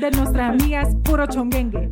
de 0.00 0.10
nuestras 0.10 0.50
amigas, 0.50 0.94
puro. 1.04 1.24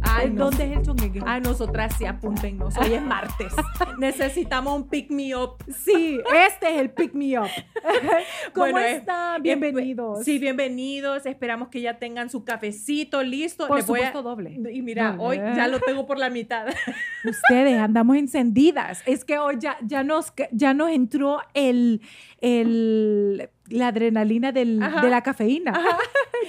Ay, 0.02 0.30
no 0.30 0.44
¿Dónde 0.46 0.64
es 0.72 0.76
el 0.78 0.82
chonguengue? 0.82 1.20
A 1.24 1.40
nosotras 1.40 1.94
sí, 1.96 2.04
apúntenos. 2.04 2.76
Hoy 2.76 2.94
es 2.94 3.02
martes. 3.02 3.52
Necesitamos 3.98 4.74
un 4.76 4.88
pick 4.88 5.10
me 5.10 5.34
up. 5.34 5.56
Sí, 5.68 6.20
este 6.46 6.74
es 6.74 6.80
el 6.80 6.90
Pick 6.90 7.14
Me 7.14 7.38
Up. 7.38 7.46
¿Cómo 8.52 8.66
Bueno, 8.66 8.78
eh, 8.78 8.92
están? 8.96 9.36
eh, 9.36 9.42
Bienvenidos. 9.42 10.24
Sí, 10.24 10.38
bienvenidos. 10.38 11.24
Esperamos 11.26 11.68
que 11.68 11.80
ya 11.80 11.98
tengan 11.98 12.30
su 12.30 12.44
cafecito 12.44 13.22
listo. 13.22 13.66
Por 13.68 13.76
Les 13.78 13.84
a- 13.84 13.86
supuesto, 13.86 14.22
doble. 14.22 14.58
Y 14.72 14.82
mira, 14.82 15.12
Doble. 15.12 15.22
hoy 15.24 15.36
ya 15.56 15.68
lo 15.68 15.80
tengo 15.80 16.06
por 16.06 16.18
la 16.18 16.30
mitad. 16.30 16.66
Ustedes 17.24 17.78
andamos 17.78 18.16
encendidas. 18.16 19.02
Es 19.06 19.24
que 19.24 19.38
hoy 19.38 19.56
ya, 19.58 19.76
ya, 19.82 20.02
nos, 20.02 20.32
ya 20.52 20.74
nos 20.74 20.90
entró 20.90 21.40
el, 21.54 22.00
el, 22.40 23.48
la 23.68 23.88
adrenalina 23.88 24.52
del- 24.52 24.82
Ajá. 24.82 25.00
de 25.00 25.08
la 25.10 25.22
cafeína. 25.22 25.72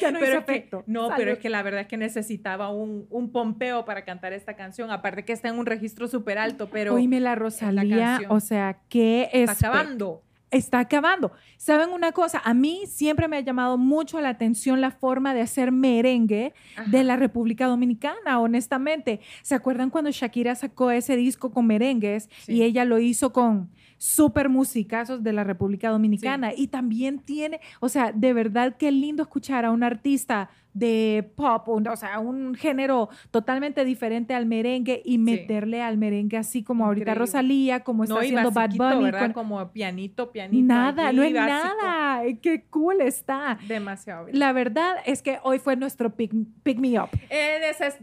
Ya 0.03 0.11
no 0.11 0.19
Pero 0.19 0.39
es 0.39 0.45
que- 0.45 0.51
efecto. 0.51 0.83
no, 0.87 1.03
Salud. 1.07 1.15
pero 1.17 1.31
es 1.33 1.39
que 1.39 1.49
la 1.49 1.63
verdad 1.63 1.81
es 1.81 1.87
que 1.87 1.97
necesitaba 1.97 2.69
un, 2.69 3.07
un 3.09 3.31
pompeo 3.31 3.85
para 3.85 4.03
cantar 4.05 4.33
esta 4.33 4.55
canción. 4.55 4.91
Aparte 4.91 5.25
que 5.25 5.33
está 5.33 5.49
en 5.49 5.57
un 5.57 5.65
registro 5.65 6.07
súper 6.07 6.37
alto, 6.37 6.69
pero 6.71 6.95
Oíme 6.95 7.19
la 7.19 7.35
Rosalía, 7.35 7.97
canción. 8.17 8.31
o 8.31 8.39
sea, 8.39 8.79
que 8.89 9.29
está 9.33 9.51
es 9.53 9.63
acabando. 9.63 10.21
está 10.51 10.79
acabando. 10.79 11.31
¿Saben 11.57 11.89
una 11.91 12.11
cosa? 12.11 12.41
A 12.45 12.53
mí 12.53 12.83
siempre 12.87 13.27
me 13.27 13.37
ha 13.37 13.39
llamado 13.39 13.77
mucho 13.77 14.21
la 14.21 14.29
atención 14.29 14.81
la 14.81 14.91
forma 14.91 15.33
de 15.33 15.41
hacer 15.41 15.71
merengue 15.71 16.53
de 16.87 17.03
la 17.03 17.15
República 17.15 17.65
Dominicana, 17.67 18.39
honestamente. 18.39 19.19
¿Se 19.41 19.55
acuerdan 19.55 19.89
cuando 19.89 20.11
Shakira 20.11 20.53
sacó 20.55 20.91
ese 20.91 21.15
disco 21.15 21.51
con 21.51 21.65
merengues 21.67 22.29
Sí. 22.43 22.53
y 22.57 22.63
ella 22.63 22.85
lo 22.85 22.99
hizo 22.99 23.33
con 23.33 23.69
súper 24.05 24.49
musicazos 24.49 25.23
de 25.23 25.31
la 25.31 25.45
República 25.45 25.89
Dominicana? 25.89 26.51
Y 26.53 26.67
también 26.67 27.19
tiene, 27.19 27.61
o 27.79 27.87
sea, 27.87 28.11
de 28.11 28.33
verdad 28.33 28.75
qué 28.77 28.91
lindo 28.91 29.23
escuchar 29.23 29.63
a 29.63 29.71
un 29.71 29.81
artista 29.81 30.49
de 30.73 31.31
pop, 31.35 31.69
un- 31.69 31.87
o 31.87 31.95
sea, 31.95 32.19
un 32.19 32.55
género 32.55 33.07
totalmente 33.31 33.85
diferente 33.85 34.33
al 34.33 34.45
merengue 34.47 35.01
y 35.05 35.19
meterle 35.19 35.81
al 35.83 35.97
merengue 35.97 36.35
así 36.35 36.63
como 36.63 36.85
ahorita 36.85 37.03
Increíble. 37.11 37.19
Rosalía, 37.19 37.79
como 37.81 38.03
está 38.03 38.15
No, 38.15 38.19
haciendo 38.21 38.51
Bad 38.51 38.71
Bunny. 38.75 39.11
con- 39.11 39.33
Como 39.33 39.71
pianito, 39.71 40.31
pianito. 40.31 40.65
Nada, 40.65 41.13
no 41.13 41.21
es 41.23 41.31
básico. 41.33 41.75
nada. 41.81 42.23
Qué 42.41 42.63
cool 42.71 43.01
está. 43.01 43.57
Demasiado. 43.67 44.25
bien. 44.25 44.39
La 44.39 44.51
verdad 44.51 44.95
es 45.05 45.21
que 45.21 45.37
hoy 45.43 45.59
fue 45.59 45.75
nuestro 45.75 46.13
pick, 46.15 46.33
pick 46.63 46.79
me 46.79 46.99
up. 46.99 47.09
Eh, 47.29 47.61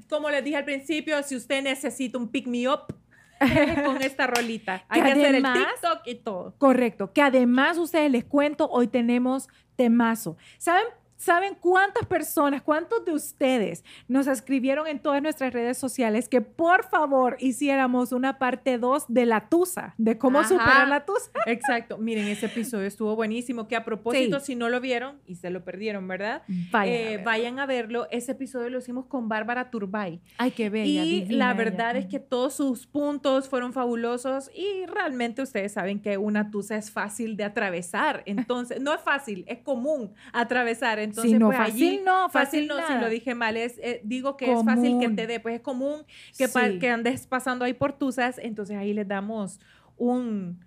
como 0.08 0.30
les 0.30 0.42
dije 0.44 0.56
al 0.56 0.64
principio, 0.64 1.20
si 1.24 1.34
usted 1.36 1.62
necesita 1.64 2.16
un 2.18 2.28
pick 2.28 2.46
me 2.46 2.68
up 2.68 2.94
con 3.84 4.02
esta 4.02 4.26
rolita, 4.26 4.84
hay 4.88 5.00
Que 5.00 5.06
que 5.06 5.12
hacer 5.12 5.34
el 5.34 5.44
además- 5.44 5.68
TikTok 5.80 6.00
y 6.06 6.14
todo. 6.16 6.54
Correcto. 6.58 7.12
Que 7.12 7.22
además 7.22 7.78
ustedes 7.78 8.10
les 8.10 8.24
cuento, 8.24 8.68
hoy 8.70 8.86
tenemos 8.88 9.48
temazo. 9.76 10.36
¿Saben? 10.58 10.84
¿Saben 11.20 11.54
cuántas 11.60 12.06
personas, 12.06 12.62
cuántos 12.62 13.04
de 13.04 13.12
ustedes 13.12 13.84
nos 14.08 14.26
escribieron 14.26 14.86
en 14.86 15.00
todas 15.00 15.20
nuestras 15.20 15.52
redes 15.52 15.76
sociales 15.76 16.30
que 16.30 16.40
por 16.40 16.84
favor 16.88 17.36
hiciéramos 17.40 18.12
una 18.12 18.38
parte 18.38 18.78
2 18.78 19.04
de 19.08 19.26
la 19.26 19.50
tusa, 19.50 19.94
de 19.98 20.16
cómo 20.16 20.38
Ajá. 20.38 20.48
superar 20.48 20.88
la 20.88 21.04
tusa? 21.04 21.30
Exacto. 21.46 21.98
Miren, 21.98 22.26
ese 22.26 22.46
episodio 22.46 22.86
estuvo 22.86 23.14
buenísimo. 23.16 23.68
Que 23.68 23.76
a 23.76 23.84
propósito, 23.84 24.40
si 24.40 24.54
no 24.56 24.70
lo 24.70 24.80
vieron 24.80 25.20
y 25.26 25.34
se 25.34 25.50
lo 25.50 25.62
perdieron, 25.62 26.08
¿verdad? 26.08 26.40
Vayan, 26.70 26.94
Eh, 26.94 27.18
a 27.20 27.22
vayan 27.24 27.58
a 27.58 27.66
verlo. 27.66 28.08
Ese 28.10 28.32
episodio 28.32 28.70
lo 28.70 28.78
hicimos 28.78 29.04
con 29.04 29.28
Bárbara 29.28 29.70
Turbay. 29.70 30.22
Ay, 30.38 30.52
qué 30.52 30.70
bella. 30.70 31.04
y 31.04 31.20
divina 31.20 31.36
la 31.46 31.50
ella. 31.52 31.64
verdad 31.64 31.96
es 31.96 32.06
que 32.06 32.18
todos 32.18 32.54
sus 32.54 32.86
puntos 32.86 33.46
fueron 33.50 33.74
fabulosos 33.74 34.50
y 34.54 34.86
realmente 34.86 35.42
ustedes 35.42 35.72
saben 35.72 36.00
que 36.00 36.16
una 36.16 36.50
tusa 36.50 36.76
es 36.76 36.90
fácil 36.90 37.36
de 37.36 37.44
atravesar. 37.44 38.22
Entonces, 38.24 38.80
no 38.80 38.94
es 38.94 39.02
fácil, 39.02 39.44
es 39.46 39.58
común 39.58 40.14
atravesar. 40.32 40.98
Entonces, 41.10 41.32
Sí, 41.32 41.38
no, 41.38 41.46
pues 41.46 41.58
fácil 41.58 41.74
allí, 41.88 42.00
no, 42.04 42.28
fácil 42.30 42.68
fácil 42.68 42.68
no, 42.68 42.86
si 42.86 42.94
lo 43.04 43.08
dije 43.10 43.34
mal, 43.34 43.56
es, 43.56 43.78
eh, 43.82 44.00
digo 44.04 44.36
que 44.36 44.52
es 44.52 44.64
fácil 44.64 44.98
que 44.98 45.08
te 45.10 45.26
dé, 45.26 45.40
pues 45.40 45.56
es 45.56 45.60
común 45.60 46.04
que, 46.38 46.48
Sí. 46.48 46.78
que 46.78 46.90
andes 46.90 47.26
pasando 47.26 47.64
ahí 47.64 47.74
por 47.74 47.92
tusas, 47.92 48.38
entonces 48.38 48.76
ahí 48.76 48.92
les 48.94 49.06
damos 49.06 49.60
un, 49.96 50.64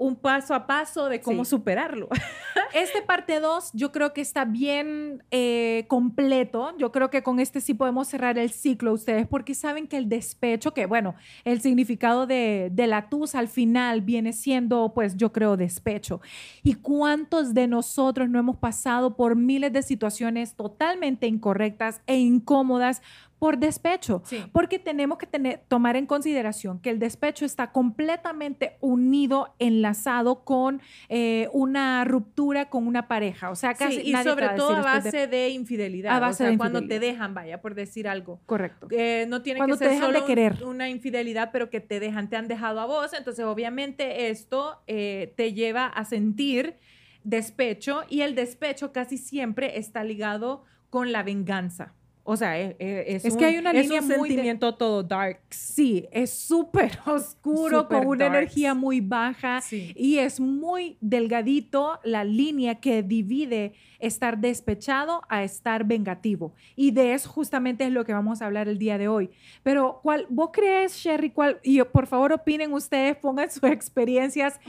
un 0.00 0.16
paso 0.16 0.54
a 0.54 0.66
paso 0.66 1.10
de 1.10 1.20
cómo 1.20 1.44
Sí. 1.44 1.50
superarlo. 1.50 2.08
Este 2.72 3.02
parte 3.02 3.40
2 3.40 3.70
yo 3.74 3.90
creo 3.90 4.12
que 4.12 4.20
está 4.20 4.44
bien 4.44 5.24
eh, 5.32 5.84
completo. 5.88 6.72
Yo 6.78 6.90
creo 6.92 7.10
que 7.10 7.22
con 7.22 7.38
este 7.40 7.60
sí 7.60 7.74
podemos 7.74 8.08
cerrar 8.08 8.38
el 8.38 8.50
ciclo 8.50 8.92
ustedes 8.92 9.26
porque 9.26 9.54
saben 9.54 9.86
que 9.88 9.96
el 9.96 10.08
despecho, 10.08 10.72
que 10.72 10.86
bueno, 10.86 11.16
el 11.44 11.60
significado 11.60 12.26
de, 12.26 12.70
de 12.72 12.86
la 12.86 13.08
tusa 13.08 13.40
al 13.40 13.48
final 13.48 14.00
viene 14.02 14.32
siendo 14.32 14.92
pues 14.94 15.16
yo 15.16 15.32
creo 15.32 15.56
despecho. 15.56 16.20
¿Y 16.62 16.74
cuántos 16.74 17.54
de 17.54 17.66
nosotros 17.66 18.30
no 18.30 18.38
hemos 18.38 18.56
pasado 18.56 19.16
por 19.16 19.36
miles 19.36 19.72
de 19.72 19.82
situaciones 19.82 20.54
totalmente 20.54 21.26
incorrectas 21.26 22.00
e 22.06 22.18
incómodas 22.18 23.02
por 23.40 23.58
despecho? 23.58 24.22
Sí. 24.26 24.44
Porque 24.52 24.78
tenemos 24.78 25.16
que 25.18 25.26
tener, 25.26 25.62
tomar 25.66 25.96
en 25.96 26.04
consideración 26.06 26.78
que 26.78 26.90
el 26.90 26.98
despecho 26.98 27.46
está 27.46 27.72
completamente 27.72 28.76
unido, 28.80 29.54
enlazado 29.58 30.44
con 30.44 30.82
eh, 31.08 31.48
una 31.54 32.04
ruptura 32.04 32.68
con 32.68 32.86
una 32.86 33.08
pareja. 33.08 33.50
O 33.50 33.56
sea, 33.56 33.72
casi 33.74 34.02
Sí, 34.02 34.10
y 34.10 34.12
nadie 34.12 34.30
sobre 34.30 34.46
va 34.46 34.52
a 34.52 34.56
todo 34.56 34.76
a 34.76 34.82
base 34.82 35.26
de, 35.26 35.48
infidelidad. 35.48 36.14
A 36.14 36.20
base 36.20 36.44
o 36.44 36.46
sea, 36.46 36.50
de 36.50 36.58
cuando 36.58 36.86
te 36.86 37.00
dejan, 37.00 37.32
vaya, 37.32 37.62
por 37.62 37.74
decir 37.74 38.06
algo. 38.06 38.40
Correcto. 38.44 38.88
Eh, 38.90 39.24
no 39.26 39.40
tiene 39.40 39.58
Cuando 39.58 39.78
que 39.78 39.86
ser 39.86 39.98
solo 39.98 40.12
de 40.12 40.20
un- 40.20 40.26
querer. 40.26 40.62
una 40.64 40.90
infidelidad, 40.90 41.50
pero 41.50 41.70
que 41.70 41.80
te 41.80 41.98
dejan, 41.98 42.28
te 42.28 42.36
han 42.36 42.46
dejado 42.46 42.78
a 42.78 42.84
vos. 42.84 43.14
Entonces, 43.14 43.44
obviamente, 43.46 44.28
esto 44.28 44.82
eh, 44.86 45.32
te 45.36 45.54
lleva 45.54 45.86
a 45.86 46.04
sentir 46.04 46.76
despecho 47.24 48.02
y 48.10 48.20
el 48.20 48.34
despecho 48.34 48.92
casi 48.92 49.16
siempre 49.16 49.78
está 49.78 50.04
ligado 50.04 50.64
con 50.90 51.10
la 51.10 51.22
venganza. 51.22 51.94
O 52.22 52.36
sea, 52.36 52.58
es, 52.58 52.76
es, 52.78 53.24
Es 53.24 53.32
un, 53.32 53.38
que 53.38 53.44
hay 53.46 53.56
una 53.58 53.72
línea 53.72 54.00
un 54.00 54.06
muy 54.06 54.14
de- 54.28 54.34
sentimiento 54.34 54.74
todo 54.76 55.02
dark. 55.02 55.40
Sí, 55.50 56.06
es 56.12 56.30
súper 56.30 56.98
oscuro, 57.06 57.80
Súper 57.80 57.98
con 57.98 58.06
una 58.08 58.26
energía 58.26 58.74
muy 58.74 59.00
baja. 59.00 59.60
Sí. 59.60 59.92
Y 59.96 60.18
es 60.18 60.38
muy 60.38 60.96
delgadito 61.00 61.98
la 62.04 62.24
línea 62.24 62.76
que 62.76 63.02
divide 63.02 63.72
estar 63.98 64.38
despechado 64.38 65.22
a 65.28 65.42
estar 65.44 65.84
vengativo. 65.84 66.54
Y 66.76 66.90
de 66.92 67.14
eso 67.14 67.28
justamente 67.30 67.84
es 67.84 67.90
lo 67.92 68.04
que 68.04 68.12
vamos 68.12 68.42
a 68.42 68.46
hablar 68.46 68.68
el 68.68 68.78
día 68.78 68.96
de 68.98 69.08
hoy. 69.08 69.30
Pero, 69.62 70.00
¿cuál, 70.02 70.26
¿vos 70.28 70.50
crees, 70.52 70.94
Sherry? 70.96 71.30
Cuál, 71.30 71.58
y 71.62 71.82
por 71.82 72.06
favor 72.06 72.32
opinen 72.32 72.72
ustedes, 72.72 73.16
pongan 73.16 73.50
sus 73.50 73.64
experiencias. 73.64 74.60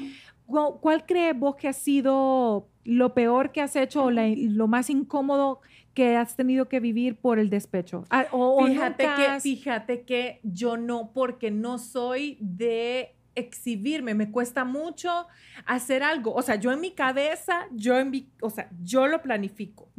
¿Cuál, 0.46 0.74
cuál 0.82 1.06
crees 1.06 1.38
vos 1.38 1.56
que 1.56 1.68
ha 1.68 1.74
sido 1.74 2.68
lo 2.84 3.14
peor 3.14 3.52
que 3.52 3.62
has 3.62 3.76
hecho 3.76 4.06
o 4.06 4.12
la- 4.12 4.28
lo 4.36 4.68
más 4.68 4.90
incómodo 4.90 5.62
que 5.94 6.16
has 6.16 6.36
tenido 6.36 6.68
que 6.70 6.80
vivir 6.80 7.16
por 7.18 7.40
el 7.40 7.50
despecho? 7.50 8.06
Ah, 8.10 8.26
o- 8.32 8.66
Fíjate 8.66 9.04
que, 9.04 9.10
has- 9.28 9.44
fíjate 9.44 10.02
que 10.04 10.40
yo 10.44 10.78
no, 10.78 11.12
porque 11.14 11.52
no 11.52 11.78
soy 11.78 12.38
de 12.40 13.16
exhibirme, 13.34 14.14
me 14.14 14.30
cuesta 14.30 14.66
mucho 14.66 15.26
hacer 15.66 16.04
algo. 16.04 16.34
O 16.34 16.42
sea, 16.42 16.56
yo 16.56 16.72
en 16.74 16.82
mi 16.82 16.92
cabeza, 16.92 17.66
yo 17.72 17.98
en 17.98 18.10
mi, 18.12 18.30
o 18.42 18.50
sea, 18.50 18.70
yo 18.84 19.08
lo 19.08 19.22
planifico. 19.22 19.90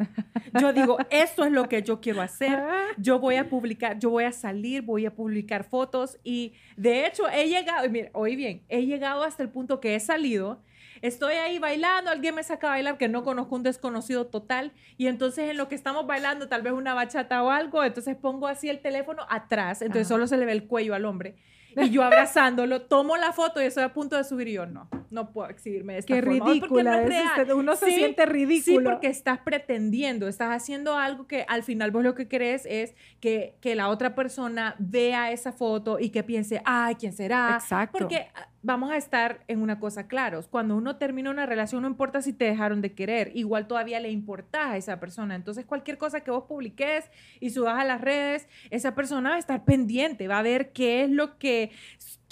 Yo 0.60 0.72
digo, 0.74 0.98
esto 1.10 1.44
es 1.44 1.50
lo 1.52 1.66
que 1.68 1.82
yo 1.82 2.00
quiero 2.00 2.20
hacer. 2.20 2.62
Yo 2.98 3.18
voy 3.20 3.36
a 3.36 3.48
publicar, 3.48 3.98
yo 3.98 4.10
voy 4.10 4.24
a 4.24 4.32
salir, 4.32 4.82
voy 4.82 5.06
a 5.06 5.14
publicar 5.14 5.64
fotos 5.64 6.18
y 6.22 6.52
de 6.76 7.06
hecho 7.06 7.26
he 7.30 7.48
llegado, 7.48 7.86
y 7.86 7.88
mira, 7.88 8.10
oí 8.12 8.36
bien, 8.36 8.62
he 8.68 8.84
llegado 8.84 9.22
hasta 9.22 9.42
el 9.42 9.48
punto 9.48 9.80
que 9.80 9.94
he 9.94 10.00
salido, 10.00 10.62
estoy 11.02 11.34
ahí 11.34 11.58
bailando, 11.58 12.10
alguien 12.10 12.34
me 12.34 12.42
saca 12.42 12.68
a 12.68 12.70
bailar 12.70 12.96
que 12.96 13.08
no 13.08 13.22
conozco 13.24 13.54
un 13.56 13.62
desconocido 13.62 14.26
total 14.28 14.72
y 14.96 15.08
entonces 15.08 15.50
en 15.50 15.56
lo 15.58 15.68
que 15.68 15.74
estamos 15.74 16.06
bailando, 16.06 16.48
tal 16.48 16.62
vez 16.62 16.72
una 16.72 16.94
bachata 16.94 17.42
o 17.42 17.50
algo, 17.50 17.84
entonces 17.84 18.16
pongo 18.16 18.46
así 18.46 18.70
el 18.70 18.80
teléfono 18.80 19.26
atrás, 19.28 19.82
entonces 19.82 20.06
Ajá. 20.06 20.14
solo 20.14 20.26
se 20.26 20.36
le 20.38 20.46
ve 20.46 20.52
el 20.52 20.66
cuello 20.66 20.94
al 20.94 21.04
hombre. 21.04 21.36
Y 21.74 21.88
yo 21.90 22.02
abrazándolo, 22.04 22.82
tomo 22.82 23.16
la 23.16 23.32
foto 23.32 23.60
y 23.62 23.64
estoy 23.64 23.82
a 23.84 23.92
punto 23.94 24.14
de 24.16 24.24
subir 24.24 24.46
y 24.48 24.52
yo 24.52 24.66
no, 24.66 24.90
no 25.10 25.32
puedo 25.32 25.48
exhibirme 25.48 25.94
de 25.94 25.98
esta 26.00 26.14
Qué 26.14 26.22
forma. 26.22 26.46
Ridícula 26.46 26.82
no 26.92 26.98
es 26.98 27.02
es 27.04 27.08
real. 27.08 27.40
usted, 27.40 27.54
Uno 27.54 27.76
se 27.76 27.86
Sí, 27.86 27.92
siente 27.92 28.26
ridículo. 28.26 28.78
Sí, 28.80 28.84
porque 28.84 29.06
estás 29.06 29.38
pretendiendo, 29.38 30.28
estás 30.28 30.50
haciendo 30.54 30.96
algo 30.98 31.26
que 31.26 31.46
al 31.48 31.62
final 31.62 31.90
vos 31.90 32.04
lo 32.04 32.14
que 32.14 32.28
querés 32.28 32.66
es 32.66 32.94
que, 33.20 33.56
que 33.62 33.74
la 33.74 33.88
otra 33.88 34.14
persona 34.14 34.76
vea 34.78 35.32
esa 35.32 35.50
foto 35.52 35.98
y 35.98 36.10
que 36.10 36.22
piense, 36.22 36.60
ay, 36.66 36.94
¿quién 36.96 37.14
será? 37.14 37.56
Exacto. 37.58 37.98
Porque 37.98 38.26
vamos 38.62 38.92
a 38.92 38.96
estar 38.96 39.42
en 39.48 39.60
una 39.60 39.80
cosa 39.80 40.06
claros, 40.06 40.46
cuando 40.48 40.76
uno 40.76 40.96
termina 40.96 41.30
una 41.30 41.46
relación 41.46 41.82
no 41.82 41.88
importa 41.88 42.22
si 42.22 42.32
te 42.32 42.44
dejaron 42.44 42.80
de 42.80 42.94
querer, 42.94 43.32
igual 43.34 43.66
todavía 43.66 44.00
le 44.00 44.10
importa 44.10 44.70
a 44.70 44.76
esa 44.76 45.00
persona. 45.00 45.34
Entonces 45.34 45.66
cualquier 45.66 45.98
cosa 45.98 46.20
que 46.20 46.30
vos 46.30 46.44
publiques 46.44 47.10
y 47.40 47.50
subas 47.50 47.78
a 47.78 47.84
las 47.84 48.00
redes, 48.00 48.48
esa 48.70 48.94
persona 48.94 49.30
va 49.30 49.36
a 49.36 49.40
estar 49.40 49.64
pendiente, 49.64 50.28
va 50.28 50.38
a 50.38 50.42
ver 50.42 50.72
qué 50.72 51.04
es 51.04 51.10
lo 51.10 51.38
que 51.38 51.72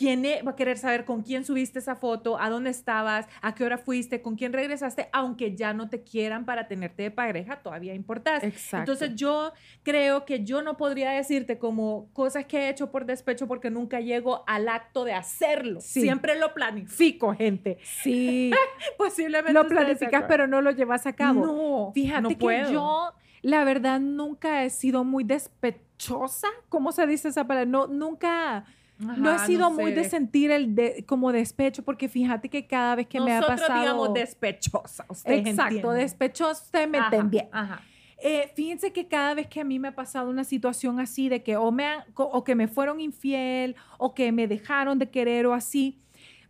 quién 0.01 0.25
e- 0.25 0.41
va 0.41 0.53
a 0.53 0.57
querer 0.57 0.79
saber 0.79 1.05
con 1.05 1.23
quién 1.23 1.45
subiste 1.45 1.79
esa 1.79 1.95
foto, 1.95 2.41
a 2.41 2.49
dónde 2.49 2.71
estabas, 2.71 3.27
a 3.43 3.55
qué 3.55 3.65
hora 3.65 3.77
fuiste, 3.77 4.23
con 4.23 4.35
quién 4.35 4.55
regresaste, 4.55 5.11
aunque 5.13 5.55
ya 5.55 5.75
no 5.75 5.91
te 5.91 6.03
quieran 6.03 6.47
para 6.47 6.69
tenerte 6.69 7.03
de 7.03 7.11
pareja, 7.11 7.61
todavía 7.63 7.93
importas. 7.95 8.43
Exacto. 8.43 8.93
Entonces 8.93 9.15
yo 9.15 9.53
creo 9.83 10.25
que 10.25 10.43
yo 10.43 10.63
no 10.63 10.79
podría 10.79 11.11
decirte 11.11 11.59
como 11.59 12.09
cosas 12.15 12.47
que 12.47 12.61
he 12.61 12.69
hecho 12.71 12.91
por 12.91 13.05
despecho 13.05 13.47
porque 13.47 13.69
nunca 13.69 14.01
llego 14.01 14.43
al 14.47 14.71
acto 14.71 15.05
de 15.05 15.13
hacerlo. 15.13 15.83
Sí. 15.83 16.01
siempre 16.01 16.39
lo 16.39 16.55
planifico, 16.55 17.35
gente. 17.35 17.77
Sí. 17.83 18.51
Posiblemente. 18.97 19.53
lo 19.53 19.69
planificas, 19.69 20.25
pero 20.27 20.47
no 20.47 20.63
lo 20.63 20.71
llevas 20.71 21.07
a 21.07 21.13
cabo. 21.13 21.45
No, 21.45 21.93
Fíjate 21.93 22.23
no 22.23 22.29
que 22.31 22.37
puedo. 22.37 22.73
yo, 22.73 23.13
la 23.43 23.65
verdad, 23.65 24.01
nunca 24.01 24.65
he 24.65 24.71
sido 24.71 25.05
muy 25.05 25.25
despechosa. 25.25 26.49
¿Cómo 26.71 26.91
se 26.93 27.07
dice 27.07 27.29
esa 27.29 27.47
palabra? 27.47 27.71
No, 27.71 27.87
nunca, 27.87 28.65
no 29.01 29.35
he 29.35 29.39
sido 29.41 29.71
muy 29.71 29.93
sé. 29.93 30.01
de 30.01 30.05
sentir 30.11 30.51
el 30.51 30.75
de, 30.75 31.05
como 31.07 31.33
despecho, 31.33 31.83
porque 31.83 32.09
fíjate 32.09 32.49
que 32.49 32.67
cada 32.67 32.95
vez 32.97 33.07
que 33.07 33.21
me 33.21 33.33
ha 33.33 33.41
pasado. 33.41 33.81
digamos 33.81 34.15
despechosa. 34.15 35.05
Ustedes 35.09 35.47
Exacto, 35.47 35.75
entienden. 35.77 36.01
despechoso, 36.01 36.63
ustedes 36.65 36.89
me 36.89 36.99
entienden 36.99 37.31
bien. 37.31 37.49
Ajá. 37.53 37.81
Eh, 38.23 38.51
fíjense 38.55 38.93
que 38.93 39.09
cada 39.09 39.33
vez 39.33 39.47
que 39.47 39.61
a 39.61 39.65
mí 39.65 39.79
me 39.79 39.89
ha 39.89 39.95
pasado 39.95 40.29
una 40.29 40.45
situación 40.45 41.01
así 41.01 41.31
de 41.31 41.43
que 41.43 41.57
o, 41.57 41.73
me 41.73 41.87
han- 41.87 42.05
o 42.15 42.45
que 42.45 42.55
me 42.55 42.69
fueron 42.69 43.01
infiel 43.01 43.75
o 43.97 44.13
que 44.15 44.31
me 44.31 44.47
dejaron 44.47 44.99
de 44.99 45.09
querer 45.09 45.47
o 45.47 45.55
así, 45.55 45.99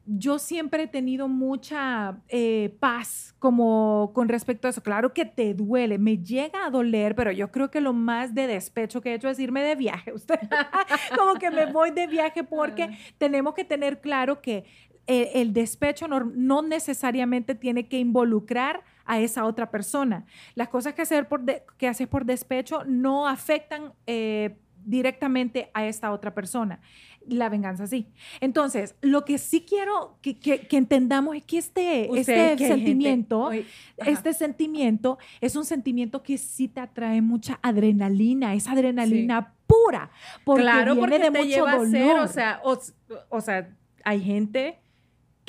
yo 0.06 0.38
siempre 0.38 0.84
he 0.84 0.86
tenido 0.88 1.28
mucha 1.28 2.18
eh, 2.28 2.76
paz 2.80 3.34
como 3.38 4.10
con 4.14 4.28
respecto 4.28 4.66
a 4.66 4.70
eso. 4.70 4.82
Claro 4.82 5.12
que 5.14 5.24
te 5.24 5.54
duele, 5.54 5.98
me 5.98 6.18
llega 6.18 6.64
a 6.66 6.70
doler, 6.70 7.14
pero 7.14 7.30
yo 7.32 7.50
creo 7.50 7.70
que 7.70 7.80
lo 7.80 7.92
más 7.92 8.34
de 8.34 8.46
despecho 8.46 9.00
que 9.00 9.10
he 9.10 9.14
hecho 9.14 9.28
es 9.28 9.38
irme 9.38 9.62
de 9.62 9.76
viaje. 9.76 10.12
Usted, 10.14 10.38
como 11.16 11.34
que 11.34 11.50
me 11.50 11.66
voy 11.66 11.90
de 11.90 12.06
viaje 12.06 12.42
porque 12.44 12.84
Ah. 12.84 12.90
tenemos 13.18 13.54
que 13.54 13.64
tener 13.64 14.00
claro 14.00 14.40
que 14.40 14.64
el, 15.06 15.28
el 15.34 15.52
despecho 15.52 16.08
no, 16.08 16.20
no 16.20 16.62
necesariamente 16.62 17.54
tiene 17.54 17.88
que 17.88 17.98
involucrar 17.98 18.82
a 19.04 19.18
esa 19.20 19.44
otra 19.44 19.70
persona. 19.70 20.24
Las 20.54 20.68
cosas 20.68 20.94
que, 20.94 21.02
hacer 21.02 21.28
por 21.28 21.42
de- 21.42 21.62
que 21.78 21.88
haces 21.88 22.06
por 22.08 22.24
despecho 22.24 22.84
no 22.86 23.26
afectan 23.28 23.92
eh, 24.06 24.56
directamente 24.84 25.70
a 25.74 25.86
esta 25.86 26.12
otra 26.12 26.34
persona. 26.34 26.80
La 27.28 27.48
venganza 27.50 27.86
sí. 27.86 28.06
Entonces, 28.40 28.96
lo 29.02 29.24
que 29.26 29.36
sí 29.38 29.64
quiero 29.68 30.16
que, 30.22 30.38
que- 30.38 30.66
que 30.66 30.76
entendamos 30.78 31.36
es 31.36 31.44
que 31.44 31.58
este, 31.58 32.04
este 32.18 32.56
sentimiento, 32.66 33.50
este 33.98 34.32
sentimiento 34.32 35.18
es 35.40 35.54
un 35.54 35.64
sentimiento 35.66 36.22
que 36.22 36.38
sí 36.38 36.66
te 36.66 36.80
atrae 36.80 37.20
mucha 37.20 37.58
adrenalina, 37.62 38.54
es 38.54 38.66
adrenalina 38.68 39.52
pura, 39.66 40.10
porque 40.44 40.62
claro, 40.62 40.94
viene 40.94 41.00
porque 41.00 41.18
de 41.18 41.30
te 41.30 41.38
mucho 41.38 41.48
lleva 41.48 41.76
dolor. 41.76 41.86
a 41.86 41.90
ser, 41.90 42.18
o 42.18 42.28
sea, 42.28 42.60
o, 42.64 42.78
o 43.28 43.40
sea, 43.40 43.68
hay 44.02 44.20
gente 44.22 44.79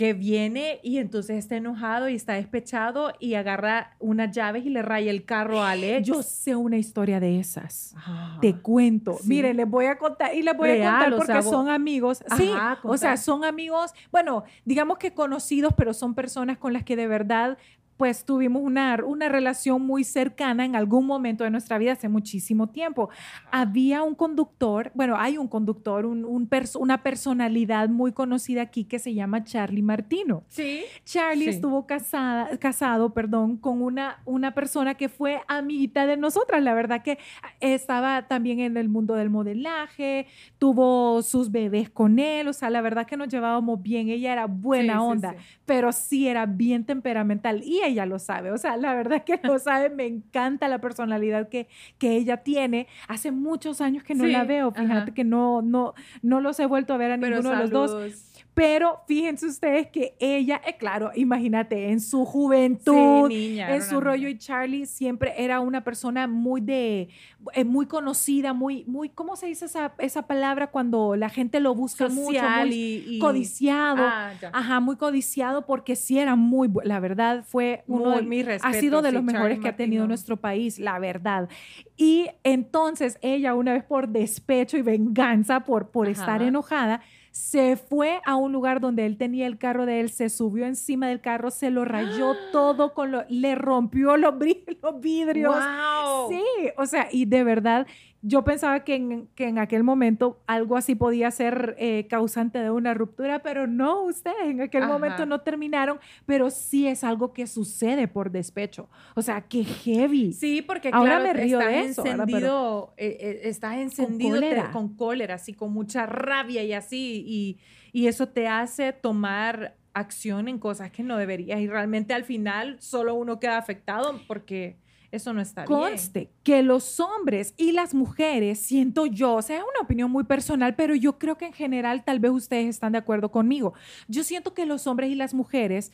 que 0.01 0.13
viene 0.13 0.79
y 0.81 0.97
entonces 0.97 1.37
está 1.37 1.57
enojado 1.57 2.09
y 2.09 2.15
está 2.15 2.33
despechado 2.33 3.13
y 3.19 3.35
agarra 3.35 3.95
unas 3.99 4.31
llaves 4.35 4.65
y 4.65 4.71
le 4.71 4.81
raya 4.81 5.11
el 5.11 5.25
carro 5.25 5.61
a 5.61 5.69
Alex. 5.69 6.07
Yo 6.07 6.23
sé 6.23 6.55
una 6.55 6.79
historia 6.79 7.19
de 7.19 7.39
esas. 7.39 7.93
Ajá. 7.95 8.39
Te 8.41 8.55
cuento. 8.55 9.17
Sí. 9.21 9.27
Miren, 9.29 9.57
les 9.57 9.69
voy 9.69 9.85
a 9.85 9.99
contar 9.99 10.33
y 10.33 10.41
les 10.41 10.57
voy 10.57 10.69
Real, 10.69 10.87
a 10.87 10.91
contar 10.91 11.13
o 11.13 11.17
porque 11.17 11.33
sea, 11.33 11.43
son 11.43 11.69
amigos. 11.69 12.23
sí, 12.35 12.49
o 12.81 12.97
sea, 12.97 13.15
son 13.15 13.45
amigos, 13.45 13.93
bueno, 14.11 14.43
digamos 14.65 14.97
que 14.97 15.13
conocidos, 15.13 15.71
pero 15.77 15.93
son 15.93 16.15
personas 16.15 16.57
con 16.57 16.73
las 16.73 16.83
que 16.83 16.95
de 16.95 17.05
verdad 17.05 17.59
pues 18.01 18.25
tuvimos 18.25 18.63
una, 18.63 18.97
una 19.05 19.29
relación 19.29 19.85
muy 19.85 20.03
cercana 20.03 20.65
en 20.65 20.75
algún 20.75 21.05
momento 21.05 21.43
de 21.43 21.51
nuestra 21.51 21.77
vida 21.77 21.91
hace 21.91 22.09
muchísimo 22.09 22.65
tiempo. 22.65 23.11
Había 23.51 24.01
un 24.01 24.15
conductor, 24.15 24.91
bueno, 24.95 25.17
hay 25.19 25.37
un 25.37 25.47
conductor, 25.47 26.07
un, 26.07 26.25
un 26.25 26.49
pers- 26.49 26.75
una 26.79 27.03
personalidad 27.03 27.89
muy 27.89 28.11
conocida 28.11 28.63
aquí 28.63 28.85
que 28.85 28.97
se 28.97 29.13
llama 29.13 29.43
Charlie 29.43 29.83
Martino. 29.83 30.41
Sí. 30.47 30.81
Charlie 31.05 31.43
Sí. 31.43 31.49
estuvo 31.51 31.85
casada, 31.85 32.57
casado 32.57 33.13
perdón, 33.13 33.57
con 33.57 33.83
una, 33.83 34.23
una 34.25 34.55
persona 34.55 34.95
que 34.95 35.07
fue 35.07 35.39
amiguita 35.47 36.07
de 36.07 36.17
nosotras. 36.17 36.63
La 36.63 36.73
verdad 36.73 37.03
que 37.03 37.19
estaba 37.59 38.27
también 38.27 38.61
en 38.61 38.77
el 38.77 38.89
mundo 38.89 39.13
del 39.13 39.29
modelaje, 39.29 40.25
tuvo 40.57 41.21
sus 41.21 41.51
bebés 41.51 41.91
con 41.91 42.17
él, 42.17 42.47
o 42.47 42.53
sea, 42.53 42.71
la 42.71 42.81
verdad 42.81 43.05
que 43.05 43.15
nos 43.15 43.27
llevábamos 43.27 43.79
bien. 43.83 44.09
Ella 44.09 44.33
era 44.33 44.47
buena 44.47 44.93
Sí, 44.93 44.99
onda, 44.99 45.31
sí. 45.37 45.45
pero 45.67 45.91
sí 45.91 46.27
era 46.27 46.47
bien 46.47 46.83
temperamental 46.83 47.61
y 47.63 47.81
ella 47.83 47.90
lo 48.05 48.19
sabe. 48.19 48.51
O 48.51 48.57
sea, 48.57 48.77
la 48.77 48.93
verdad 48.93 49.23
que 49.23 49.39
lo 49.43 49.59
sabe, 49.59 49.89
me 49.89 50.05
encanta 50.05 50.67
la 50.67 50.79
personalidad 50.79 51.49
que, 51.49 51.67
que 51.97 52.15
ella 52.15 52.37
tiene. 52.37 52.87
Hace 53.07 53.31
muchos 53.31 53.81
años 53.81 54.03
que 54.03 54.15
no 54.15 54.25
Sí, 54.25 54.31
la 54.31 54.43
veo, 54.43 54.71
fíjate 54.71 54.93
ajá. 54.93 55.13
que 55.13 55.23
no, 55.23 55.61
no, 55.61 55.93
no 56.21 56.41
los 56.41 56.59
he 56.59 56.65
vuelto 56.65 56.93
a 56.93 56.97
ver 56.97 57.11
a 57.11 57.17
Pero 57.17 57.37
ninguno 57.37 57.55
de 57.55 57.61
los 57.61 57.69
dos. 57.71 58.30
Pero 58.53 58.99
fíjense 59.07 59.45
ustedes 59.45 59.87
que 59.87 60.15
ella, 60.19 60.61
eh, 60.67 60.75
claro, 60.77 61.11
imagínate, 61.15 61.89
en 61.89 62.01
su 62.01 62.25
juventud, 62.25 63.29
Sí, 63.29 63.33
niña, 63.49 63.73
en 63.73 63.81
su 63.81 64.01
rollo, 64.01 64.27
y 64.27 64.37
Charlie 64.37 64.85
siempre 64.85 65.33
era 65.37 65.61
una 65.61 65.85
persona 65.85 66.27
muy 66.27 66.59
de, 66.59 67.07
eh, 67.53 67.63
muy 67.63 67.85
conocida, 67.85 68.51
muy, 68.53 68.83
muy, 68.87 69.07
¿cómo 69.07 69.37
se 69.37 69.45
dice 69.47 69.65
esa, 69.65 69.93
esa 69.99 70.27
palabra 70.27 70.67
cuando 70.67 71.15
la 71.15 71.29
gente 71.29 71.61
lo 71.61 71.73
busca 71.75 72.09
mucho? 72.09 72.25
social 72.41 72.67
Muy 72.67 72.75
y, 72.75 73.03
y- 73.15 73.19
codiciado. 73.19 74.03
Ah. 74.05 74.33
Ajá, 74.51 74.79
muy 74.81 74.97
codiciado 74.97 75.65
porque 75.65 75.95
sí 75.95 76.19
era 76.19 76.35
muy, 76.35 76.69
la 76.83 76.99
verdad, 76.99 77.45
fue 77.47 77.85
uno 77.87 78.09
Muy- 78.11 78.15
de- 78.21 78.27
mis 78.27 78.47
ha 78.65 78.73
sido 78.73 79.01
de 79.01 79.09
sí, 79.09 79.15
los 79.15 79.23
mejores 79.23 79.51
Charlie 79.55 79.61
que 79.63 79.69
ha 79.69 79.75
tenido 79.77 80.01
Martino. 80.01 80.07
nuestro 80.09 80.37
país, 80.37 80.77
la 80.77 80.99
verdad. 80.99 81.47
Y 81.95 82.27
entonces 82.43 83.17
ella, 83.21 83.55
una 83.55 83.71
vez 83.73 83.83
por 83.85 84.09
despecho 84.09 84.75
y 84.77 84.81
venganza, 84.81 85.61
por, 85.61 85.89
por 85.89 86.09
estar 86.09 86.41
enojada, 86.41 87.01
se 87.31 87.77
fue 87.77 88.21
a 88.25 88.35
un 88.35 88.51
lugar 88.51 88.81
donde 88.81 89.05
él 89.05 89.17
tenía 89.17 89.47
el 89.47 89.57
carro 89.57 89.85
de 89.85 90.01
él, 90.01 90.09
se 90.09 90.29
subió 90.29 90.65
encima 90.65 91.07
del 91.07 91.21
carro, 91.21 91.49
se 91.49 91.71
lo 91.71 91.85
rayó 91.85 92.35
todo, 92.51 92.93
con 92.93 93.11
lo, 93.11 93.23
le 93.29 93.55
rompió 93.55 94.17
los, 94.17 94.33
los 94.81 94.99
vidrios. 94.99 95.55
¡Wow! 95.55 96.29
Sí, 96.29 96.43
o 96.77 96.85
sea, 96.85 97.07
y 97.11 97.25
de 97.25 97.43
verdad, 97.43 97.87
yo 98.23 98.43
pensaba 98.43 98.83
que 98.83 98.95
en, 98.95 99.27
que 99.35 99.47
en 99.47 99.57
aquel 99.57 99.83
momento 99.83 100.41
algo 100.45 100.77
así 100.77 100.93
podía 100.95 101.31
ser 101.31 101.75
eh, 101.79 102.05
causante 102.07 102.59
de 102.59 102.69
una 102.69 102.93
ruptura, 102.93 103.41
pero 103.41 103.65
no, 103.65 104.03
ustedes 104.03 104.35
en 104.45 104.61
aquel 104.61 104.83
Ajá. 104.83 104.93
momento 104.93 105.25
no 105.25 105.41
terminaron, 105.41 105.99
pero 106.25 106.49
sí 106.51 106.87
es 106.87 107.03
algo 107.03 107.33
que 107.33 107.47
sucede 107.47 108.07
por 108.07 108.29
despecho. 108.31 108.89
O 109.15 109.21
sea, 109.21 109.41
qué 109.41 109.63
heavy. 109.63 110.33
Sí, 110.33 110.61
porque 110.61 110.89
Ahora 110.93 111.17
claro, 111.17 111.23
me 111.23 111.33
río 111.33 111.59
estás 111.59 111.73
de 111.73 111.79
eso, 111.81 112.05
encendido, 112.05 112.93
eh, 112.97 113.17
eh, 113.19 113.39
estás 113.45 113.77
encendido 113.77 114.39
te- 114.39 114.49
cólera. 114.49 114.71
con 114.71 114.95
cólera, 114.95 115.35
así, 115.35 115.53
con 115.53 115.73
mucha 115.73 116.05
rabia 116.05 116.63
y 116.63 116.73
así, 116.73 117.23
y, 117.25 117.57
y 117.91 118.07
eso 118.07 118.27
te 118.29 118.47
hace 118.47 118.93
tomar 118.93 119.75
acción 119.93 120.47
en 120.47 120.57
cosas 120.59 120.89
que 120.91 121.03
no 121.03 121.17
deberías 121.17 121.59
y 121.59 121.67
realmente 121.67 122.13
al 122.13 122.23
final 122.23 122.77
solo 122.79 123.13
uno 123.15 123.41
queda 123.41 123.57
afectado 123.57 124.21
porque 124.25 124.77
eso 125.11 125.33
no 125.33 125.41
está 125.41 125.65
bien. 125.65 125.79
Conste 125.79 126.31
que 126.43 126.63
los 126.63 126.99
hombres 126.99 127.53
y 127.57 127.73
las 127.73 127.93
mujeres, 127.93 128.59
siento 128.59 129.05
yo, 129.05 129.35
o 129.35 129.41
sea, 129.41 129.57
es 129.57 129.63
una 129.63 129.81
opinión 129.81 130.09
muy 130.09 130.23
personal, 130.23 130.75
pero 130.75 130.95
yo 130.95 131.17
creo 131.17 131.37
que 131.37 131.45
en 131.45 131.53
general 131.53 132.03
tal 132.03 132.19
vez 132.19 132.31
ustedes 132.31 132.67
están 132.67 132.93
de 132.93 132.99
acuerdo 132.99 133.29
conmigo. 133.29 133.73
Yo 134.07 134.23
siento 134.23 134.53
que 134.53 134.65
los 134.65 134.87
hombres 134.87 135.11
y 135.11 135.15
las 135.15 135.33
mujeres 135.33 135.91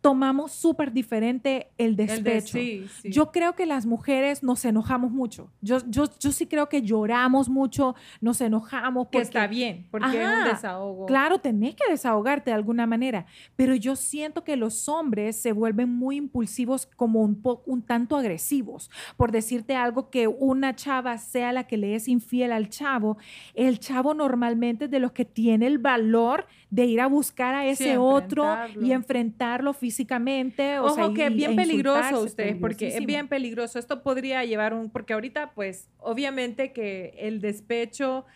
tomamos 0.00 0.52
súper 0.52 0.92
diferente 0.92 1.70
el 1.76 1.88
El 1.88 1.96
de- 1.96 2.06
despecho. 2.06 2.58
sí, 2.58 2.86
sí. 3.02 3.10
Yo 3.10 3.32
creo 3.32 3.54
que 3.54 3.66
las 3.66 3.84
mujeres 3.86 4.42
nos 4.42 4.64
enojamos 4.64 5.10
mucho. 5.10 5.50
Yo, 5.60 5.78
yo, 5.88 6.04
yo 6.20 6.30
sí 6.32 6.46
creo 6.46 6.68
que 6.68 6.82
lloramos 6.82 7.48
mucho, 7.48 7.94
nos 8.20 8.40
enojamos. 8.40 9.06
que 9.08 9.18
Porque, 9.18 9.22
está 9.22 9.46
bien, 9.48 9.88
porque 9.90 10.06
es 10.06 10.26
Ajá, 10.26 10.38
un 10.38 10.44
desahogo. 10.54 11.06
Claro, 11.06 11.38
tenés 11.38 11.74
que 11.74 11.90
desahogarte 11.90 12.50
de 12.50 12.54
alguna 12.54 12.86
manera, 12.86 13.26
pero 13.56 13.74
yo 13.74 13.96
siento 13.96 14.44
que 14.44 14.56
los 14.56 14.88
hombres 14.88 15.40
se 15.40 15.52
vuelven 15.52 15.88
muy 15.92 16.16
impulsivos, 16.16 16.86
como 16.86 17.20
un, 17.22 17.40
po- 17.42 17.62
un 17.66 17.82
tanto 17.82 18.16
agresivos. 18.16 18.90
Por 19.16 19.32
decirte 19.32 19.74
algo, 19.74 20.10
que 20.10 20.28
una 20.28 20.76
chava 20.76 21.18
sea 21.18 21.52
la 21.52 21.66
que 21.66 21.76
le 21.76 21.94
es 21.94 22.08
infiel 22.08 22.52
al 22.52 22.68
chavo, 22.68 23.18
el 23.54 23.78
chavo 23.80 24.14
normalmente 24.14 24.84
es 24.84 24.90
de 24.90 25.00
los 25.00 25.12
que 25.12 25.24
tiene 25.24 25.66
el 25.66 25.78
valor 25.78 26.46
de 26.70 26.84
ir 26.84 27.00
a 27.00 27.06
buscar 27.06 27.54
a 27.54 27.66
ese 27.66 27.84
Sí, 27.92 27.96
otro 27.98 28.44
y 28.80 28.92
enfrentarlo 28.92 29.72
físicamente. 29.72 30.78
O 30.78 30.84
Ojo 30.86 30.94
sea, 30.94 31.14
que 31.14 31.26
es 31.26 31.34
bien 31.36 31.52
e 31.52 31.56
peligroso 31.56 32.22
ustedes, 32.22 32.56
porque 32.60 32.88
es 32.88 33.06
bien 33.06 33.28
peligroso. 33.28 33.78
Esto 33.78 34.02
podría 34.02 34.44
llevar 34.44 34.74
un, 34.74 34.90
porque 34.90 35.14
ahorita 35.14 35.52
pues 35.54 35.88
obviamente 35.98 36.72
que 36.72 37.14
el 37.18 37.40
despecho 37.40 38.26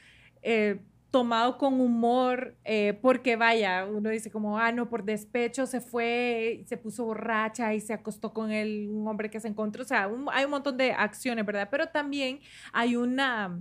eh, 0.43 0.81
tomado 1.11 1.59
con 1.59 1.79
humor, 1.79 2.57
eh, 2.65 2.99
porque 3.03 3.37
vaya, 3.37 3.85
uno 3.85 4.09
dice 4.09 4.31
como, 4.31 4.59
ah, 4.59 4.73
no, 4.73 4.89
por 4.89 5.05
despecho 5.05 5.67
se 5.67 5.83
fue, 5.83 6.65
se 6.67 6.79
puso 6.79 7.05
borracha 7.05 7.75
y 7.75 7.81
se 7.81 7.93
acostó 7.93 8.33
con 8.33 8.51
el, 8.51 8.89
un 8.91 9.07
hombre 9.07 9.29
que 9.29 9.39
se 9.39 9.49
encontró. 9.49 9.83
O 9.83 9.87
sea, 9.87 10.09
un- 10.09 10.29
hay 10.33 10.47
un 10.47 10.53
montón 10.53 10.79
de 10.79 10.93
acciones, 10.93 11.45
¿verdad? 11.45 11.69
Pero 11.71 11.89
también 11.89 12.41
hay 12.73 12.97
una... 12.97 13.61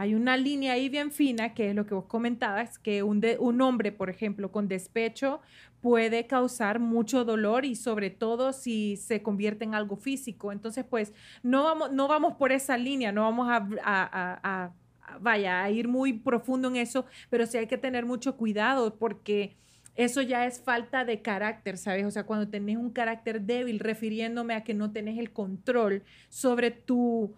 Hay 0.00 0.14
una 0.14 0.38
línea 0.38 0.72
ahí 0.72 0.88
bien 0.88 1.10
fina, 1.12 1.52
que 1.52 1.68
es 1.68 1.74
lo 1.76 1.84
que 1.84 1.92
vos 1.92 2.06
comentabas, 2.06 2.78
que 2.78 3.02
un, 3.02 3.20
de- 3.20 3.36
un 3.38 3.60
hombre, 3.60 3.92
por 3.92 4.08
ejemplo, 4.08 4.50
con 4.50 4.66
despecho 4.66 5.42
puede 5.82 6.26
causar 6.26 6.78
mucho 6.80 7.26
dolor 7.26 7.66
y 7.66 7.74
sobre 7.74 8.08
todo 8.08 8.54
si 8.54 8.96
se 8.96 9.22
convierte 9.22 9.64
en 9.64 9.74
algo 9.74 9.96
físico. 9.96 10.52
Entonces, 10.52 10.86
pues, 10.88 11.12
no 11.42 11.64
vamos, 11.64 11.92
no 11.92 12.08
vamos 12.08 12.36
por 12.36 12.50
esa 12.50 12.78
línea, 12.78 13.12
no 13.12 13.24
vamos 13.24 13.46
a, 13.50 14.72
vaya, 15.20 15.62
a 15.62 15.70
ir 15.70 15.86
muy 15.86 16.14
profundo 16.14 16.68
en 16.68 16.76
eso, 16.76 17.04
pero 17.28 17.44
sí 17.46 17.58
hay 17.58 17.66
que 17.66 17.76
tener 17.76 18.06
mucho 18.06 18.38
cuidado 18.38 18.96
porque 18.96 19.54
eso 19.96 20.22
ya 20.22 20.46
es 20.46 20.62
falta 20.62 21.04
de 21.04 21.20
carácter, 21.20 21.76
¿sabes? 21.76 22.06
O 22.06 22.10
sea, 22.10 22.24
cuando 22.24 22.48
tenés 22.48 22.78
un 22.78 22.88
carácter 22.90 23.42
débil, 23.42 23.78
refiriéndome 23.80 24.54
a 24.54 24.64
que 24.64 24.72
no 24.72 24.92
tenés 24.92 25.18
el 25.18 25.30
control 25.30 26.04
sobre 26.30 26.70
tu, 26.70 27.34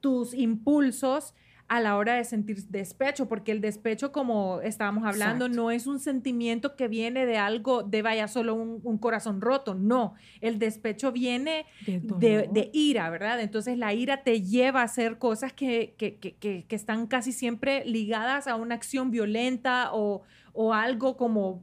tus 0.00 0.32
impulsos, 0.34 1.34
a 1.68 1.80
la 1.80 1.96
hora 1.96 2.14
de 2.14 2.24
sentir 2.24 2.64
despecho, 2.68 3.28
porque 3.28 3.52
el 3.52 3.60
despecho, 3.60 4.10
como 4.10 4.60
estábamos 4.62 5.04
hablando, 5.04 5.50
no 5.50 5.70
es 5.70 5.86
un 5.86 5.98
sentimiento 5.98 6.76
que 6.76 6.88
viene 6.88 7.26
de 7.26 7.36
algo, 7.36 7.82
de 7.82 8.00
vaya 8.00 8.26
solo 8.26 8.54
un, 8.54 8.98
corazón 8.98 9.42
roto, 9.42 9.74
no, 9.74 10.14
el 10.40 10.58
despecho 10.58 11.12
viene 11.12 11.66
de, 11.86 12.70
ira, 12.72 13.10
¿verdad? 13.10 13.40
Entonces 13.40 13.76
la 13.76 13.92
ira 13.92 14.22
te 14.22 14.40
lleva 14.40 14.80
a 14.80 14.84
hacer 14.84 15.18
cosas 15.18 15.52
que, 15.52 15.94
que, 15.98 16.66
están 16.70 17.06
casi 17.06 17.32
siempre 17.32 17.84
ligadas 17.84 18.46
a 18.46 18.56
una 18.56 18.74
acción 18.74 19.10
violenta 19.10 19.90
o, 19.92 20.22
o 20.54 20.72
algo 20.72 21.16
como 21.18 21.62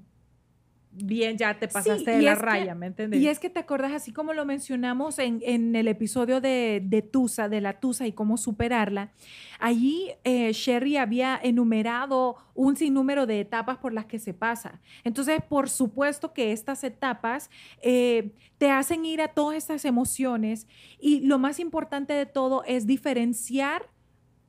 bien 0.95 1.37
ya 1.37 1.57
te 1.59 1.67
pasaste 1.67 2.11
de 2.11 2.21
la 2.21 2.35
raya, 2.35 2.75
¿me 2.75 2.87
entiendes? 2.87 3.19
Y 3.19 3.27
es 3.27 3.39
que 3.39 3.49
te 3.49 3.59
acuerdas, 3.59 3.91
así 3.93 4.11
como 4.11 4.33
lo 4.33 4.45
mencionamos 4.45 5.19
en, 5.19 5.39
en 5.43 5.75
el 5.75 5.87
episodio 5.87 6.41
de, 6.41 6.81
de, 6.83 7.01
Tusa, 7.01 7.49
de 7.49 7.61
la 7.61 7.79
Tusa 7.79 8.07
y 8.07 8.13
cómo 8.13 8.37
superarla, 8.37 9.11
allí 9.59 10.11
eh, 10.23 10.51
Sherry 10.53 10.97
había 10.97 11.39
enumerado 11.41 12.37
un 12.53 12.75
sinnúmero 12.75 13.25
de 13.25 13.41
etapas 13.41 13.77
por 13.77 13.93
las 13.93 14.05
que 14.05 14.19
se 14.19 14.33
pasa. 14.33 14.81
Entonces, 15.03 15.39
por 15.47 15.69
supuesto 15.69 16.33
que 16.33 16.51
estas 16.51 16.83
etapas 16.83 17.49
eh, 17.81 18.31
te 18.57 18.71
hacen 18.71 19.05
ir 19.05 19.21
a 19.21 19.29
todas 19.29 19.57
estas 19.57 19.85
emociones 19.85 20.67
y 20.99 21.21
lo 21.21 21.37
más 21.37 21.59
importante 21.59 22.13
de 22.13 22.25
todo 22.25 22.63
es 22.65 22.87
diferenciar 22.87 23.89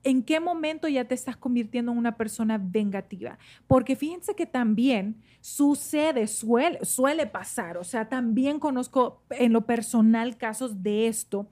en 0.07 0.23
qué 0.23 0.39
momento 0.39 0.87
ya 0.87 1.05
te 1.05 1.17
estás 1.17 1.37
convirtiendo 1.37 1.91
en 1.91 1.99
una 1.99 2.17
persona 2.17 2.61
vengativa. 2.63 3.39
Porque 3.67 3.97
fíjense 3.97 4.37
que 4.37 4.47
también 4.47 5.21
sucede, 5.41 6.29
suele, 6.29 6.85
suele 6.85 7.27
pasar, 7.27 7.77
o 7.77 7.83
sea, 7.83 8.09
también 8.09 8.61
conozco 8.61 9.25
en 9.31 9.53
lo 9.53 9.67
personal 9.67 10.37
casos 10.37 10.85
de 10.85 11.09
esto. 11.09 11.49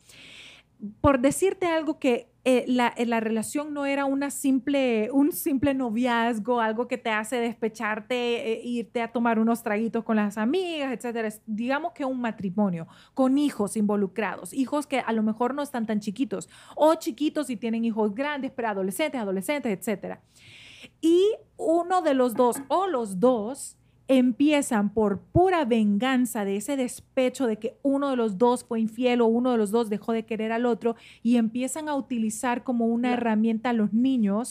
Por 1.01 1.21
decirte 1.21 1.67
algo 1.67 1.99
que 1.99 2.35
eh, 2.47 2.65
la, 2.69 2.89
eh, 2.99 3.07
la, 3.07 3.21
relación 3.21 3.73
no 3.73 3.87
era 3.87 4.05
una 4.05 4.31
simple, 4.31 5.09
un 5.13 5.33
simple 5.33 5.73
noviazgo, 5.73 6.61
algo 6.61 6.87
que 6.89 6.99
te 6.99 7.09
hace 7.09 7.37
despecharte, 7.37 8.53
eh, 8.53 8.61
irte 8.63 9.01
a 9.01 9.11
tomar 9.11 9.39
unos 9.39 9.63
traguitos 9.63 10.05
con 10.05 10.17
las 10.17 10.37
amigas, 10.37 10.93
etcétera. 10.93 11.31
Digamos 11.47 11.93
que 11.93 12.05
un 12.05 12.21
matrimonio 12.21 12.87
con 13.15 13.39
hijos 13.39 13.79
involucrados, 13.79 14.53
hijos 14.53 14.87
que 14.87 15.01
a 15.01 15.13
lo 15.13 15.23
mejor 15.23 15.55
no 15.55 15.63
están 15.63 15.87
tan 15.87 16.01
chiquitos 16.01 16.51
o 16.77 16.95
chiquitos 16.97 17.49
y 17.49 17.57
tienen 17.57 17.87
hijos 17.87 18.15
grandes, 18.15 18.53
pero 18.55 18.69
adolescentes, 18.69 19.19
adolescentes, 19.19 19.79
etcétera. 19.79 20.21
Y 21.01 21.23
uno 21.57 22.03
de 22.03 22.13
los 22.13 22.35
dos 22.35 22.61
o 22.69 22.87
los 22.87 23.21
dos 23.21 23.79
empiezan 24.07 24.93
por 24.93 25.21
pura 25.21 25.65
venganza 25.65 26.45
de 26.45 26.57
ese 26.57 26.77
despecho 26.77 27.47
de 27.47 27.59
que 27.59 27.79
uno 27.83 28.11
de 28.11 28.17
los 28.17 28.37
dos 28.37 28.65
fue 28.65 28.81
infiel 28.81 29.23
o 29.23 29.27
uno 29.27 29.53
de 29.53 29.59
los 29.59 29.71
dos 29.71 29.89
dejó 29.89 30.13
de 30.13 30.25
querer 30.27 30.53
al 30.53 30.67
otro 30.67 30.95
y 31.23 31.37
empiezan 31.37 31.89
a 31.89 31.95
utilizar 31.95 32.65
como 32.65 32.87
una 32.87 33.15
herramienta 33.15 33.71
a 33.71 33.73
los 33.73 33.95
niños 33.95 34.51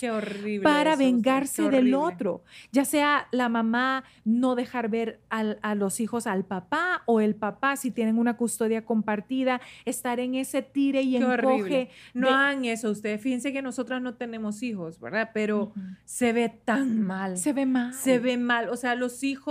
para 0.64 0.96
vengarse 0.96 1.70
del 1.70 1.94
otro, 1.94 2.44
ya 2.72 2.84
sea 2.84 3.28
la 3.32 3.48
mamá 3.48 4.04
no 4.26 4.56
dejar 4.56 4.90
ver 4.90 5.20
a 5.30 5.76
los 5.76 6.00
hijos 6.00 6.26
al 6.26 6.46
papá 6.46 7.04
o 7.06 7.22
el 7.22 7.36
papá 7.36 7.76
si 7.76 7.92
tienen 7.92 8.18
una 8.18 8.38
custodia 8.38 8.86
compartida, 8.86 9.62
estar 9.86 10.20
en 10.20 10.36
ese 10.36 10.64
tire 10.64 11.02
y 11.04 11.18
qué 11.18 11.24
encoge. 11.24 11.90
No 12.14 12.30
hagan 12.30 12.66
eso 12.66 12.90
ustedes, 12.90 13.22
fíjense 13.22 13.54
que 13.54 13.62
nosotras 13.62 14.02
no 14.02 14.16
tenemos 14.16 14.64
hijos, 14.64 15.00
¿verdad? 15.00 15.30
Pero 15.34 15.74
se 16.06 16.34
ve 16.34 16.50
tan 16.50 17.02
mal. 17.02 17.38
Se 17.38 17.54
ve 17.54 17.66
mal. 17.68 17.94
Se 17.94 18.18
ve 18.18 18.38
mal, 18.38 18.70
o 18.70 18.78
sea, 18.78 18.96
los 18.96 19.24
hijos 19.24 19.43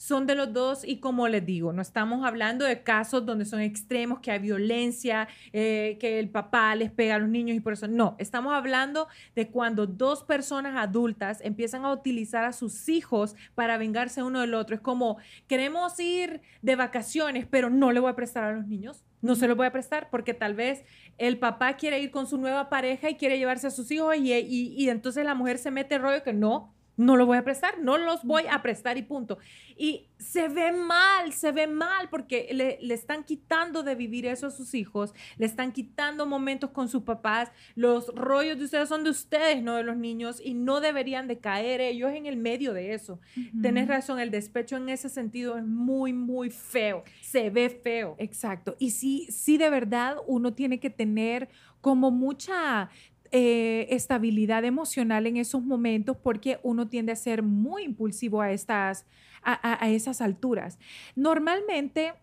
son 0.00 0.26
de 0.26 0.34
los 0.34 0.50
dos 0.54 0.82
y 0.82 0.96
como 0.96 1.28
les 1.28 1.44
digo, 1.44 1.74
no 1.74 1.82
estamos 1.82 2.24
hablando 2.24 2.64
de 2.64 2.82
casos 2.82 3.26
donde 3.26 3.44
son 3.44 3.60
extremos, 3.60 4.20
que 4.20 4.30
hay 4.30 4.38
violencia, 4.38 5.28
eh, 5.52 5.98
que 6.00 6.18
el 6.18 6.30
papá 6.30 6.74
les 6.74 6.90
pega 6.90 7.16
a 7.16 7.18
los 7.18 7.28
niños 7.28 7.54
y 7.54 7.60
por 7.60 7.74
eso 7.74 7.86
no, 7.86 8.16
estamos 8.18 8.54
hablando 8.54 9.08
de 9.36 9.48
cuando 9.48 9.86
dos 9.86 10.24
personas 10.24 10.74
adultas 10.78 11.42
empiezan 11.42 11.84
a 11.84 11.92
utilizar 11.92 12.46
a 12.46 12.54
sus 12.54 12.88
hijos 12.88 13.36
para 13.54 13.76
vengarse 13.76 14.22
uno 14.22 14.40
del 14.40 14.54
otro. 14.54 14.74
Es 14.74 14.80
como, 14.80 15.18
queremos 15.46 16.00
ir 16.00 16.40
de 16.62 16.76
vacaciones, 16.76 17.46
pero 17.46 17.68
no 17.68 17.92
le 17.92 18.00
voy 18.00 18.10
a 18.10 18.16
prestar 18.16 18.44
a 18.44 18.52
los 18.52 18.66
niños. 18.66 19.04
No 19.20 19.34
se 19.34 19.48
lo 19.48 19.54
voy 19.54 19.66
a 19.66 19.72
prestar 19.72 20.08
porque 20.08 20.32
tal 20.32 20.54
vez 20.54 20.82
el 21.18 21.38
papá 21.38 21.74
quiere 21.74 22.00
ir 22.00 22.10
con 22.10 22.26
su 22.26 22.38
nueva 22.38 22.70
pareja 22.70 23.10
y 23.10 23.16
quiere 23.16 23.36
llevarse 23.36 23.66
a 23.66 23.70
sus 23.70 23.90
hijos 23.90 24.16
y, 24.16 24.32
y, 24.32 24.74
y 24.78 24.88
entonces 24.88 25.26
la 25.26 25.34
mujer 25.34 25.58
se 25.58 25.70
mete 25.70 25.98
rollo 25.98 26.22
que 26.22 26.32
no, 26.32 26.72
no 26.96 27.16
lo 27.16 27.26
voy 27.26 27.38
a 27.38 27.44
prestar, 27.44 27.80
no 27.80 27.98
los 27.98 28.24
voy 28.24 28.44
a 28.50 28.62
prestar 28.62 28.98
y 28.98 29.02
punto. 29.02 29.38
Y 29.76 30.08
se 30.18 30.48
ve 30.48 30.72
mal, 30.72 31.32
se 31.32 31.52
ve 31.52 31.66
mal 31.66 32.08
porque 32.10 32.48
le, 32.52 32.78
le, 32.82 32.94
están 32.94 33.24
quitando 33.24 33.82
de 33.82 33.94
vivir 33.94 34.26
eso 34.26 34.46
a 34.46 34.50
sus 34.50 34.74
hijos, 34.74 35.14
le 35.38 35.46
están 35.46 35.72
quitando 35.72 36.26
momentos 36.26 36.70
con 36.70 36.88
sus 36.88 37.02
papás, 37.02 37.50
los 37.74 38.08
rollos 38.14 38.58
de 38.58 38.64
ustedes 38.64 38.88
son 38.88 39.04
de 39.04 39.10
ustedes, 39.10 39.62
no 39.62 39.76
de 39.76 39.82
los 39.82 39.96
niños, 39.96 40.40
y 40.44 40.54
no 40.54 40.80
deberían 40.80 41.26
de 41.26 41.38
caer 41.38 41.80
ellos 41.80 42.12
en 42.12 42.26
el 42.26 42.36
medio 42.36 42.74
de 42.74 42.92
eso. 42.92 43.20
Tienes 43.62 43.88
razón, 43.88 44.20
el 44.20 44.30
despecho 44.30 44.76
en 44.76 44.88
ese 44.88 45.08
sentido 45.08 45.56
es 45.56 45.64
muy, 45.64 46.12
muy 46.12 46.50
feo, 46.50 47.04
se 47.22 47.48
ve 47.50 47.70
feo. 47.70 48.16
Exacto. 48.18 48.76
Y 48.78 48.90
sí, 48.90 49.26
sí, 49.30 49.56
de 49.56 49.70
verdad 49.70 50.16
uno 50.26 50.52
tiene 50.52 50.80
que 50.80 50.90
tener 50.90 51.48
como 51.80 52.10
mucha 52.10 52.90
eh, 53.32 53.86
estabilidad 53.90 54.64
emocional 54.64 55.26
en 55.26 55.36
esos 55.36 55.62
momentos 55.62 56.16
porque 56.16 56.58
uno 56.64 56.88
tiende 56.88 57.12
a 57.12 57.16
ser 57.16 57.44
muy 57.44 57.84
impulsivo 57.84 58.40
a, 58.40 58.50
estas, 58.50 59.06
a, 59.42 59.88
esas 59.88 60.20
alturas. 60.20 60.80
Normalmente, 61.14 62.14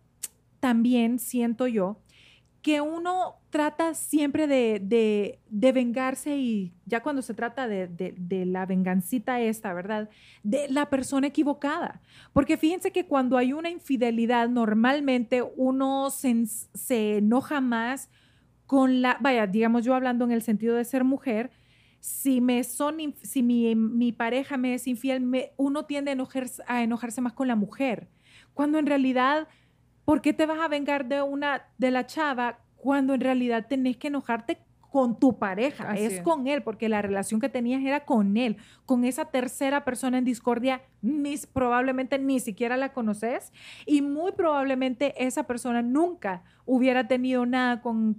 también 0.60 1.20
siento 1.20 1.68
yo 1.68 2.02
que 2.62 2.82
uno 2.82 3.36
trata 3.50 3.94
siempre 3.94 4.48
de, 4.48 5.40
vengarse 5.50 6.36
y 6.36 6.74
ya 6.86 7.02
cuando 7.02 7.22
se 7.22 7.34
trata 7.34 7.70
de, 7.70 8.46
la 8.46 8.66
vengancita 8.66 9.40
esta, 9.40 9.74
¿verdad? 9.74 10.10
De 10.44 10.68
la 10.68 10.90
persona 10.90 11.28
equivocada. 11.28 12.02
Porque 12.34 12.58
fíjense 12.58 12.92
que 12.92 13.06
cuando 13.06 13.38
hay 13.38 13.54
una 13.54 13.70
infidelidad, 13.70 14.50
normalmente 14.50 15.42
uno 15.42 16.10
se, 16.10 16.46
se 16.46 17.20
enoja 17.20 17.62
más 17.62 18.10
con 18.68 19.02
la, 19.02 19.18
vaya, 19.22 19.48
digamos 19.48 19.86
yo 19.86 19.96
hablando 19.96 20.26
en 20.26 20.32
el 20.32 20.42
sentido 20.42 20.76
de 20.76 20.86
ser 20.86 21.04
mujer, 21.04 21.50
si 22.00 22.42
me 22.42 22.64
son, 22.64 22.98
si 23.24 23.42
mi, 23.42 24.12
pareja 24.12 24.58
me 24.58 24.74
es 24.76 24.88
infiel, 24.88 25.26
uno 25.56 25.86
tiende 25.86 26.12
a 26.12 26.14
enojarse, 26.14 26.62
a 26.68 26.84
enojarse 26.84 27.22
más 27.22 27.34
con 27.34 27.48
la 27.48 27.56
mujer. 27.56 28.08
Cuando 28.54 28.78
en 28.78 28.86
realidad, 28.86 29.48
¿por 30.06 30.22
qué 30.22 30.34
te 30.34 30.46
vas 30.46 30.60
a 30.60 30.68
vengar 30.68 31.08
de 31.08 31.22
una, 31.22 31.64
de 31.78 31.92
la 31.92 32.06
chava 32.06 32.60
cuando 32.76 33.14
en 33.14 33.22
realidad 33.22 33.66
tenés 33.68 33.98
que 33.98 34.08
enojarte 34.08 34.60
con 34.98 35.20
tu 35.20 35.38
pareja, 35.38 35.94
es, 35.96 36.22
con 36.22 36.48
él, 36.48 36.64
porque 36.64 36.90
la 36.90 37.04
relación 37.04 37.40
que 37.40 37.50
tenías 37.50 37.84
era 37.84 38.04
con 38.04 38.36
él, 38.36 38.58
con 38.88 39.06
esa 39.06 39.26
tercera 39.26 39.86
persona 39.86 40.18
en 40.18 40.26
discordia, 40.26 40.82
probablemente 41.54 42.18
ni 42.18 42.40
siquiera 42.40 42.78
la 42.78 42.94
conoces 42.94 43.54
y 43.86 44.02
muy 44.02 44.32
probablemente 44.32 45.14
esa 45.24 45.44
persona 45.44 45.84
nunca 45.84 46.42
hubiera 46.66 47.08
tenido 47.08 47.46
nada 47.46 47.80
con, 47.84 48.16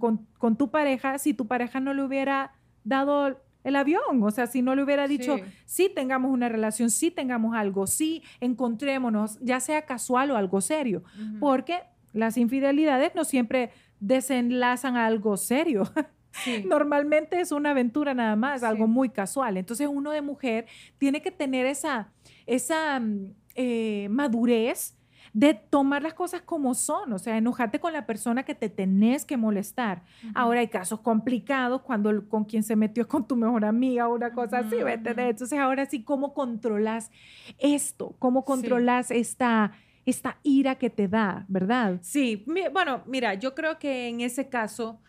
tu 0.57 0.71
pareja 0.71 1.17
si 1.17 1.33
tu 1.33 1.47
pareja 1.47 1.81
no 1.81 1.93
le 1.93 2.01
hubiera 2.01 2.53
dado 2.85 3.41
el 3.65 3.75
avión, 3.75 4.23
o 4.23 4.31
sea, 4.31 4.47
si 4.47 4.61
no 4.61 4.73
le 4.73 4.83
hubiera 4.83 5.05
dicho, 5.05 5.35
sí, 5.65 5.91
tengamos 5.93 6.31
una 6.31 6.47
relación, 6.47 6.89
sí 6.89 7.11
tengamos 7.11 7.57
algo, 7.57 7.87
sí 7.87 8.23
encontrémonos, 8.39 9.37
ya 9.41 9.59
sea 9.59 9.81
casual 9.81 10.31
o 10.31 10.37
algo 10.37 10.61
serio, 10.61 11.03
porque 11.41 11.81
las 12.13 12.37
infidelidades 12.37 13.15
no 13.15 13.25
siempre 13.25 13.71
desenlazan 13.99 14.95
a 14.95 15.07
algo 15.07 15.35
serio. 15.35 15.83
Normalmente 16.65 17.39
es 17.39 17.51
una 17.51 17.71
aventura 17.71 18.13
nada 18.13 18.35
más, 18.35 18.63
algo 18.63 18.87
muy 18.87 19.09
casual. 19.09 19.57
Entonces 19.57 19.87
uno 19.91 20.11
de 20.11 20.21
mujer 20.21 20.65
tiene 20.97 21.21
que 21.21 21.31
tener 21.31 21.65
esa, 21.65 22.11
esa 22.45 22.99
mm, 22.99 23.33
eh, 23.55 24.07
madurez 24.09 24.95
de 25.33 25.53
tomar 25.53 26.01
las 26.01 26.13
cosas 26.13 26.41
como 26.41 26.73
son, 26.73 27.13
o 27.13 27.19
sea, 27.19 27.37
enojarte 27.37 27.79
con 27.79 27.93
la 27.93 28.05
persona 28.05 28.43
que 28.43 28.55
te 28.55 28.69
tenés 28.69 29.25
que 29.25 29.37
molestar. 29.37 30.03
Ahora 30.33 30.61
hay 30.61 30.67
casos 30.69 31.01
complicados 31.01 31.81
cuando 31.81 32.27
con 32.27 32.45
quien 32.45 32.63
se 32.63 32.75
metió 32.75 33.07
con 33.07 33.27
tu 33.27 33.35
mejor 33.35 33.65
amiga 33.65 34.07
o 34.07 34.15
una 34.15 34.33
cosa 34.33 34.59
así, 34.59 34.77
Entonces 34.79 35.59
ahora 35.59 35.85
sí, 35.85 36.03
¿cómo 36.03 36.33
controlas 36.33 37.11
esto? 37.59 38.15
¿Cómo 38.19 38.43
controlas 38.43 39.11
esta 39.11 39.71
esta 40.05 40.37
ira 40.41 40.75
que 40.75 40.89
te 40.89 41.07
da, 41.07 41.45
¿verdad? 41.47 41.99
Sí, 42.01 42.43
bueno, 42.73 43.03
mira, 43.05 43.35
yo 43.35 43.53
creo 43.53 43.77
que 43.77 44.07
en 44.07 44.21
ese 44.21 44.49
caso 44.49 44.99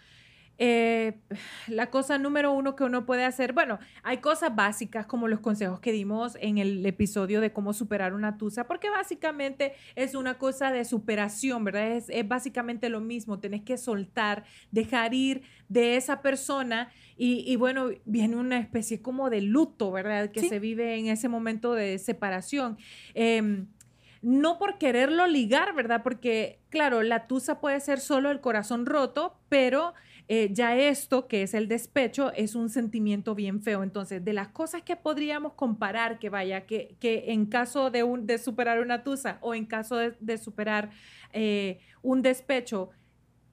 eh, 0.62 1.14
la 1.68 1.90
cosa 1.90 2.18
número 2.18 2.52
uno 2.52 2.76
que 2.76 2.84
uno 2.84 3.06
puede 3.06 3.24
hacer, 3.24 3.54
bueno, 3.54 3.78
hay 4.02 4.18
cosas 4.18 4.54
básicas 4.54 5.06
como 5.06 5.26
los 5.26 5.40
consejos 5.40 5.80
que 5.80 5.90
dimos 5.90 6.36
en 6.40 6.58
el 6.58 6.84
episodio 6.84 7.40
de 7.40 7.52
cómo 7.52 7.72
superar 7.72 8.12
una 8.12 8.36
tusa, 8.36 8.64
porque 8.68 8.90
básicamente 8.90 9.72
es 9.96 10.14
una 10.14 10.38
cosa 10.38 10.70
de 10.70 10.84
superación, 10.84 11.64
¿verdad? 11.64 11.96
Es, 11.96 12.28
básicamente 12.28 12.90
lo 12.90 13.00
mismo, 13.00 13.40
tenés 13.40 13.62
que 13.62 13.78
soltar, 13.78 14.44
dejar 14.70 15.14
ir 15.14 15.42
de 15.68 15.96
esa 15.96 16.20
persona 16.20 16.92
y, 17.22 17.54
bueno, 17.56 17.90
viene 18.06 18.36
una 18.36 18.58
especie 18.58 19.02
como 19.02 19.28
de 19.28 19.42
luto, 19.42 19.92
¿verdad? 19.92 20.30
Que 20.30 20.48
se 20.48 20.58
vive 20.58 20.98
en 20.98 21.08
ese 21.08 21.28
momento 21.28 21.74
de 21.74 21.98
separación. 21.98 22.78
Em, 23.12 23.66
no 24.22 24.58
por 24.58 24.78
quererlo 24.78 25.26
ligar, 25.26 25.74
¿verdad? 25.74 26.02
Porque, 26.02 26.60
claro, 26.70 27.02
la 27.02 27.26
tusa 27.26 27.60
puede 27.60 27.78
ser 27.80 28.00
solo 28.00 28.30
el 28.30 28.40
corazón 28.40 28.86
roto, 28.86 29.38
pero 29.50 29.92
eh, 30.32 30.48
ya 30.52 30.76
esto, 30.76 31.26
que 31.26 31.42
es 31.42 31.54
el 31.54 31.66
despecho, 31.66 32.32
es 32.34 32.54
un 32.54 32.68
sentimiento 32.68 33.34
bien 33.34 33.60
feo. 33.60 33.82
Entonces, 33.82 34.24
de 34.24 34.32
las 34.32 34.46
cosas 34.46 34.82
que 34.82 34.94
podríamos 34.94 35.54
comparar, 35.54 36.20
que 36.20 36.30
vaya, 36.30 36.66
que, 36.66 36.94
que 37.00 37.32
en 37.32 37.46
caso 37.46 37.90
de, 37.90 38.04
un, 38.04 38.28
de 38.28 38.38
superar 38.38 38.78
una 38.78 39.02
tusa 39.02 39.38
o 39.40 39.56
en 39.56 39.66
caso 39.66 39.96
de, 39.96 40.38
superar 40.38 40.90
eh, 41.32 41.80
un 42.00 42.22
despecho, 42.22 42.90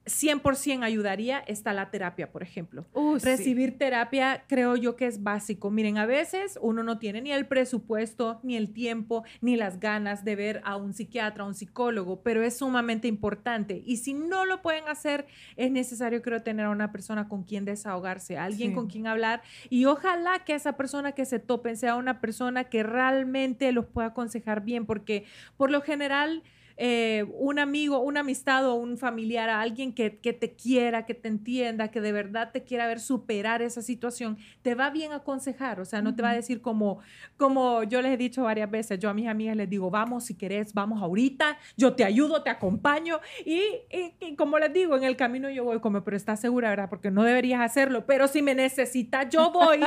100% 0.08 0.82
ayudaría 0.82 1.38
está 1.40 1.72
la 1.72 1.90
terapia, 1.90 2.32
por 2.32 2.42
ejemplo. 2.42 2.86
Uh, 2.94 3.18
Recibir 3.18 3.78
terapia 3.78 4.44
creo 4.48 4.76
yo 4.76 4.96
que 4.96 5.06
es 5.06 5.22
básico. 5.22 5.70
Miren, 5.70 5.98
a 5.98 6.06
veces 6.06 6.58
uno 6.60 6.82
no 6.82 6.98
tiene 6.98 7.20
ni 7.20 7.32
el 7.32 7.46
presupuesto, 7.46 8.40
ni 8.42 8.56
el 8.56 8.72
tiempo, 8.72 9.24
ni 9.40 9.56
las 9.56 9.80
ganas 9.80 10.24
de 10.24 10.36
ver 10.36 10.62
a 10.64 10.76
un 10.76 10.94
psiquiatra, 10.94 11.44
a 11.44 11.46
un 11.46 11.54
psicólogo, 11.54 12.22
pero 12.22 12.42
es 12.42 12.58
sumamente 12.58 13.08
importante. 13.08 13.82
Y 13.84 13.98
si 13.98 14.14
no 14.14 14.44
lo 14.44 14.62
pueden 14.62 14.88
hacer, 14.88 15.26
es 15.56 15.70
necesario 15.70 16.22
creo 16.22 16.42
tener 16.42 16.66
a 16.66 16.70
una 16.70 16.92
persona 16.92 17.28
con 17.28 17.44
quien 17.44 17.64
desahogarse, 17.64 18.38
alguien 18.38 18.74
con 18.74 18.88
quien 18.88 19.06
hablar 19.06 19.42
y 19.70 19.84
ojalá 19.84 20.44
que 20.44 20.54
esa 20.54 20.76
persona 20.76 21.12
que 21.12 21.24
se 21.24 21.38
topen 21.38 21.76
sea 21.76 21.96
una 21.96 22.20
persona 22.20 22.64
que 22.64 22.82
realmente 22.82 23.72
los 23.72 23.86
pueda 23.86 24.08
aconsejar 24.08 24.64
bien, 24.64 24.86
porque 24.86 25.24
por 25.56 25.70
lo 25.70 25.80
general 25.80 26.42
eh, 26.80 27.26
un 27.34 27.58
amigo, 27.58 27.98
una 27.98 28.20
amistad 28.20 28.64
o 28.68 28.74
un 28.74 28.98
familiar, 28.98 29.50
a 29.50 29.60
alguien 29.60 29.92
que, 29.92 30.10
te 30.10 30.54
quiera, 30.54 31.06
que 31.06 31.14
te 31.14 31.26
entienda, 31.26 31.90
que 31.90 32.00
de 32.00 32.12
verdad 32.12 32.52
te 32.52 32.62
quiera 32.62 32.86
ver 32.86 33.00
superar 33.00 33.62
esa 33.62 33.82
situación, 33.82 34.38
te 34.62 34.76
va 34.76 34.88
bien 34.90 35.10
aconsejar, 35.10 35.80
o 35.80 35.84
sea, 35.84 36.02
no 36.02 36.14
te 36.14 36.22
va 36.22 36.30
a 36.30 36.34
decir 36.34 36.60
como, 36.60 37.00
como 37.36 37.82
yo 37.82 38.00
les 38.00 38.12
he 38.12 38.16
dicho 38.16 38.44
varias 38.44 38.70
veces, 38.70 39.00
yo 39.00 39.10
a 39.10 39.14
mis 39.14 39.26
amigas 39.26 39.56
les 39.56 39.68
digo, 39.68 39.90
vamos 39.90 40.26
si 40.26 40.34
querés, 40.36 40.72
vamos 40.72 41.02
ahorita, 41.02 41.58
yo 41.76 41.94
te 41.94 42.04
ayudo, 42.04 42.44
te 42.44 42.50
acompaño 42.50 43.18
y, 43.44 44.36
como 44.36 44.60
les 44.60 44.72
digo, 44.72 44.96
en 44.96 45.02
el 45.02 45.16
camino 45.16 45.50
yo 45.50 45.64
voy 45.64 45.80
como, 45.80 46.04
pero 46.04 46.16
estás 46.16 46.38
segura, 46.38 46.70
¿verdad? 46.70 46.88
Porque 46.88 47.10
no 47.10 47.24
deberías 47.24 47.60
hacerlo, 47.60 48.06
pero 48.06 48.28
si 48.28 48.40
me 48.40 48.54
necesitas, 48.54 49.28
yo 49.30 49.50
voy, 49.50 49.80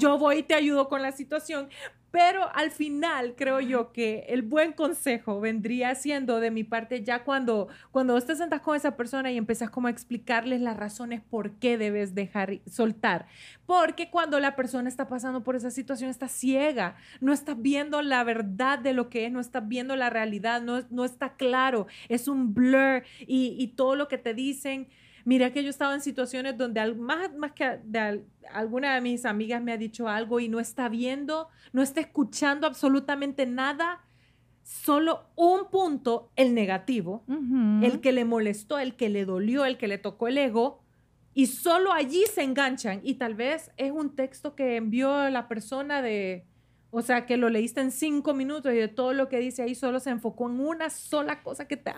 yo 0.00 0.16
voy 0.16 0.38
y 0.38 0.42
te 0.44 0.54
ayudo 0.54 0.88
con 0.88 1.02
la 1.02 1.12
situación, 1.12 1.68
pero 2.10 2.48
al 2.54 2.70
final 2.70 3.34
creo 3.36 3.60
yo 3.60 3.92
que 3.92 4.26
el 4.28 4.42
buen 4.42 4.72
consejo 4.72 5.40
vendría 5.40 5.94
siendo 5.94 6.40
de 6.40 6.50
mi 6.50 6.64
parte 6.64 7.02
ya 7.04 7.24
cuando, 7.24 7.68
cuando 7.90 8.14
vos 8.14 8.24
te 8.24 8.34
sentas 8.34 8.60
con 8.60 8.76
esa 8.76 8.96
persona 8.96 9.30
y 9.30 9.36
empezás 9.36 9.70
como 9.70 9.88
a 9.88 9.90
explicarles 9.90 10.60
las 10.60 10.76
razones 10.76 11.20
por 11.20 11.52
qué 11.52 11.76
debes 11.76 12.14
dejar 12.14 12.60
soltar. 12.66 13.26
Porque 13.66 14.10
cuando 14.10 14.40
la 14.40 14.56
persona 14.56 14.88
está 14.88 15.08
pasando 15.08 15.44
por 15.44 15.56
esa 15.56 15.70
situación 15.70 16.08
está 16.10 16.28
ciega, 16.28 16.96
no 17.20 17.32
está 17.32 17.54
viendo 17.54 18.00
la 18.00 18.24
verdad 18.24 18.78
de 18.78 18.94
lo 18.94 19.10
que 19.10 19.26
es, 19.26 19.32
no 19.32 19.40
está 19.40 19.60
viendo 19.60 19.94
la 19.94 20.08
realidad, 20.08 20.62
no, 20.62 20.82
no 20.90 21.04
está 21.04 21.34
claro, 21.34 21.86
es 22.08 22.28
un 22.28 22.54
blur 22.54 23.02
y, 23.20 23.54
y 23.58 23.68
todo 23.68 23.96
lo 23.96 24.08
que 24.08 24.18
te 24.18 24.32
dicen 24.32 24.88
Mira 25.28 25.52
que 25.52 25.62
yo 25.62 25.68
estaba 25.68 25.92
en 25.92 26.00
situaciones 26.00 26.56
donde 26.56 26.94
más, 26.94 27.34
más 27.36 27.52
que 27.52 27.80
de, 27.84 28.24
alguna 28.50 28.94
de 28.94 29.02
mis 29.02 29.26
amigas 29.26 29.62
me 29.62 29.72
ha 29.72 29.76
dicho 29.76 30.08
algo 30.08 30.40
y 30.40 30.48
no 30.48 30.58
está 30.58 30.88
viendo, 30.88 31.48
no 31.74 31.82
está 31.82 32.00
escuchando 32.00 32.66
absolutamente 32.66 33.44
nada, 33.44 34.00
solo 34.62 35.26
un 35.36 35.68
punto, 35.70 36.30
el 36.34 36.54
negativo, 36.54 37.26
el 37.82 38.00
que 38.00 38.12
le 38.12 38.24
molestó, 38.24 38.78
el 38.78 38.96
que 38.96 39.10
le 39.10 39.26
dolió, 39.26 39.66
el 39.66 39.76
que 39.76 39.86
le 39.86 39.98
tocó 39.98 40.28
el 40.28 40.38
ego, 40.38 40.80
y 41.34 41.44
solo 41.44 41.92
allí 41.92 42.24
se 42.32 42.42
enganchan. 42.42 43.02
Y 43.02 43.16
tal 43.16 43.34
vez 43.34 43.70
es 43.76 43.92
un 43.92 44.16
texto 44.16 44.54
que 44.54 44.76
envió 44.76 45.28
la 45.28 45.46
persona 45.46 46.00
de, 46.00 46.46
o 46.90 47.02
sea, 47.02 47.26
que 47.26 47.36
lo 47.36 47.50
leíste 47.50 47.82
en 47.82 47.90
cinco 47.90 48.32
minutos 48.32 48.72
y 48.72 48.76
de 48.76 48.88
todo 48.88 49.12
lo 49.12 49.28
que 49.28 49.38
dice 49.38 49.62
ahí 49.62 49.74
solo 49.74 50.00
se 50.00 50.10
enfocó 50.10 50.48
en 50.48 50.60
una 50.60 50.88
sola 50.88 51.42
cosa 51.42 51.66
que 51.68 51.76
te... 51.76 51.92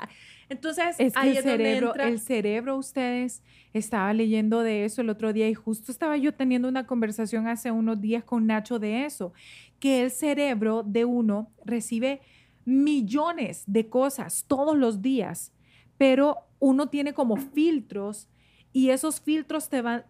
Entonces, 0.48 0.96
es 0.98 1.14
que 1.14 1.30
el, 1.30 1.42
cerebro, 1.42 1.94
el 1.94 2.18
cerebro, 2.18 2.76
ustedes, 2.76 3.42
estaba 3.72 4.12
leyendo 4.12 4.62
de 4.62 4.84
eso 4.84 5.00
el 5.00 5.10
otro 5.10 5.32
día 5.32 5.48
y 5.48 5.54
justo 5.54 5.92
estaba 5.92 6.16
yo 6.16 6.34
teniendo 6.34 6.66
una 6.66 6.88
conversación 6.88 7.46
hace 7.46 7.70
unos 7.70 8.00
días 8.00 8.24
con 8.24 8.46
Nacho 8.46 8.80
de 8.80 9.04
eso, 9.04 9.32
que 9.78 10.02
el 10.02 10.10
cerebro 10.10 10.82
de 10.82 11.04
uno 11.04 11.52
recibe 11.64 12.20
millones 12.64 13.62
de 13.66 13.88
cosas 13.88 14.44
todos 14.48 14.76
los 14.76 15.00
días, 15.02 15.52
pero 15.98 16.38
uno 16.58 16.88
tiene 16.88 17.14
como 17.14 17.36
filtros 17.36 18.28
y 18.72 18.90
esos 18.90 19.20
filtros 19.20 19.68
te 19.68 19.82
van 19.82 20.04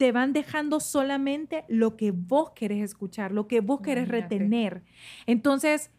te 0.00 0.12
van 0.12 0.32
dejando 0.32 0.80
solamente 0.80 1.66
lo 1.68 1.98
que 1.98 2.10
vos 2.10 2.52
querés 2.54 2.82
escuchar, 2.82 3.32
lo 3.32 3.46
que 3.46 3.60
vos 3.60 3.82
querés 3.82 4.08
retener. 4.08 4.82
Entonces, 5.26 5.90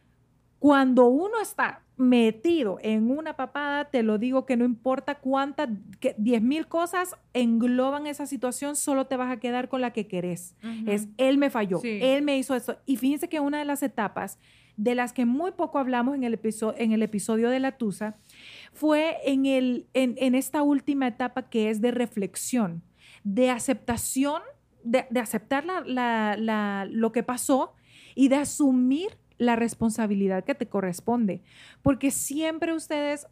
cuando 0.58 1.06
uno 1.06 1.40
está 1.40 1.84
metido 1.98 2.80
en 2.82 3.12
una 3.12 3.36
papada, 3.36 3.92
te 3.92 4.02
lo 4.02 4.18
digo 4.18 4.48
que 4.48 4.58
no 4.58 4.66
importa 4.66 5.20
cuántas, 5.20 5.70
diez 6.18 6.42
mil 6.42 6.68
cosas 6.68 7.16
engloban 7.36 8.08
esa 8.08 8.26
situación, 8.26 8.76
solo 8.76 9.06
te 9.06 9.18
vas 9.18 9.32
a 9.32 9.38
quedar 9.38 9.70
con 9.70 9.82
la 9.82 9.94
que 9.94 10.08
querés. 10.08 10.56
Es, 10.88 11.08
él 11.18 11.38
me 11.38 11.52
falló, 11.52 11.80
él 11.84 12.24
me 12.24 12.40
hizo 12.40 12.56
esto. 12.56 12.80
Y 12.88 12.98
fíjense 12.98 13.30
que 13.30 13.40
una 13.40 13.60
de 13.60 13.66
las 13.66 13.84
etapas 13.84 14.40
de 14.78 14.96
las 14.96 15.14
que 15.14 15.26
muy 15.26 15.52
poco 15.52 15.78
hablamos 15.78 16.16
en 16.16 16.24
el, 16.24 16.34
episodio, 16.34 16.74
en 16.80 16.92
el 16.92 17.04
episodio 17.04 17.52
de 17.52 17.60
la 17.60 17.78
Tusa 17.78 18.18
fue 18.74 19.18
en, 19.26 19.46
el, 19.46 19.86
en 19.94 20.34
esta 20.34 20.64
última 20.64 21.08
etapa 21.08 21.52
que 21.52 21.70
es 21.70 21.82
de 21.82 21.92
reflexión 21.92 22.82
de 23.24 23.50
aceptación, 23.50 24.42
de, 24.84 25.06
aceptar 25.20 25.66
lo 25.66 27.12
que 27.12 27.24
pasó 27.24 27.74
y 28.16 28.28
de 28.28 28.36
asumir 28.36 29.18
la 29.38 29.56
responsabilidad 29.56 30.44
que 30.44 30.56
te 30.56 30.68
corresponde. 30.68 31.42
Porque 31.82 32.12
siempre 32.12 32.74
ustedes, 32.74 33.28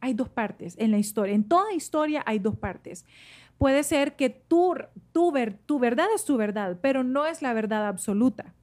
hay 0.00 0.14
dos 0.14 0.28
partes 0.28 0.76
en 0.78 0.90
la 0.90 0.98
historia, 0.98 1.34
en 1.34 1.44
toda 1.44 1.72
historia 1.72 2.22
hay 2.26 2.38
dos 2.38 2.56
partes. 2.56 3.06
Puede 3.56 3.82
ser 3.82 4.16
que 4.16 4.30
tu, 4.30 4.74
tu, 5.12 5.32
tu 5.64 5.78
verdad 5.78 6.06
es 6.14 6.24
tu 6.24 6.36
verdad, 6.36 6.78
pero 6.82 7.04
no 7.04 7.24
es 7.26 7.40
la 7.40 7.52
verdad 7.52 7.86
absoluta. 7.86 8.54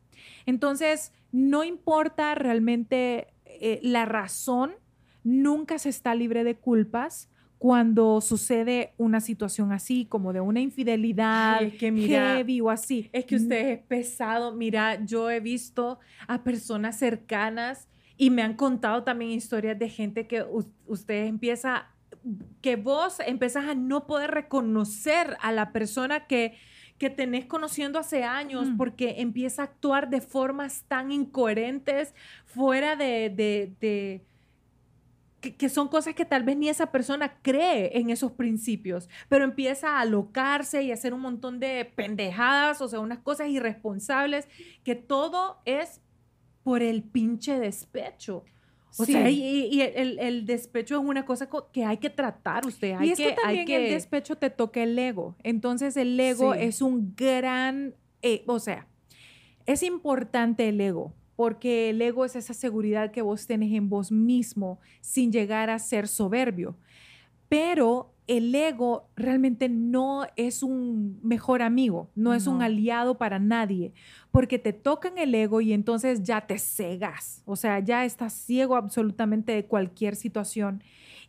Entonces, 0.46 1.14
no 1.32 1.64
importa 1.64 2.36
realmente 2.36 3.28
eh, 3.46 3.80
la 3.82 4.06
razón, 4.06 4.74
nunca 5.24 5.80
se 5.80 5.90
está 5.90 6.14
libre 6.14 6.44
de 6.44 6.56
culpas 6.56 7.31
cuando 7.62 8.22
sucede 8.22 8.96
una 8.98 9.22
situación 9.22 9.72
así, 9.72 10.06
como 10.06 10.34
de 10.34 10.42
una 10.42 10.62
infidelidad 10.62 11.62
es 11.62 11.76
que 11.76 11.92
mira, 11.92 12.38
heavy 12.38 12.60
o 12.60 12.72
así. 12.72 13.08
Es 13.14 13.26
que 13.26 13.36
usted 13.36 13.70
es 13.70 13.80
pesado. 13.84 14.52
Mira, 14.56 15.06
yo 15.06 15.30
he 15.30 15.40
visto 15.40 16.00
a 16.28 16.44
personas 16.44 16.98
cercanas 16.98 17.88
y 18.18 18.32
me 18.32 18.42
han 18.42 18.56
contado 18.56 19.04
también 19.04 19.30
historias 19.30 19.78
de 19.78 19.90
gente 19.90 20.26
que 20.26 20.44
usted 20.88 21.26
empieza, 21.28 21.90
que 22.62 22.78
vos 22.78 23.20
empezás 23.20 23.70
a 23.70 23.76
no 23.76 24.08
poder 24.08 24.32
reconocer 24.32 25.38
a 25.40 25.52
la 25.52 25.72
persona 25.72 26.26
que, 26.26 26.56
que 26.98 27.12
tenés 27.12 27.46
conociendo 27.46 28.00
hace 28.00 28.24
años 28.24 28.70
porque 28.76 29.22
empieza 29.22 29.62
a 29.62 29.66
actuar 29.66 30.10
de 30.10 30.22
formas 30.22 30.86
tan 30.88 31.12
incoherentes, 31.12 32.16
fuera 32.44 32.96
de, 32.96 33.32
de 33.80 34.26
que, 35.42 35.70
son 35.70 35.88
cosas 35.88 36.14
que 36.14 36.24
tal 36.24 36.44
vez 36.44 36.56
ni 36.56 36.70
esa 36.70 36.92
persona 36.92 37.40
cree 37.42 37.98
en 37.98 38.10
esos 38.10 38.32
principios, 38.32 39.10
pero 39.28 39.44
empieza 39.44 39.98
a 39.98 40.02
alocarse 40.02 40.84
y 40.84 40.92
a 40.92 40.94
hacer 40.94 41.14
un 41.14 41.22
montón 41.22 41.60
de 41.60 41.92
pendejadas, 41.96 42.82
o 42.82 42.88
sea, 42.88 43.00
unas 43.00 43.20
cosas 43.20 43.50
irresponsables, 43.50 44.48
que 44.84 44.96
todo 44.96 45.58
es 45.66 46.00
por 46.64 46.84
el 46.84 47.04
pinche 47.04 47.60
despecho. 47.60 48.44
O 48.98 49.06
sea, 49.06 49.30
y, 49.30 49.82
el, 49.82 50.46
despecho 50.46 50.96
es 51.00 51.02
una 51.02 51.26
cosa 51.26 51.50
que 51.72 51.86
hay 51.86 51.98
que 51.98 52.10
tratar 52.10 52.68
usted. 52.68 52.94
Hay 53.00 53.10
y 53.10 53.12
es 53.14 53.18
que, 53.18 53.32
también 53.42 53.70
el 53.70 53.90
despecho 53.90 54.36
te 54.36 54.50
toca 54.50 54.84
el 54.84 55.00
ego. 55.00 55.36
Entonces 55.44 55.96
el 55.96 56.20
ego 56.20 56.54
es 56.54 56.82
un 56.82 57.16
gran, 57.16 57.96
eh, 58.22 58.44
o 58.48 58.60
sea, 58.60 58.88
es 59.66 59.82
importante 59.82 60.68
el 60.68 60.82
ego, 60.82 61.14
porque 61.42 61.90
el 61.90 62.00
ego 62.04 62.24
es 62.24 62.36
esa 62.36 62.54
seguridad 62.54 63.10
que 63.10 63.24
vos 63.24 63.48
tenés 63.48 63.74
en 63.74 63.90
vos 63.90 64.12
mismo 64.12 64.80
sin 65.02 65.32
llegar 65.32 65.72
a 65.72 65.80
ser 65.80 66.08
soberbio. 66.08 66.78
Pero 67.50 68.14
el 68.28 68.54
ego 68.54 69.10
realmente 69.16 69.68
no 69.68 70.28
es 70.36 70.62
un 70.62 71.20
mejor 71.24 71.64
amigo, 71.64 72.12
no 72.14 72.36
es 72.36 72.46
un 72.46 72.62
aliado 72.62 73.18
para 73.18 73.40
nadie, 73.40 73.92
porque 74.30 74.60
te 74.60 74.72
tocan 74.72 75.18
el 75.18 75.34
ego 75.34 75.62
y 75.62 75.74
entonces 75.74 76.22
ya 76.22 76.42
te 76.42 76.60
cegas, 76.60 77.42
o 77.46 77.56
sea, 77.56 77.80
ya 77.80 78.06
estás 78.06 78.34
ciego 78.34 78.76
absolutamente 78.76 79.52
de 79.52 79.66
cualquier 79.66 80.16
situación 80.16 80.84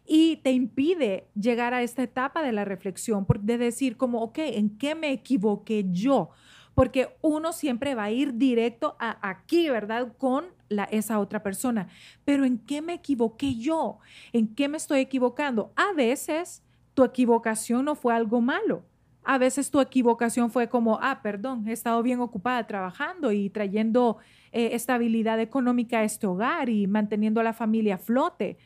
y 0.06 0.36
te 0.42 0.52
impide 0.52 1.26
llegar 1.34 1.72
a 1.72 1.82
esta 1.82 2.02
etapa 2.02 2.42
de 2.42 2.52
la 2.52 2.66
reflexión, 2.66 3.26
de 3.40 3.56
decir 3.56 3.96
como, 3.96 4.20
ok, 4.20 4.40
¿en 4.40 4.76
qué 4.76 4.94
me 4.94 5.10
equivoqué 5.10 5.86
yo? 5.90 6.28
Porque 6.74 7.16
uno 7.20 7.52
siempre 7.52 7.94
va 7.94 8.04
a 8.04 8.10
ir 8.10 8.34
directo 8.34 8.96
a 8.98 9.28
aquí, 9.28 9.68
¿verdad? 9.68 10.12
Con 10.16 10.46
la, 10.68 10.84
esa 10.84 11.18
otra 11.18 11.42
persona. 11.42 11.88
Pero 12.24 12.44
¿en 12.44 12.58
qué 12.58 12.82
me 12.82 12.94
equivoqué 12.94 13.56
yo? 13.56 13.98
¿En 14.32 14.54
qué 14.54 14.68
me 14.68 14.78
estoy 14.78 15.00
equivocando? 15.00 15.72
A 15.76 15.92
veces 15.92 16.62
tu 16.94 17.04
equivocación 17.04 17.84
no 17.84 17.94
fue 17.94 18.14
algo 18.14 18.40
malo. 18.40 18.84
A 19.24 19.38
veces 19.38 19.70
tu 19.70 19.80
equivocación 19.80 20.50
fue 20.50 20.68
como, 20.68 20.98
ah, 21.00 21.20
perdón, 21.22 21.68
he 21.68 21.72
estado 21.72 22.02
bien 22.02 22.20
ocupada 22.20 22.66
trabajando 22.66 23.30
y 23.30 23.50
trayendo 23.50 24.18
eh, 24.50 24.70
estabilidad 24.72 25.38
económica 25.38 26.00
a 26.00 26.04
este 26.04 26.26
hogar 26.26 26.68
y 26.68 26.86
manteniendo 26.86 27.40
a 27.40 27.44
la 27.44 27.52
familia 27.52 27.94
a 27.94 27.98
flote. 27.98 28.58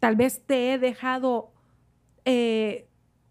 Tal 0.00 0.16
vez 0.16 0.42
te 0.46 0.72
he 0.72 0.78
dejado 0.78 1.52
eh, 2.24 2.87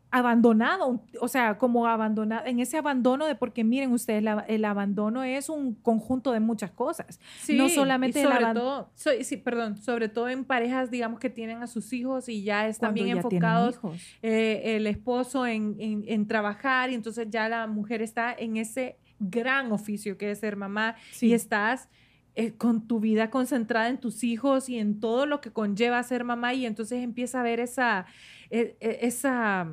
abandonado, 0.10 1.04
o 1.20 1.28
sea, 1.28 1.58
como 1.58 1.86
abandonado, 1.86 2.46
en 2.46 2.60
ese 2.60 2.78
abandono 2.78 3.26
de, 3.26 3.36
porque 3.36 3.64
miren 3.64 3.92
ustedes, 3.92 4.24
el 4.48 4.66
abandono 4.66 5.24
es 5.24 5.50
un 5.50 5.76
conjunto 5.76 6.32
de 6.32 6.40
muchas 6.40 6.72
cosas. 6.72 7.20
Sí, 7.42 7.58
no 7.58 7.68
solamente 7.68 8.24
sobre 8.24 8.54
todo, 8.54 8.90
sí, 8.96 9.38
perdón, 9.38 9.78
sobre 9.78 10.08
todo 10.08 10.30
en 10.30 10.46
parejas, 10.46 10.90
digamos, 10.90 11.20
que 11.20 11.30
tienen 11.30 11.62
a 11.62 11.68
sus 11.68 11.92
hijos 11.92 12.30
y 12.30 12.44
ya 12.44 12.68
están 12.68 12.94
bien 12.94 13.10
enfocados 13.10 13.80
eh, 14.22 14.76
el 14.78 14.88
esposo 14.88 15.46
en, 15.46 15.76
en, 15.80 16.28
trabajar 16.28 16.90
y 16.90 16.96
entonces 16.96 17.28
ya 17.30 17.50
la 17.50 17.68
mujer 17.68 18.02
está 18.02 18.34
en 18.34 18.58
ese 18.58 18.98
gran 19.20 19.72
oficio 19.72 20.18
que 20.18 20.32
es 20.32 20.40
ser 20.40 20.56
mamá 20.56 20.96
y 21.22 21.34
estás 21.34 21.90
eh, 22.36 22.54
con 22.54 22.88
tu 22.88 23.00
vida 23.00 23.30
concentrada 23.30 23.90
en 23.90 23.98
tus 23.98 24.24
hijos 24.24 24.70
y 24.70 24.78
en 24.78 25.00
todo 25.00 25.26
lo 25.26 25.42
que 25.42 25.52
conlleva 25.52 26.02
ser 26.04 26.24
mamá 26.24 26.54
y 26.54 26.66
entonces 26.66 27.04
empieza 27.04 27.40
a 27.40 27.44
ver 27.44 27.60
esa, 27.60 28.06
e, 28.50 28.78
e, 28.80 29.00
esa 29.02 29.68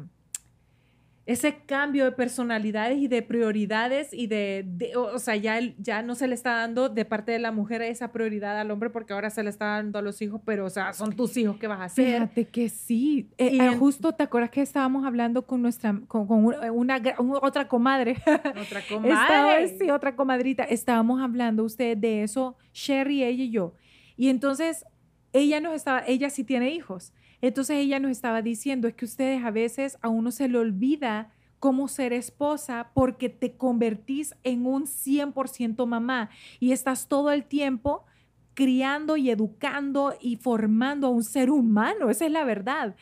ese 1.26 1.56
cambio 1.64 2.04
de 2.04 2.12
personalidades 2.12 2.98
y 2.98 3.08
de 3.08 3.22
prioridades 3.22 4.12
y 4.12 4.26
de, 4.26 4.92
o, 4.94 5.18
sea, 5.18 5.36
ya, 5.36 5.58
ya 5.78 6.02
no 6.02 6.14
se 6.14 6.28
le 6.28 6.34
está 6.34 6.56
dando 6.56 6.90
de 6.90 7.06
parte 7.06 7.32
de 7.32 7.38
la 7.38 7.50
mujer 7.50 7.80
esa 7.80 8.12
prioridad 8.12 8.60
al 8.60 8.70
hombre 8.70 8.90
porque 8.90 9.14
ahora 9.14 9.30
se 9.30 9.42
le 9.42 9.48
está 9.48 9.66
dando 9.66 9.98
a 9.98 10.02
los 10.02 10.20
hijos, 10.20 10.42
pero 10.44 10.66
o 10.66 10.70
sea, 10.70 10.92
son 10.92 11.16
tus 11.16 11.34
hijos 11.38 11.56
que 11.56 11.66
vas 11.66 11.80
a 11.80 11.84
hacer. 11.84 12.14
Fíjate 12.14 12.44
que 12.48 12.68
sí. 12.68 13.30
Eh, 13.38 13.56
eh, 13.58 13.76
justo, 13.78 14.12
¿te 14.12 14.22
acuerdas 14.22 14.50
que 14.50 14.60
estábamos 14.60 15.06
hablando 15.06 15.46
con 15.46 15.62
nuestra, 15.62 15.98
con, 16.08 16.26
una, 16.28 17.00
otra 17.40 17.68
comadre? 17.68 18.16
Otra 18.60 18.82
comadre. 18.88 19.78
sí, 19.78 19.90
otra 19.90 20.14
comadrita. 20.16 20.64
Estábamos 20.64 21.20
hablando 21.22 21.64
usted 21.64 21.96
de 21.96 22.22
eso, 22.22 22.56
Sherry, 22.72 23.22
ella 23.22 23.44
y 23.44 23.50
yo. 23.50 23.74
Y 24.16 24.28
entonces, 24.28 24.84
ella 25.32 25.60
nos 25.60 25.74
estaba, 25.74 26.04
ella 26.06 26.30
sí 26.30 26.44
tiene 26.44 26.70
hijos. 26.70 27.12
Entonces 27.46 27.76
ella 27.76 28.00
nos 28.00 28.10
estaba 28.10 28.40
diciendo, 28.40 28.88
es 28.88 28.94
que 28.94 29.04
ustedes 29.04 29.44
a 29.44 29.50
veces 29.50 29.98
a 30.00 30.08
uno 30.08 30.30
se 30.30 30.48
le 30.48 30.56
olvida 30.56 31.30
cómo 31.58 31.88
ser 31.88 32.14
esposa 32.14 32.90
porque 32.94 33.28
te 33.28 33.58
convertís 33.58 34.34
en 34.44 34.64
un 34.64 34.86
100% 34.86 35.84
mamá 35.86 36.30
y 36.58 36.72
estás 36.72 37.06
todo 37.06 37.30
el 37.32 37.44
tiempo 37.44 38.06
criando 38.54 39.18
y 39.18 39.28
educando 39.28 40.16
y 40.22 40.36
formando 40.36 41.08
a 41.08 41.10
un 41.10 41.22
ser 41.22 41.50
humano, 41.50 42.08
esa 42.08 42.24
es 42.24 42.32
la 42.32 42.44
verdad. 42.44 42.96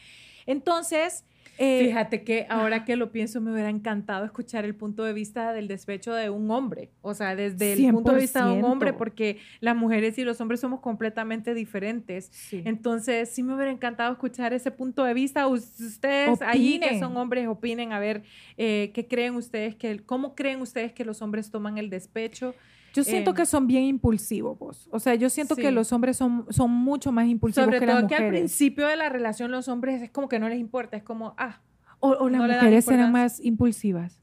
Entonces, 0.47 1.25
eh, 1.65 1.85
Fíjate 1.87 2.25
que 2.25 2.45
ahora 2.49 2.85
que 2.85 2.97
lo 2.97 3.13
pienso, 3.13 3.41
me 3.41 3.53
hubiera 3.53 3.71
encantado 3.71 4.25
escuchar 4.25 4.65
el 4.65 4.75
punto 4.75 5.05
de 5.05 5.13
vista 5.13 5.53
del 5.53 5.69
despecho 5.69 6.13
de 6.13 6.29
un 6.29 6.51
hombre, 6.51 6.91
o 7.03 7.15
sea, 7.15 7.37
desde 7.37 7.75
el 7.75 7.93
punto 7.93 8.13
de 8.13 8.21
vista 8.21 8.45
de 8.47 8.53
un 8.53 8.65
hombre, 8.65 8.93
porque 8.93 9.39
las 9.61 9.77
mujeres 9.77 10.19
y 10.19 10.25
los 10.25 10.41
hombres 10.41 10.59
somos 10.59 10.81
completamente 10.81 11.55
diferentes. 11.55 12.33
Entonces, 12.51 13.29
sí 13.31 13.45
me 13.45 13.55
hubiera 13.55 13.71
encantado 13.71 14.13
escuchar 14.13 14.53
ese 14.53 14.73
punto 14.73 15.05
de 15.05 15.15
vista. 15.15 15.47
Ustedes 15.47 16.43
ahí 16.43 16.81
que 16.81 16.99
son 16.99 17.17
hombres, 17.17 17.47
opinen, 17.47 17.93
a 17.93 18.01
ver, 18.01 18.25
eh, 18.57 18.91
¿qué 18.93 19.07
creen 19.07 19.37
ustedes 19.37 19.77
que, 19.77 20.01
cómo 20.01 20.35
creen 20.35 20.63
ustedes 20.63 20.93
que 20.93 21.05
los 21.05 21.23
hombres 21.23 21.53
toman 21.53 21.79
el 21.79 21.91
despecho? 21.91 22.57
Yo 22.93 23.05
siento 23.05 23.31
em, 23.31 23.37
que 23.37 23.47
son 23.47 23.67
bien 23.67 23.85
impulsivos, 23.85 24.59
vos. 24.59 24.89
O 24.93 25.01
sea, 25.01 25.15
yo 25.15 25.31
siento 25.31 25.57
que 25.57 25.71
los 25.71 25.93
hombres 25.93 26.17
son, 26.17 26.47
son 26.51 26.71
mucho 26.71 27.13
más 27.13 27.27
impulsivos 27.27 27.71
que 27.71 27.87
las 27.87 28.03
mujeres. 28.03 28.03
Sobre 28.03 28.09
todo 28.09 28.19
que 28.19 28.25
al 28.25 28.31
principio 28.31 28.87
de 28.87 28.97
la 28.97 29.09
relación 29.09 29.51
los 29.51 29.69
hombres 29.69 30.03
es 30.03 30.11
como 30.11 30.29
que 30.29 30.39
no 30.39 30.49
les 30.49 30.59
importa, 30.59 30.97
es 30.97 31.03
como, 31.03 31.35
ah. 31.39 31.61
O, 32.01 32.29
las 32.29 32.41
mujeres 32.41 32.85
serán 32.85 33.13
más 33.13 33.39
impulsivas. 33.39 34.23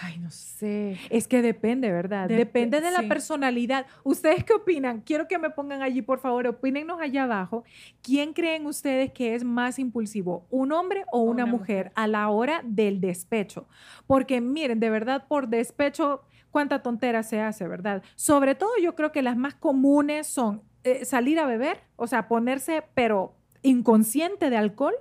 Ay, 0.00 0.18
no 0.18 0.30
sé. 0.30 0.98
Es 1.10 1.28
que 1.28 1.42
depende, 1.42 1.90
¿verdad? 1.90 2.28
depende 2.28 2.80
de 2.80 2.90
la 2.90 3.02
personalidad. 3.02 3.86
¿Ustedes 4.04 4.44
qué 4.44 4.54
opinan? 4.54 5.00
Quiero 5.00 5.28
que 5.28 5.38
me 5.38 5.50
pongan 5.50 5.82
allí, 5.82 6.02
por 6.02 6.20
favor, 6.20 6.46
opínennos 6.46 7.00
allá 7.00 7.24
abajo. 7.24 7.64
¿Quién 8.00 8.32
creen 8.32 8.66
ustedes 8.66 9.12
que 9.12 9.34
es 9.34 9.44
más 9.44 9.78
impulsivo, 9.78 10.46
un 10.50 10.72
hombre 10.72 11.04
o 11.12 11.20
una, 11.20 11.46
mujer, 11.46 11.92
a 11.94 12.06
la 12.06 12.28
hora 12.30 12.62
del 12.64 13.00
despecho? 13.00 13.66
Porque 14.06 14.40
miren, 14.40 14.80
de 14.80 14.90
verdad, 14.90 15.26
por 15.28 15.48
despecho 15.48 16.22
cuánta 16.52 16.82
tontera 16.82 17.24
se 17.24 17.40
hace, 17.40 17.66
¿verdad? 17.66 18.04
Sobre 18.14 18.54
todo 18.54 18.70
yo 18.80 18.94
creo 18.94 19.10
que 19.10 19.22
las 19.22 19.36
más 19.36 19.54
comunes 19.54 20.28
son 20.28 20.62
eh, 20.84 21.04
salir 21.04 21.40
a 21.40 21.46
beber, 21.46 21.80
o 21.96 22.06
sea, 22.06 22.28
ponerse, 22.28 22.84
pero 22.94 23.34
inconsciente 23.62 24.50
de 24.50 24.56
alcohol, 24.56 24.94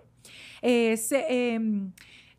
eh, 0.62 0.96
em, 1.28 1.92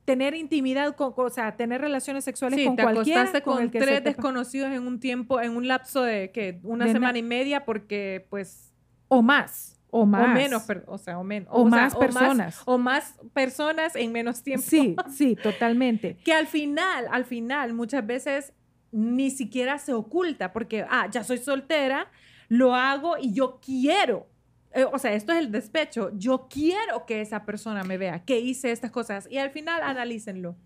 tener 0.04 0.34
intimidad 0.34 0.96
con, 0.96 1.12
o 1.16 1.30
sea, 1.30 1.56
tener 1.56 1.80
relaciones 1.80 2.24
sexuales 2.24 2.64
con 2.66 2.76
te 2.76 2.82
cualquiera. 2.82 3.30
con, 3.42 3.54
con 3.54 3.62
el 3.62 3.70
tres 3.70 4.02
desconocidos 4.02 4.70
en 4.72 4.86
un 4.86 4.98
tiempo, 4.98 5.40
en 5.40 5.56
un 5.56 5.68
lapso 5.68 6.02
de 6.02 6.30
que 6.32 6.60
una 6.62 6.90
semana 6.90 7.18
y 7.18 7.22
media, 7.22 7.64
porque 7.64 8.26
pues. 8.30 8.72
O 9.08 9.22
más. 9.22 9.78
O 9.90 10.06
más. 10.06 10.24
O 10.24 10.28
menos, 10.28 10.62
o 10.86 10.98
sea, 10.98 11.18
o 11.18 11.24
menos. 11.24 11.48
O, 11.52 11.66
más 11.66 11.94
personas. 11.94 12.62
O 12.64 12.78
más, 12.78 13.20
personas 13.34 13.94
en 13.94 14.10
menos 14.10 14.42
tiempo. 14.42 14.64
Sí, 14.66 14.96
sí, 15.10 15.36
totalmente. 15.36 16.16
que 16.24 16.32
al 16.32 16.46
final, 16.46 17.06
al 17.10 17.26
final, 17.26 17.74
muchas 17.74 18.06
veces 18.06 18.54
ni 18.92 19.30
siquiera 19.30 19.78
se 19.78 19.92
oculta 19.94 20.52
porque, 20.52 20.84
ah, 20.88 21.08
ya 21.10 21.24
soy 21.24 21.38
soltera, 21.38 22.10
lo 22.48 22.74
hago 22.74 23.16
y 23.18 23.32
yo 23.32 23.58
quiero. 23.60 24.28
Eh, 24.74 24.84
o 24.84 24.98
sea, 24.98 25.12
esto 25.12 25.32
es 25.32 25.38
el 25.38 25.50
despecho. 25.50 26.10
Yo 26.16 26.48
quiero 26.48 27.06
que 27.06 27.20
esa 27.20 27.44
persona 27.44 27.82
me 27.84 27.98
vea 27.98 28.24
que 28.24 28.38
hice 28.38 28.70
estas 28.70 28.90
cosas. 28.90 29.26
Y 29.30 29.38
al 29.38 29.50
final, 29.50 29.82
analícenlo. 29.82 30.56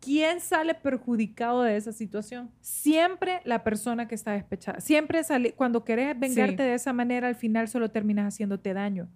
¿Quién 0.00 0.40
sale 0.40 0.74
perjudicado 0.74 1.62
de 1.62 1.76
esa 1.76 1.92
situación? 1.92 2.50
Siempre 2.60 3.40
la 3.44 3.64
persona 3.64 4.06
que 4.06 4.14
está 4.14 4.32
despechada. 4.32 4.80
Siempre 4.80 5.24
sale, 5.24 5.54
cuando 5.54 5.84
querés 5.84 6.18
vengarte 6.18 6.62
de 6.62 6.74
esa 6.74 6.92
manera, 6.92 7.26
al 7.26 7.34
final 7.34 7.66
solo 7.66 7.90
terminas 7.90 8.32
haciéndote 8.32 8.74
daño. 8.74 9.08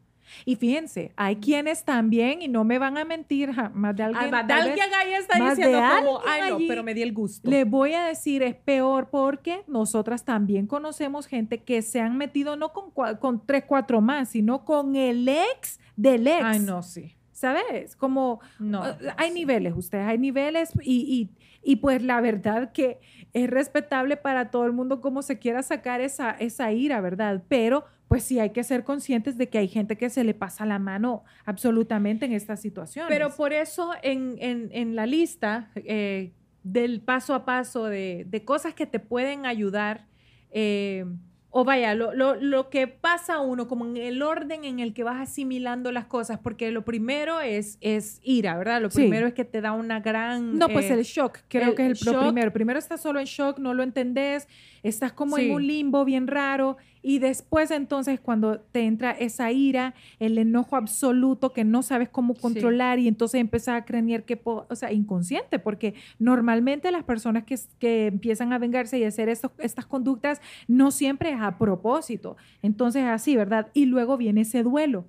Y 0.44 0.56
fíjense, 0.56 1.12
hay 1.16 1.36
quienes 1.36 1.84
también, 1.84 2.42
y 2.42 2.48
no 2.48 2.64
me 2.64 2.78
van 2.78 2.98
a 2.98 3.04
mentir, 3.04 3.50
más 3.74 3.96
de 3.96 4.02
alguien. 4.02 4.30
más 4.30 4.46
de 4.46 4.52
alguien 4.52 4.86
ahí 4.94 5.12
está 5.14 5.50
diciendo 5.50 5.80
como, 5.98 6.20
ay 6.26 6.50
no, 6.50 6.58
pero 6.68 6.82
me 6.82 6.94
di 6.94 7.02
el 7.02 7.12
gusto. 7.12 7.48
Le 7.48 7.64
voy 7.64 7.94
a 7.94 8.04
decir, 8.04 8.42
es 8.42 8.54
peor 8.54 9.08
porque 9.10 9.62
nosotras 9.66 10.24
también 10.24 10.66
conocemos 10.66 11.26
gente 11.26 11.62
que 11.62 11.82
se 11.82 12.00
han 12.00 12.16
metido 12.16 12.56
no 12.56 12.72
con, 12.72 12.90
con 13.18 13.44
tres, 13.46 13.64
cuatro 13.66 14.00
más, 14.00 14.30
sino 14.30 14.64
con 14.64 14.96
el 14.96 15.28
ex 15.28 15.80
del 15.96 16.26
ex. 16.26 16.44
Ay, 16.44 16.58
no, 16.60 16.82
sí. 16.82 17.16
¿Sabes? 17.42 17.96
Como, 17.96 18.38
no, 18.60 18.84
hay 19.16 19.32
niveles, 19.32 19.74
ustedes, 19.76 20.06
hay 20.06 20.16
niveles 20.16 20.70
y, 20.80 21.28
y, 21.64 21.70
y 21.72 21.76
pues 21.76 22.00
la 22.00 22.20
verdad 22.20 22.70
que 22.70 23.00
es 23.32 23.50
respetable 23.50 24.16
para 24.16 24.52
todo 24.52 24.64
el 24.64 24.70
mundo 24.70 25.00
como 25.00 25.22
se 25.22 25.40
quiera 25.40 25.60
sacar 25.64 26.00
esa, 26.00 26.30
esa 26.30 26.70
ira, 26.70 27.00
¿verdad? 27.00 27.42
Pero 27.48 27.84
pues 28.06 28.22
sí 28.22 28.38
hay 28.38 28.50
que 28.50 28.62
ser 28.62 28.84
conscientes 28.84 29.36
de 29.38 29.48
que 29.48 29.58
hay 29.58 29.66
gente 29.66 29.98
que 29.98 30.08
se 30.08 30.22
le 30.22 30.34
pasa 30.34 30.64
la 30.66 30.78
mano 30.78 31.24
absolutamente 31.44 32.26
en 32.26 32.32
estas 32.32 32.60
situaciones. 32.60 33.12
Pero 33.12 33.34
por 33.34 33.52
eso 33.52 33.90
en, 34.04 34.36
en, 34.38 34.94
la 34.94 35.06
lista 35.06 35.68
eh, 35.74 36.34
del 36.62 37.00
paso 37.00 37.34
a 37.34 37.44
paso 37.44 37.86
de, 37.86 38.24
de, 38.28 38.44
cosas 38.44 38.72
que 38.72 38.86
te 38.86 39.00
pueden 39.00 39.46
ayudar, 39.46 40.06
eh, 40.52 41.06
o 41.54 41.64
vaya, 41.64 41.94
lo, 41.94 42.14
lo, 42.14 42.34
lo, 42.34 42.70
que 42.70 42.86
pasa 42.86 43.34
a 43.34 43.40
uno, 43.40 43.68
como 43.68 43.84
en 43.84 43.98
el 43.98 44.22
orden 44.22 44.64
en 44.64 44.80
el 44.80 44.94
que 44.94 45.04
vas 45.04 45.20
asimilando 45.20 45.92
las 45.92 46.06
cosas, 46.06 46.38
porque 46.38 46.70
lo 46.70 46.82
primero 46.82 47.42
es, 47.42 47.76
es 47.82 48.20
ira, 48.22 48.56
¿verdad? 48.56 48.80
Lo 48.80 48.88
primero 48.88 49.26
es 49.26 49.34
que 49.34 49.44
te 49.44 49.60
da 49.60 49.72
una 49.72 50.00
gran... 50.00 50.56
No, 50.56 50.70
pues 50.70 50.86
eh, 50.86 50.94
el 50.94 51.02
shock, 51.02 51.40
creo 51.48 51.74
que 51.74 51.90
es 51.90 52.06
el 52.06 52.16
primero. 52.16 52.54
Primero 52.54 52.78
estás 52.78 53.02
solo 53.02 53.20
en 53.20 53.26
shock, 53.26 53.58
no 53.58 53.74
lo 53.74 53.82
entendés, 53.82 54.48
estás 54.82 55.12
como 55.12 55.36
en 55.36 55.50
un 55.50 55.66
limbo 55.66 56.06
bien 56.06 56.26
raro 56.26 56.78
y 57.02 57.18
después 57.18 57.70
entonces 57.70 58.20
cuando 58.20 58.60
te 58.60 58.82
entra 58.82 59.10
esa 59.10 59.50
ira, 59.50 59.94
el 60.20 60.38
enojo 60.38 60.76
absoluto 60.76 61.52
que 61.52 61.64
no 61.64 61.82
sabes 61.82 62.08
cómo 62.08 62.34
controlar 62.34 62.98
y 62.98 63.08
entonces 63.08 63.40
empiezas 63.40 63.76
a 63.80 63.84
creer 63.84 64.24
que, 64.24 64.40
o 64.44 64.74
sea, 64.74 64.92
inconsciente, 64.92 65.58
porque 65.58 65.94
normalmente 66.18 66.90
las 66.92 67.04
personas 67.04 67.44
que, 67.44 67.58
que 67.78 68.06
empiezan 68.06 68.52
a 68.52 68.58
vengarse 68.58 68.98
y 68.98 69.04
hacer 69.04 69.28
estas 69.28 69.86
conductas 69.86 70.40
no 70.68 70.90
siempre 70.90 71.30
es 71.30 71.40
a 71.40 71.58
propósito. 71.58 72.36
Entonces 72.62 73.04
así, 73.04 73.36
¿verdad? 73.36 73.68
Y 73.74 73.86
luego 73.86 74.16
viene 74.16 74.42
ese 74.42 74.62
duelo 74.62 75.04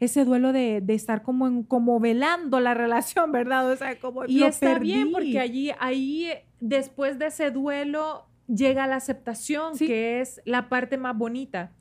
ese 0.00 0.24
duelo 0.24 0.52
de, 0.52 0.80
de, 0.80 0.94
estar 0.94 1.22
como, 1.22 1.46
en, 1.46 1.64
como 1.64 1.98
velando 1.98 2.60
la 2.60 2.74
relación, 2.74 3.32
¿verdad? 3.32 3.70
O 3.70 3.76
sea, 3.76 3.98
como 3.98 4.24
y 4.26 4.44
está 4.44 4.78
bien 4.78 5.10
porque 5.10 5.40
allí, 5.40 5.72
ahí, 5.80 6.30
después 6.60 7.18
de 7.18 7.26
ese 7.26 7.50
duelo, 7.50 8.27
llega 8.48 8.86
la 8.86 8.96
aceptación, 8.96 9.78
que 9.78 10.20
es 10.20 10.40
la 10.44 10.68
parte 10.68 10.96
más 10.96 11.16
bonita. 11.16 11.72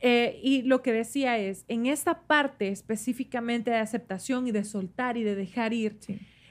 Eh, 0.00 0.40
y 0.42 0.62
lo 0.62 0.82
que 0.82 0.92
decía 0.92 1.38
es, 1.38 1.64
en 1.68 1.86
esta 1.86 2.22
parte 2.22 2.68
específicamente 2.68 3.70
de 3.70 3.78
aceptación 3.78 4.46
y 4.46 4.52
de 4.52 4.64
soltar 4.64 5.16
y 5.16 5.24
de 5.24 5.34
dejar 5.34 5.72
ir, 5.72 5.98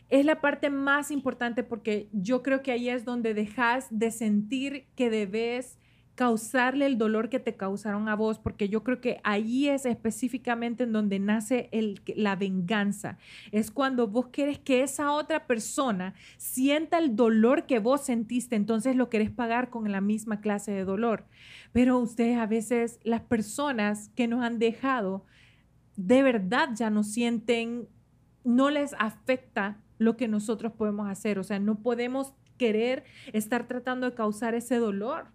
es 0.09 0.25
la 0.25 0.41
parte 0.41 0.69
más 0.69 1.11
importante 1.11 1.63
porque 1.63 2.09
yo 2.11 2.43
creo 2.43 2.61
que 2.61 2.71
ahí 2.71 2.89
es 2.89 3.05
donde 3.05 3.33
dejas 3.33 3.87
de 3.89 4.11
sentir 4.11 4.85
que 4.95 5.09
debes 5.09 5.77
causarle 6.15 6.85
el 6.85 6.97
dolor 6.97 7.29
que 7.29 7.39
te 7.39 7.55
causaron 7.55 8.09
a 8.09 8.15
vos, 8.15 8.39
porque 8.39 8.69
yo 8.69 8.83
creo 8.83 9.01
que 9.01 9.19
ahí 9.23 9.67
es 9.67 9.85
específicamente 9.85 10.85
en 10.85 10.93
donde 10.93 11.19
nace 11.19 11.69
el, 11.71 12.01
la 12.15 12.35
venganza. 12.35 13.17
Es 13.51 13.69
cuando 13.69 14.07
vos 14.07 14.27
quieres 14.31 14.57
que 14.57 14.81
esa 14.81 15.11
otra 15.11 15.45
persona 15.45 16.13
sienta 16.37 16.97
el 16.97 17.15
dolor 17.15 17.65
que 17.65 17.79
vos 17.79 18.01
sentiste, 18.05 18.55
entonces 18.55 18.95
lo 18.95 19.09
querés 19.09 19.29
pagar 19.29 19.69
con 19.69 19.91
la 19.91 20.01
misma 20.01 20.41
clase 20.41 20.71
de 20.71 20.85
dolor. 20.85 21.25
Pero 21.73 21.99
ustedes 21.99 22.37
a 22.37 22.47
veces, 22.47 22.99
las 23.03 23.21
personas 23.21 24.09
que 24.15 24.27
nos 24.27 24.43
han 24.43 24.57
dejado, 24.57 25.25
de 25.97 26.23
verdad 26.23 26.69
ya 26.73 26.89
no 26.89 27.03
sienten 27.03 27.87
no 28.45 28.69
les 28.69 28.93
afecta 28.99 29.81
lo 29.97 30.15
que 30.15 30.27
nosotros 30.29 30.71
podemos 30.71 31.09
hacer. 31.09 31.39
O 31.39 31.43
sea, 31.43 31.59
no 31.59 31.79
podemos 31.79 32.33
querer 32.57 33.03
estar 33.33 33.67
tratando 33.67 34.09
de 34.09 34.15
causar 34.15 34.55
ese 34.55 34.77
dolor. 34.77 35.27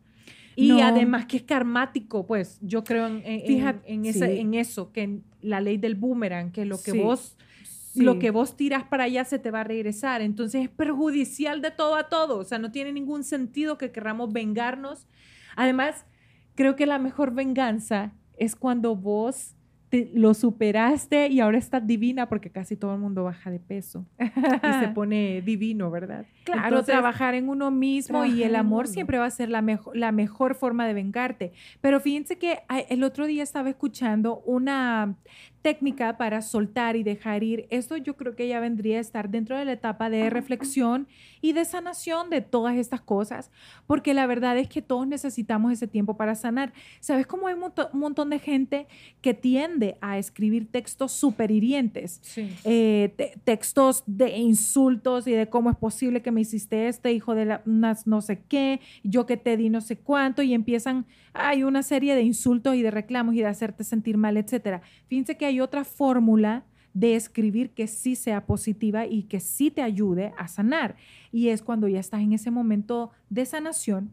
Y 0.57 0.81
además 0.81 1.27
que 1.27 1.39
es 1.39 1.43
karmático, 1.43 2.27
pues 2.27 2.59
yo 2.61 2.85
creo 2.85 3.07
en, 3.07 3.23
en, 3.25 4.05
en 4.07 4.55
eso, 4.55 4.93
que 4.93 5.21
la 5.41 5.61
ley 5.61 5.79
del 5.79 5.95
boomerang, 5.95 6.53
que 6.53 6.65
lo 6.65 6.81
que 6.83 6.93
vos... 6.93 7.37
Lo 7.97 8.21
que 8.21 8.31
vos 8.31 8.57
tiras 8.57 8.85
para 8.85 9.03
allá 9.03 9.25
se 9.25 9.41
te 9.41 9.51
va 9.51 9.63
a 9.63 9.65
regresar. 9.65 10.23
Entonces 10.23 10.63
es 10.63 10.69
perjudicial 10.69 11.61
de 11.61 11.73
todo 11.73 11.97
a 11.97 12.09
todo. 12.09 12.39
O 12.39 12.45
sea, 12.45 12.61
no 12.61 12.71
tiene 12.71 12.93
ningún 12.93 13.25
sentido 13.25 13.79
que 13.79 13.91
querramos 13.91 14.33
vengarnos. 14.33 15.09
Además, 15.57 16.07
creo 16.55 16.77
que 16.77 16.87
la 16.87 17.01
mejor 17.01 17.35
venganza 17.35 18.13
es 18.39 18.55
cuando 18.55 18.95
vos 18.95 19.57
lo 20.15 20.35
superaste 20.35 21.29
y 21.29 21.41
ahora 21.41 21.59
estás 21.59 21.85
divina 21.85 22.29
porque 22.29 22.51
casi 22.51 22.77
todo 22.77 22.95
el 22.95 23.01
mundo 23.01 23.25
baja 23.25 23.51
de 23.51 23.59
peso 23.59 24.07
y 24.19 24.81
se 24.81 24.89
pone 24.95 25.43
divino, 25.43 25.91
¿verdad? 25.91 26.27
Claro, 26.45 26.85
trabajar 26.85 27.35
en 27.35 27.49
uno 27.49 27.71
mismo 27.71 28.25
y 28.25 28.43
el 28.45 28.55
amor 28.55 28.87
siempre 28.87 29.19
va 29.19 29.27
a 29.27 29.31
ser 29.31 29.49
la, 29.49 29.63
mejor 29.63 29.97
la 29.97 30.13
mejor 30.13 30.55
forma 30.55 30.87
de 30.87 30.95
vengarte. 30.95 31.53
Pero 31.81 32.01
fíjense 32.01 32.39
que 32.39 32.61
el 32.89 33.03
otro 33.03 33.27
día 33.27 33.43
estaba 33.43 33.69
escuchando 33.69 34.41
una 34.47 35.17
técnica 35.63 36.17
para 36.17 36.43
soltar 36.43 36.97
y 36.97 37.03
dejar 37.03 37.43
ir. 37.43 37.67
Esto 37.71 37.97
yo 37.97 38.17
creo 38.17 38.35
que 38.35 38.49
ya 38.49 38.61
vendría 38.61 38.99
a 38.99 39.01
estar 39.01 39.29
dentro 39.29 39.59
de 39.59 39.65
la 39.65 39.73
etapa 39.73 40.11
de 40.11 40.31
reflexión 40.31 41.07
y 41.43 41.53
de 41.53 41.65
sanación 41.65 42.31
de 42.31 42.41
todas 42.41 42.77
estas 42.77 43.01
cosas, 43.01 43.51
porque 43.87 44.15
la 44.15 44.27
verdad 44.27 44.57
es 44.59 44.69
que 44.69 44.83
todos 44.83 45.07
necesitamos 45.07 45.73
ese 45.73 45.87
tiempo 45.87 46.17
para 46.17 46.35
sanar. 46.35 46.73
¿Sabes 47.01 47.27
cómo 47.27 47.47
hay 47.47 47.55
un 47.55 48.01
montón 48.01 48.31
de 48.31 48.39
gente 48.39 48.87
que 49.21 49.35
tiende 49.35 49.97
a 50.01 50.19
escribir 50.19 50.71
textos 50.71 51.13
súper 51.13 51.51
hirientes? 51.51 52.21
Eh, 52.65 53.15
textos 53.45 54.03
de 54.07 54.37
insultos 54.39 55.27
y 55.27 55.33
de 55.33 55.49
cómo 55.49 55.71
es 55.71 55.77
posible 55.77 56.23
que 56.23 56.31
me 56.31 56.41
hiciste 56.41 56.89
este 56.89 57.13
hijo 57.13 57.35
de 57.35 57.45
la, 57.45 57.63
no 57.65 58.21
sé 58.21 58.43
qué, 58.49 58.81
yo 59.03 59.27
que 59.27 59.37
te 59.37 59.57
di 59.57 59.69
no 59.71 59.81
sé 59.81 59.99
cuánto, 59.99 60.43
y 60.43 60.55
empiezan, 60.55 61.07
hay 61.33 61.63
una 61.63 61.83
serie 61.83 62.15
de 62.15 62.23
insultos 62.23 62.77
y 62.77 62.83
de 62.83 62.91
reclamos 62.91 63.35
y 63.35 63.39
de 63.39 63.47
hacerte 63.47 63.85
sentir 63.85 64.17
mal, 64.17 64.37
etcétera. 64.37 64.83
Fíjense 65.07 65.37
que 65.37 65.47
hay 65.47 65.50
otra 65.59 65.83
fórmula 65.83 66.65
de 66.95 67.17
escribir 67.17 67.71
que 67.71 67.89
sí 67.89 68.15
sea 68.15 68.47
positiva 68.47 69.07
y 69.07 69.25
que 69.25 69.41
sí 69.41 69.71
te 69.73 69.83
ayude 69.83 70.33
a 70.37 70.47
sanar. 70.47 70.97
Y 71.33 71.49
es 71.49 71.63
cuando 71.63 71.89
ya 71.89 71.99
estás 71.99 72.21
en 72.21 72.33
ese 72.33 72.51
momento 72.53 73.11
de 73.29 73.47
sanación, 73.47 74.13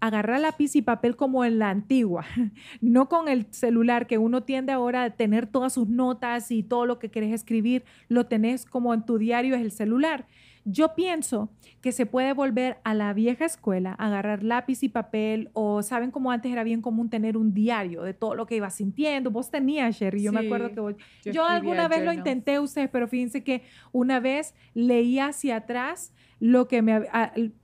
agarra 0.00 0.38
lápiz 0.38 0.76
y 0.76 0.82
papel 0.82 1.16
como 1.16 1.44
en 1.44 1.58
la 1.58 1.70
antigua, 1.70 2.24
no 2.80 3.08
con 3.08 3.28
el 3.28 3.46
celular 3.50 4.06
que 4.06 4.18
uno 4.18 4.42
tiende 4.42 4.72
ahora 4.72 5.04
a 5.04 5.10
tener 5.10 5.46
todas 5.46 5.72
sus 5.72 5.88
notas 5.88 6.50
y 6.50 6.62
todo 6.62 6.86
lo 6.86 6.98
que 6.98 7.10
quieres 7.10 7.32
escribir, 7.32 7.84
lo 8.08 8.26
tenés 8.26 8.66
como 8.66 8.92
en 8.92 9.04
tu 9.04 9.18
diario 9.18 9.54
es 9.54 9.62
el 9.62 9.70
celular. 9.70 10.26
Yo 10.68 10.96
pienso 10.96 11.48
que 11.80 11.92
se 11.92 12.06
puede 12.06 12.32
volver 12.32 12.78
a 12.82 12.92
la 12.92 13.12
vieja 13.12 13.44
escuela, 13.44 13.92
agarrar 13.92 14.42
lápiz 14.42 14.82
y 14.82 14.88
papel, 14.88 15.48
o 15.52 15.80
saben 15.84 16.10
cómo 16.10 16.32
antes 16.32 16.50
era 16.50 16.64
bien 16.64 16.82
común 16.82 17.08
tener 17.08 17.36
un 17.36 17.54
diario 17.54 18.02
de 18.02 18.14
todo 18.14 18.34
lo 18.34 18.46
que 18.46 18.56
ibas 18.56 18.74
sintiendo. 18.74 19.30
Vos 19.30 19.48
tenías, 19.48 19.96
Sherry, 19.96 20.24
yo 20.24 20.32
me 20.32 20.40
acuerdo 20.40 20.74
que 20.74 20.80
vos, 20.80 20.94
yo, 21.24 21.44
alguna 21.44 21.86
vez 21.86 22.04
lo 22.04 22.12
intenté 22.12 22.58
ustedes, 22.58 22.90
pero 22.90 23.06
fíjense 23.06 23.44
que 23.44 23.62
una 23.92 24.18
vez 24.18 24.56
leía 24.74 25.26
hacia 25.28 25.54
atrás 25.54 26.12
lo 26.40 26.68
que 26.68 26.82
me 26.82 27.06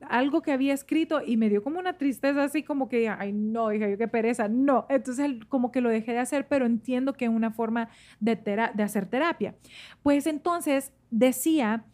algo 0.08 0.40
que 0.40 0.52
había 0.52 0.72
escrito 0.72 1.20
y 1.26 1.36
me 1.36 1.50
dio 1.50 1.62
como 1.62 1.78
una 1.78 1.98
tristeza 1.98 2.42
así 2.42 2.62
como 2.62 2.88
que 2.88 3.06
ay 3.06 3.30
no 3.30 3.68
dije 3.68 3.90
yo 3.90 3.98
qué 3.98 4.08
pereza 4.08 4.48
no. 4.48 4.86
Entonces 4.88 5.30
como 5.48 5.70
que 5.72 5.80
lo 5.80 5.90
dejé 5.90 6.12
de 6.12 6.20
hacer 6.20 6.46
pero 6.48 6.64
entiendo 6.64 7.12
que 7.12 7.26
es 7.26 7.30
una 7.30 7.50
forma 7.50 7.90
de, 8.20 8.36
de 8.36 8.82
hacer 8.82 9.06
terapia. 9.06 9.54
Pues 10.02 10.26
entonces 10.26 10.92
decía 11.10 11.84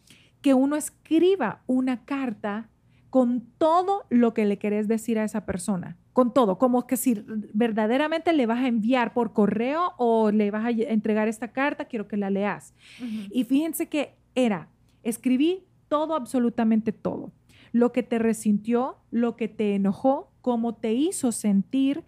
que 0.41 0.53
uno 0.53 0.75
escriba 0.75 1.61
una 1.67 2.05
carta 2.05 2.69
con 3.09 3.41
todo 3.57 4.05
lo 4.09 4.33
que 4.33 4.45
le 4.45 4.59
querés 4.59 4.87
decir 4.87 5.17
a 5.17 5.23
esa 5.23 5.45
persona, 5.45 5.97
con 6.13 6.33
todo, 6.33 6.57
como 6.57 6.85
que 6.85 6.95
si 6.95 7.23
verdaderamente 7.53 8.33
le 8.33 8.45
vas 8.45 8.59
a 8.59 8.67
enviar 8.67 9.13
por 9.13 9.33
correo 9.33 9.93
o 9.97 10.31
le 10.31 10.51
vas 10.51 10.65
a 10.65 10.69
entregar 10.69 11.27
esta 11.27 11.51
carta, 11.51 11.85
quiero 11.85 12.07
que 12.07 12.17
la 12.17 12.29
leas. 12.29 12.73
Y 13.31 13.45
fíjense 13.45 13.89
que 13.89 14.15
era, 14.35 14.69
escribí 15.03 15.65
todo, 15.87 16.15
absolutamente 16.15 16.91
todo, 16.91 17.31
lo 17.71 17.91
que 17.91 18.03
te 18.03 18.19
resintió, 18.19 18.97
lo 19.09 19.35
que 19.35 19.47
te 19.47 19.75
enojó, 19.75 20.31
cómo 20.41 20.75
te 20.75 20.93
hizo 20.93 21.31
sentir, 21.31 22.03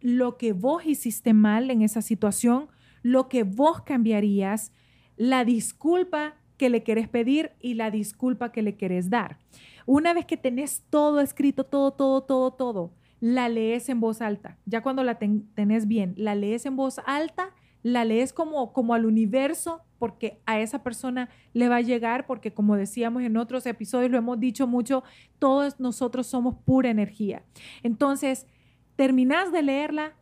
lo 0.00 0.38
que 0.38 0.52
vos 0.52 0.86
hiciste 0.86 1.34
mal 1.34 1.70
en 1.70 1.82
esa 1.82 2.00
situación, 2.00 2.68
lo 3.02 3.28
que 3.28 3.42
vos 3.42 3.82
cambiarías, 3.82 4.72
la 5.16 5.44
disculpa 5.44 6.36
que 6.58 6.68
le 6.68 6.82
querés 6.82 7.08
pedir 7.08 7.52
y 7.60 7.74
la 7.74 7.90
disculpa 7.90 8.52
que 8.52 8.62
le 8.62 8.76
querés 8.76 9.08
dar. 9.08 9.38
Una 9.86 10.12
vez 10.12 10.26
que 10.26 10.36
tenés 10.36 10.84
todo 10.90 11.20
escrito, 11.20 11.64
todo, 11.64 11.92
todo, 11.92 12.22
todo, 12.22 12.52
todo, 12.52 12.92
la 13.20 13.48
lees 13.48 13.88
en 13.88 14.00
voz 14.00 14.20
alta. 14.20 14.58
Ya 14.66 14.82
cuando 14.82 15.02
la 15.02 15.18
tenés 15.18 15.86
bien, 15.86 16.14
la 16.16 16.34
lees 16.34 16.66
en 16.66 16.76
voz 16.76 17.00
alta, 17.06 17.54
la 17.82 18.04
lees 18.04 18.32
como, 18.32 18.72
como 18.72 18.92
al 18.92 19.06
universo, 19.06 19.82
porque 19.98 20.40
a 20.46 20.60
esa 20.60 20.82
persona 20.82 21.28
le 21.54 21.68
va 21.68 21.76
a 21.76 21.80
llegar, 21.80 22.26
porque 22.26 22.52
como 22.52 22.76
decíamos 22.76 23.22
en 23.22 23.36
otros 23.36 23.66
episodios, 23.66 24.10
lo 24.10 24.18
hemos 24.18 24.38
dicho 24.38 24.66
mucho, 24.66 25.04
todos 25.38 25.80
nosotros 25.80 26.26
somos 26.26 26.56
pura 26.64 26.90
energía. 26.90 27.42
Entonces, 27.82 28.46
terminás 28.96 29.52
de 29.52 29.62
leerla, 29.62 30.14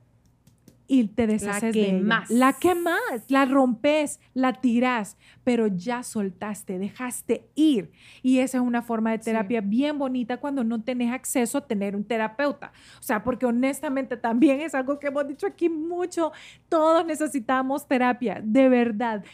y 0.89 1.05
te 1.05 1.27
deshaces 1.27 1.75
la 1.75 1.83
de 1.83 1.93
más. 2.01 2.31
La 2.31 2.53
quemas, 2.53 3.25
la 3.29 3.45
rompes, 3.45 4.21
la 4.35 4.55
tiras, 4.55 5.17
pero 5.45 5.67
ya 5.67 6.03
soltaste, 6.03 6.79
dejaste 6.79 7.49
ir. 7.55 7.91
Y 8.23 8.39
esa 8.39 8.59
es 8.59 8.63
una 8.63 8.83
forma 8.83 9.11
de 9.11 9.19
terapia 9.19 9.61
bien 9.61 9.99
bonita 9.99 10.39
cuando 10.39 10.65
no 10.65 10.83
tenés 10.83 11.13
acceso 11.13 11.59
a 11.59 11.67
tener 11.67 11.97
un 11.97 12.05
terapeuta. 12.05 12.73
O 12.99 13.03
sea, 13.03 13.23
porque 13.23 13.47
honestamente 13.47 14.17
también 14.17 14.61
es 14.61 14.75
algo 14.75 14.99
que 14.99 15.09
hemos 15.09 15.27
dicho 15.27 15.47
aquí 15.47 15.69
mucho. 15.69 16.33
Todos 16.69 17.05
necesitamos 17.05 17.87
terapia, 17.87 18.41
de 18.43 18.69
verdad. 18.69 19.25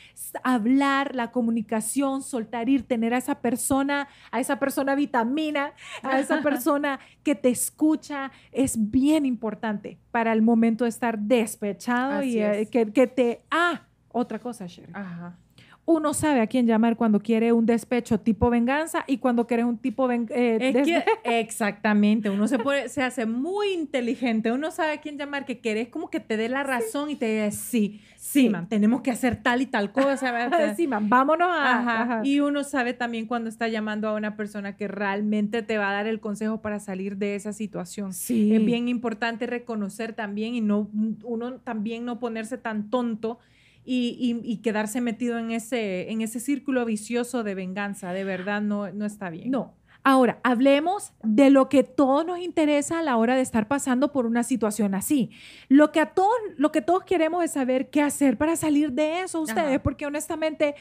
Hablar, 0.43 1.15
la 1.15 1.31
comunicación, 1.31 2.23
soltar 2.23 2.69
ir, 2.69 2.87
tener 2.87 3.15
a 3.15 3.19
esa 3.19 3.41
persona, 3.41 4.09
a 4.31 4.41
esa 4.41 4.59
persona 4.59 4.95
vitamina, 4.95 5.73
a 6.03 6.19
esa 6.19 6.43
persona 6.43 7.01
que 7.23 7.35
te 7.35 7.51
escucha, 7.51 8.33
es 8.53 8.91
bien 8.91 9.27
importante 9.27 9.99
para 10.13 10.33
el 10.33 10.43
momento 10.43 10.85
de 10.85 10.91
estar 10.91 11.19
despechado 11.19 12.23
y 12.23 12.39
eh, 12.39 12.69
que, 12.71 12.93
que, 12.93 13.09
te... 13.09 13.43
Ah, 13.51 13.83
otra 14.11 14.39
cosa, 14.39 14.67
Sherry. 14.67 14.93
Ajá 14.95 15.37
uno 15.85 16.15
sabe 16.15 16.41
a 16.41 16.47
quién 16.47 16.67
llamar 16.67 16.97
cuando 16.97 17.21
quiere 17.21 17.53
un 17.53 17.67
despecho 17.67 18.21
tipo 18.21 18.51
venganza 18.51 19.05
y 19.09 19.19
cuando 19.19 19.49
quiere 19.49 19.65
un 19.65 19.79
tipo 19.79 20.09
eh, 20.11 21.05
exactamente, 21.25 22.31
uno 22.31 22.47
se, 22.47 22.59
se 22.89 23.03
hace 23.03 23.27
muy 23.27 23.73
inteligente, 23.73 24.53
uno 24.53 24.71
sabe 24.71 24.93
a 24.93 25.01
quién 25.01 25.19
llamar, 25.19 25.45
que 25.45 25.59
querés 25.59 25.89
como 25.89 26.09
que 26.09 26.21
te 26.21 26.37
dé 26.37 26.49
la 26.49 26.63
razón 26.63 27.11
y 27.11 27.17
te 27.17 27.27
diga, 27.27 27.51
sí, 27.51 28.01
sí, 28.17 28.49
man, 28.49 28.69
tenemos 28.69 29.01
que 29.01 29.11
hacer 29.11 29.43
tal 29.43 29.61
y 29.61 29.67
tal 29.67 29.91
cosa. 29.91 30.33
sí, 30.77 30.87
man, 30.87 31.09
vámonos 31.09 31.49
a... 31.51 32.21
Y 32.23 32.39
uno 32.39 32.63
sabe 32.63 32.95
también 32.95 33.27
cuando 33.27 33.49
está 33.49 33.67
llamando 33.67 34.09
a 34.09 34.15
una 34.15 34.37
persona 34.37 34.77
que 34.77 34.87
realmente 34.87 35.63
te 35.63 35.79
va 35.79 35.91
a 35.91 35.93
dar 35.93 36.07
el 36.07 36.21
consejo 36.21 36.63
para 36.63 36.79
salir 36.79 37.17
de 37.17 37.35
esa 37.35 37.53
situación. 37.53 38.13
Sí. 38.13 38.55
Es 38.55 38.65
bien 38.65 38.87
importante 38.87 39.47
reconocer 39.47 40.13
también 40.13 40.55
y 40.55 40.61
no, 40.61 40.89
uno 41.25 41.55
también 41.55 42.05
no 42.05 42.21
ponerse 42.21 42.57
tan 42.57 42.89
tonto 42.89 43.41
y, 43.85 44.61
quedarse 44.63 45.01
metido 45.01 45.39
en 45.39 45.51
ese, 45.51 46.11
en 46.11 46.23
ese 46.23 46.41
círculo 46.41 46.85
vicioso 46.85 47.43
de 47.43 47.55
venganza. 47.55 48.13
De 48.13 48.25
verdad, 48.25 48.63
no, 48.63 48.91
no 48.93 49.05
está 49.05 49.31
bien. 49.31 49.51
No. 49.51 49.75
Ahora, 50.05 50.41
hablemos 50.43 51.13
de 51.23 51.51
lo 51.51 51.69
que 51.69 51.85
todos 51.85 52.27
nos 52.27 52.41
interesa 52.41 52.99
a 52.99 53.03
la 53.03 53.17
hora 53.17 53.37
de 53.37 53.43
estar 53.43 53.69
pasando 53.69 54.11
por 54.11 54.27
una 54.27 54.43
situación 54.43 54.95
así. 54.95 55.31
Lo 55.69 55.93
que 55.93 56.01
a 56.01 56.07
todos, 56.07 56.35
lo 56.57 56.73
que 56.73 56.83
todos 56.83 57.05
queremos 57.05 57.45
es 57.45 57.53
saber 57.53 57.89
qué 57.89 58.03
hacer 58.03 58.37
para 58.37 58.57
salir 58.57 58.93
de 58.93 59.21
eso, 59.21 59.41
ustedes, 59.41 59.81
porque 59.81 60.05
honestamente 60.05 60.75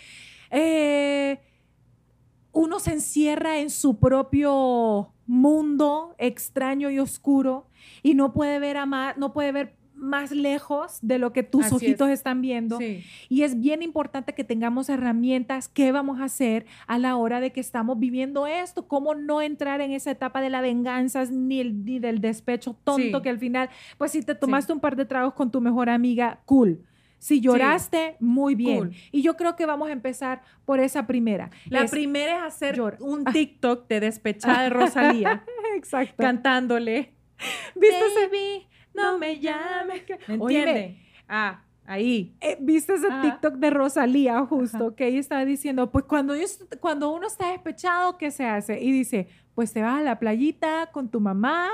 eh, 0.50 1.40
uno 2.52 2.80
se 2.80 2.94
encierra 2.94 3.60
en 3.60 3.70
su 3.70 4.00
propio 4.00 5.14
mundo 5.28 6.16
extraño 6.18 6.90
y 6.90 6.98
oscuro 6.98 7.68
y 8.02 8.16
no 8.16 8.34
puede 8.34 8.58
ver 8.58 8.78
a 8.78 8.88
más, 8.88 9.18
no 9.18 9.34
puede 9.34 9.52
ver 9.52 9.76
más 10.02 10.32
lejos 10.32 11.00
de 11.02 11.20
lo 11.20 11.32
que 11.32 11.44
tus 11.44 11.72
ojitos 11.72 12.10
están 12.10 12.42
viendo. 12.42 12.80
Y 13.30 13.44
es 13.44 13.60
bien 13.60 13.82
importante 13.84 14.34
que 14.34 14.44
tengamos 14.44 14.90
herramientas, 14.90 15.68
qué 15.68 15.92
vamos 15.92 16.20
a 16.20 16.26
hacer 16.26 16.66
a 16.88 16.98
la 16.98 17.16
hora 17.16 17.40
de 17.40 17.52
que 17.52 17.60
estamos 17.60 18.00
viviendo 18.00 18.48
esto, 18.48 18.88
cómo 18.88 19.16
no 19.16 19.42
entrar 19.42 19.82
en 19.82 19.92
esa 19.92 20.12
etapa 20.12 20.42
de 20.42 20.50
la 20.50 20.62
venganza 20.62 21.26
ni, 21.26 21.64
ni 21.64 22.00
del 22.00 22.20
despecho 22.20 22.76
tonto 22.84 23.22
que 23.22 23.30
al 23.30 23.40
final, 23.40 23.70
pues 23.98 24.12
si 24.12 24.22
te 24.22 24.36
tomaste 24.36 24.74
un 24.74 24.80
par 24.80 24.96
de 24.96 25.06
tragos 25.06 25.34
con 25.34 25.52
tu 25.52 25.62
mejor 25.62 25.90
amiga, 25.90 26.42
cool. 26.46 26.84
Si 27.20 27.40
lloraste, 27.40 28.16
muy 28.20 28.56
bien. 28.56 28.94
Y 29.12 29.22
yo 29.22 29.38
creo 29.38 29.56
que 29.56 29.68
vamos 29.68 29.90
a 29.90 29.92
empezar 29.92 30.42
por 30.66 30.80
esa 30.80 31.06
primera. 31.06 31.52
La 31.70 31.86
primera 31.86 32.38
es 32.38 32.56
hacer 32.56 32.82
un 33.00 33.24
ah. 33.28 33.32
TikTok 33.32 33.88
de 33.88 34.00
despechada 34.00 34.64
de 34.64 34.72
Rosalía. 34.72 35.44
Exacto. 35.76 36.16
Cantándole. 36.18 37.14
¿Viste? 37.76 38.71
No 38.93 39.17
me 39.17 39.39
llames. 39.39 40.04
¿Me 40.27 40.36
entiende? 40.36 40.97
Ah, 41.27 41.63
Ahí. 41.91 42.34
Eh, 42.39 42.56
¿Viste 42.62 42.93
ese 42.93 43.08
TikTok 43.21 43.56
de 43.56 43.69
Rosalía 43.69 44.39
justo? 44.45 44.95
Que 44.95 45.08
ella 45.08 45.19
estaba 45.19 45.43
diciendo, 45.43 45.91
pues 45.91 46.06
cuando, 46.06 46.34
cuando 46.80 47.12
uno 47.12 47.27
está 47.27 47.51
despechado, 47.51 48.17
¿qué 48.17 48.32
se 48.32 48.45
hace? 48.45 48.82
Y 48.82 48.93
dice, 48.93 49.27
pues 49.56 49.73
te 49.73 49.82
vas 49.82 49.99
a 49.99 50.01
la 50.01 50.17
playita 50.17 50.89
con 50.93 51.10
tu 51.10 51.19
mamá, 51.19 51.67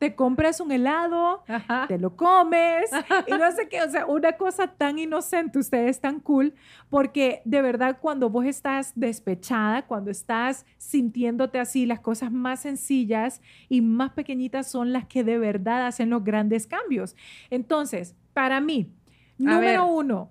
te 0.00 0.16
compras 0.16 0.58
un 0.58 0.72
helado, 0.72 1.44
te 1.86 1.98
lo 1.98 2.16
comes 2.16 2.90
y 3.28 3.30
no 3.30 3.52
sé 3.52 3.68
qué, 3.68 3.80
o 3.82 3.88
sea, 3.88 4.06
una 4.06 4.32
cosa 4.32 4.66
tan 4.66 4.98
inocente, 4.98 5.60
ustedes 5.60 6.00
tan 6.00 6.18
cool, 6.18 6.54
porque 6.90 7.40
de 7.44 7.62
verdad 7.62 7.98
cuando 8.00 8.30
vos 8.30 8.46
estás 8.46 8.92
despechada, 8.96 9.86
cuando 9.86 10.10
estás 10.10 10.66
sintiéndote 10.78 11.60
así, 11.60 11.86
las 11.86 12.00
cosas 12.00 12.32
más 12.32 12.62
sencillas 12.62 13.40
y 13.68 13.82
más 13.82 14.10
pequeñitas 14.14 14.68
son 14.68 14.92
las 14.92 15.06
que 15.06 15.22
de 15.22 15.38
verdad 15.38 15.86
hacen 15.86 16.10
los 16.10 16.24
grandes 16.24 16.66
cambios. 16.66 17.14
Entonces, 17.50 18.16
para 18.32 18.60
mí, 18.60 18.90
número 19.38 19.86
uno, 19.86 20.30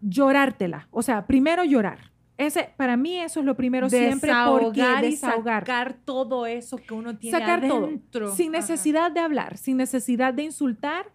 llorártela, 0.00 0.88
o 0.90 1.02
sea, 1.02 1.26
primero 1.26 1.64
llorar. 1.64 2.12
Ese, 2.38 2.70
para 2.76 2.98
mí 2.98 3.16
eso 3.18 3.40
es 3.40 3.46
lo 3.46 3.56
primero 3.56 3.88
siempre 3.88 4.30
porque 4.46 4.82
desahogar. 5.00 5.62
sacar 5.62 5.96
todo 6.04 6.44
eso 6.44 6.76
que 6.76 6.92
uno 6.92 7.16
tiene 7.16 7.38
sacar 7.38 7.64
adentro. 7.64 8.26
todo 8.26 8.36
sin 8.36 8.52
necesidad 8.52 9.10
de 9.10 9.20
hablar, 9.20 9.56
sin 9.56 9.78
necesidad 9.78 10.34
de 10.34 10.42
insultar, 10.42 11.06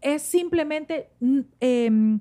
es 0.00 0.22
simplemente 0.22 1.10
mm, 1.18 1.40
em, 1.58 2.20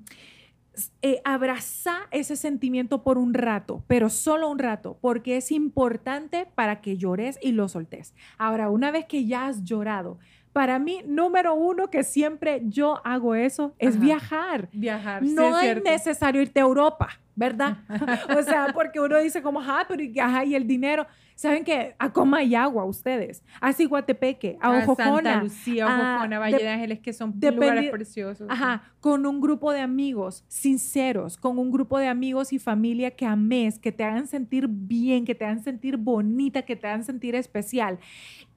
eh, 1.03 1.21
abrazar 1.23 2.07
ese 2.09 2.35
sentimiento 2.35 3.03
por 3.03 3.19
un 3.19 3.35
rato, 3.35 3.83
pero 3.85 4.09
solo 4.09 4.49
un 4.49 4.57
rato, 4.57 4.97
porque 5.01 5.37
es 5.37 5.51
importante 5.51 6.47
para 6.55 6.81
que 6.81 6.97
llores 6.97 7.37
y 7.43 7.51
lo 7.51 7.67
soltes. 7.67 8.15
Ahora, 8.39 8.71
una 8.71 8.89
vez 8.89 9.05
que 9.05 9.25
ya 9.25 9.45
has 9.45 9.63
llorado, 9.63 10.17
para 10.53 10.77
mí, 10.77 11.01
número 11.05 11.55
uno, 11.55 11.89
que 11.89 12.03
siempre 12.03 12.61
yo 12.65 13.01
hago 13.03 13.33
eso, 13.33 13.73
es 13.79 13.99
viajar. 13.99 14.69
Viajar. 14.71 15.23
No 15.23 15.59
es, 15.59 15.83
necesario 15.83 16.43
irte 16.43 16.59
a 16.59 16.63
Europa, 16.63 17.09
¿verdad? 17.35 17.79
o 18.37 18.43
sea, 18.43 18.67
porque 18.71 18.99
uno 18.99 19.17
dice 19.17 19.41
como, 19.41 19.59
ah, 19.59 19.83
pero 19.87 20.03
ajá, 20.21 20.45
y 20.45 20.53
el 20.53 20.67
dinero. 20.67 21.07
¿Saben 21.35 21.63
qué? 21.63 21.95
A 21.97 22.13
Coma 22.13 22.43
y 22.43 22.53
Agua, 22.53 22.85
ustedes. 22.85 23.43
A 23.59 23.73
Ciguatepeque, 23.73 24.55
a 24.61 24.69
Ojojona. 24.69 25.01
A 25.03 25.15
Santa 25.15 25.43
Lucía, 25.43 25.85
Ojojona, 25.87 26.37
Valle 26.37 26.57
de, 26.57 26.69
Ángeles, 26.69 26.99
que 26.99 27.11
son 27.11 27.33
lugares 27.41 27.89
preciosos. 27.89 28.47
Ajá, 28.51 28.83
con 28.99 29.25
un 29.25 29.41
grupo 29.41 29.71
de 29.71 29.81
amigos 29.81 30.45
sinceros, 30.47 31.35
con 31.37 31.57
un 31.57 31.71
grupo 31.71 31.97
de 31.97 32.07
amigos 32.07 32.53
y 32.53 32.59
familia 32.59 33.09
que 33.11 33.25
ames, 33.25 33.79
que 33.79 33.91
te 33.91 34.03
hagan 34.03 34.27
sentir 34.27 34.67
bien, 34.69 35.25
que 35.25 35.33
te 35.33 35.43
hagan 35.43 35.63
sentir 35.63 35.97
bonita, 35.97 36.61
que 36.61 36.75
te 36.75 36.85
hagan 36.85 37.03
sentir 37.03 37.33
especial 37.33 37.97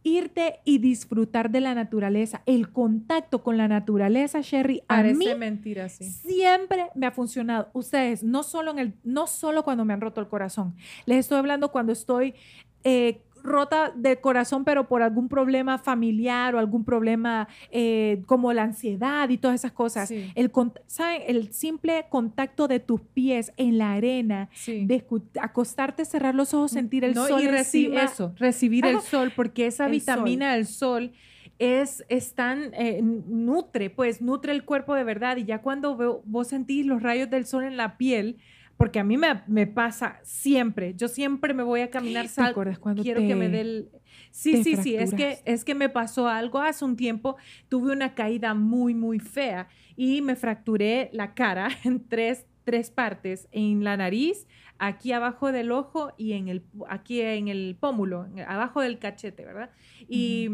irte 0.06 0.60
y 0.64 0.78
disfrutar 0.78 1.50
de 1.50 1.60
la 1.60 1.74
naturaleza. 1.74 2.42
El 2.46 2.70
contacto 2.70 3.42
con 3.42 3.56
la 3.56 3.66
naturaleza, 3.66 4.40
Sherry, 4.40 4.82
a 4.86 5.02
mí 5.02 5.34
mentira, 5.36 5.88
siempre 5.88 6.90
me 6.94 7.06
ha 7.06 7.10
funcionado. 7.10 7.70
Ustedes, 7.72 8.22
no 8.22 8.44
solo, 8.44 8.70
en 8.70 8.78
el, 8.78 8.94
no 9.02 9.26
solo 9.26 9.64
cuando 9.64 9.84
me 9.84 9.94
han 9.94 10.00
roto 10.00 10.20
el 10.20 10.28
corazón, 10.28 10.76
les 11.06 11.18
estoy 11.18 11.38
hablando 11.38 11.72
cuando 11.72 11.92
estoy 11.92 12.34
eh, 12.84 13.20
rota 13.46 13.92
de 13.94 14.20
corazón, 14.20 14.64
pero 14.64 14.88
por 14.88 15.02
algún 15.02 15.28
problema 15.28 15.78
familiar 15.78 16.54
o 16.54 16.58
algún 16.58 16.84
problema 16.84 17.48
eh, 17.70 18.22
como 18.26 18.52
la 18.52 18.64
ansiedad 18.64 19.28
y 19.28 19.38
todas 19.38 19.60
esas 19.60 19.72
cosas. 19.72 20.10
El, 20.10 20.50
el 21.26 21.52
simple 21.52 22.06
contacto 22.08 22.68
de 22.68 22.80
tus 22.80 23.00
pies 23.00 23.52
en 23.56 23.78
la 23.78 23.92
arena, 23.92 24.50
de 24.66 25.04
acostarte, 25.40 26.04
cerrar 26.04 26.34
los 26.34 26.52
ojos, 26.54 26.72
sentir 26.72 27.04
el 27.04 27.14
sol 27.14 27.40
y 27.42 27.48
recibir 27.48 27.98
eso, 27.98 28.34
recibir 28.36 28.86
el 28.86 29.00
sol, 29.00 29.32
porque 29.34 29.66
esa 29.66 29.88
vitamina 29.88 30.54
del 30.54 30.66
sol 30.66 31.12
es, 31.58 32.34
tan, 32.34 32.74
eh, 32.74 33.00
nutre, 33.02 33.90
pues 33.90 34.20
nutre 34.20 34.52
el 34.52 34.64
cuerpo 34.64 34.94
de 34.94 35.04
verdad 35.04 35.36
y 35.36 35.44
ya 35.44 35.62
cuando 35.62 36.22
vos 36.24 36.48
sentís 36.48 36.84
los 36.84 37.02
rayos 37.02 37.30
del 37.30 37.46
sol 37.46 37.64
en 37.64 37.76
la 37.76 37.96
piel, 37.96 38.36
porque 38.76 38.98
a 38.98 39.04
mí 39.04 39.16
me, 39.16 39.66
pasa 39.66 40.20
siempre. 40.22 40.94
Yo 40.94 41.08
siempre 41.08 41.54
me 41.54 41.62
voy 41.62 41.80
a 41.80 41.90
caminar. 41.90 42.26
¿Te 42.28 42.42
acuerdas 42.42 42.78
cuando 42.78 43.02
quiero 43.02 43.20
que 43.20 43.34
me 43.34 43.48
dé 43.48 43.60
el... 43.60 43.90
Sí, 44.30 44.62
sí, 44.62 44.76
sí. 44.76 44.94
Es 44.96 45.14
que, 45.14 45.38
es 45.46 45.64
que 45.64 45.74
me 45.74 45.88
pasó 45.88 46.28
algo 46.28 46.60
hace 46.60 46.84
un 46.84 46.96
tiempo. 46.96 47.36
Tuve 47.68 47.92
una 47.92 48.14
caída 48.14 48.52
muy, 48.52 48.94
muy 48.94 49.18
fea 49.18 49.68
y 49.96 50.20
me 50.20 50.36
fracturé 50.36 51.08
la 51.12 51.32
cara 51.34 51.68
en 51.84 52.06
tres, 52.06 52.44
tres 52.64 52.90
partes. 52.90 53.48
En 53.50 53.82
la 53.82 53.96
nariz, 53.96 54.46
aquí 54.78 55.12
abajo 55.12 55.52
del 55.52 55.72
ojo 55.72 56.12
y 56.18 56.32
en 56.32 56.48
el, 56.48 56.62
aquí 56.88 57.22
en 57.22 57.48
el 57.48 57.76
pómulo, 57.80 58.28
abajo 58.46 58.82
del 58.82 58.98
cachete, 58.98 59.46
¿verdad? 59.46 59.70
Y 60.06 60.50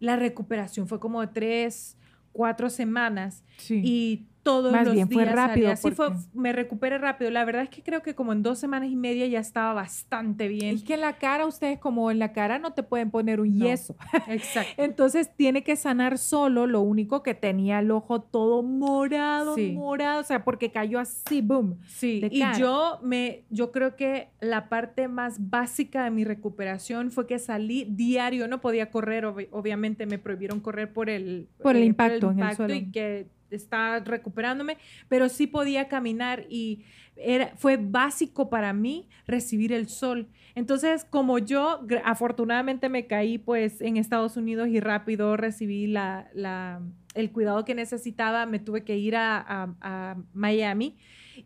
la 0.00 0.16
recuperación 0.16 0.88
fue 0.88 0.98
como 0.98 1.20
de 1.20 1.26
tres, 1.26 1.98
cuatro 2.32 2.70
semanas. 2.70 3.44
Sí. 3.58 3.82
Y 3.84 4.26
todos 4.48 4.72
Más 4.72 4.86
los 4.86 4.94
bien, 4.94 5.08
días. 5.08 5.24
Fue 5.24 5.30
rápido. 5.30 5.70
Así 5.70 5.90
fue, 5.90 6.08
me 6.32 6.54
recuperé 6.54 6.96
rápido. 6.96 7.30
La 7.30 7.44
verdad 7.44 7.64
es 7.64 7.68
que 7.68 7.82
creo 7.82 8.00
que 8.00 8.14
como 8.14 8.32
en 8.32 8.42
dos 8.42 8.58
semanas 8.58 8.88
y 8.90 8.96
media 8.96 9.26
ya 9.26 9.40
estaba 9.40 9.74
bastante 9.74 10.48
bien. 10.48 10.74
Es 10.74 10.84
que 10.84 10.94
en 10.94 11.02
la 11.02 11.18
cara, 11.18 11.44
ustedes 11.44 11.78
como 11.78 12.10
en 12.10 12.18
la 12.18 12.32
cara 12.32 12.58
no 12.58 12.72
te 12.72 12.82
pueden 12.82 13.10
poner 13.10 13.42
un 13.42 13.52
yeso. 13.52 13.94
Exacto. 14.26 14.72
Entonces 14.82 15.30
tiene 15.36 15.62
que 15.62 15.76
sanar 15.76 16.16
solo. 16.16 16.66
Lo 16.66 16.80
único 16.80 17.22
que 17.22 17.34
tenía 17.34 17.80
el 17.80 17.90
ojo 17.90 18.22
todo 18.22 18.62
morado, 18.62 19.54
morado, 19.74 20.22
o 20.22 20.24
sea, 20.24 20.44
porque 20.44 20.70
cayó 20.70 20.98
así, 20.98 21.42
boom. 21.42 21.78
Sí, 21.86 22.22
y 22.30 22.42
yo 22.58 23.00
me, 23.02 23.44
yo 23.50 23.70
creo 23.70 23.96
que 23.96 24.30
la 24.40 24.70
parte 24.70 25.08
más 25.08 25.50
básica 25.50 26.04
de 26.04 26.10
mi 26.10 26.24
recuperación 26.24 27.10
fue 27.10 27.26
que 27.26 27.38
salí 27.38 27.84
diario, 27.84 28.48
no 28.48 28.62
podía 28.62 28.90
correr, 28.90 29.26
obviamente 29.26 30.06
me 30.06 30.18
prohibieron 30.18 30.60
correr 30.60 30.90
por 30.90 31.10
el, 31.10 31.48
por 31.62 31.76
el 31.76 31.84
impacto, 31.84 32.30
en 32.30 32.40
el 32.40 32.56
suelo. 32.56 32.74
y 32.74 32.90
que 32.90 33.26
estaba 33.50 34.00
recuperándome, 34.00 34.78
pero 35.08 35.28
sí 35.28 35.46
podía 35.46 35.88
caminar 35.88 36.46
y 36.48 36.84
era, 37.16 37.52
fue 37.56 37.76
básico 37.76 38.48
para 38.48 38.72
mí 38.72 39.08
recibir 39.26 39.72
el 39.72 39.88
sol. 39.88 40.28
Entonces, 40.54 41.04
como 41.04 41.38
yo 41.38 41.86
afortunadamente 42.04 42.88
me 42.88 43.06
caí 43.06 43.38
pues 43.38 43.80
en 43.80 43.96
Estados 43.96 44.36
Unidos 44.36 44.68
y 44.68 44.80
rápido 44.80 45.36
recibí 45.36 45.86
la, 45.86 46.28
la, 46.34 46.80
el 47.14 47.30
cuidado 47.32 47.64
que 47.64 47.74
necesitaba, 47.74 48.46
me 48.46 48.58
tuve 48.58 48.84
que 48.84 48.96
ir 48.96 49.16
a, 49.16 49.74
a, 49.80 50.16
Miami 50.32 50.96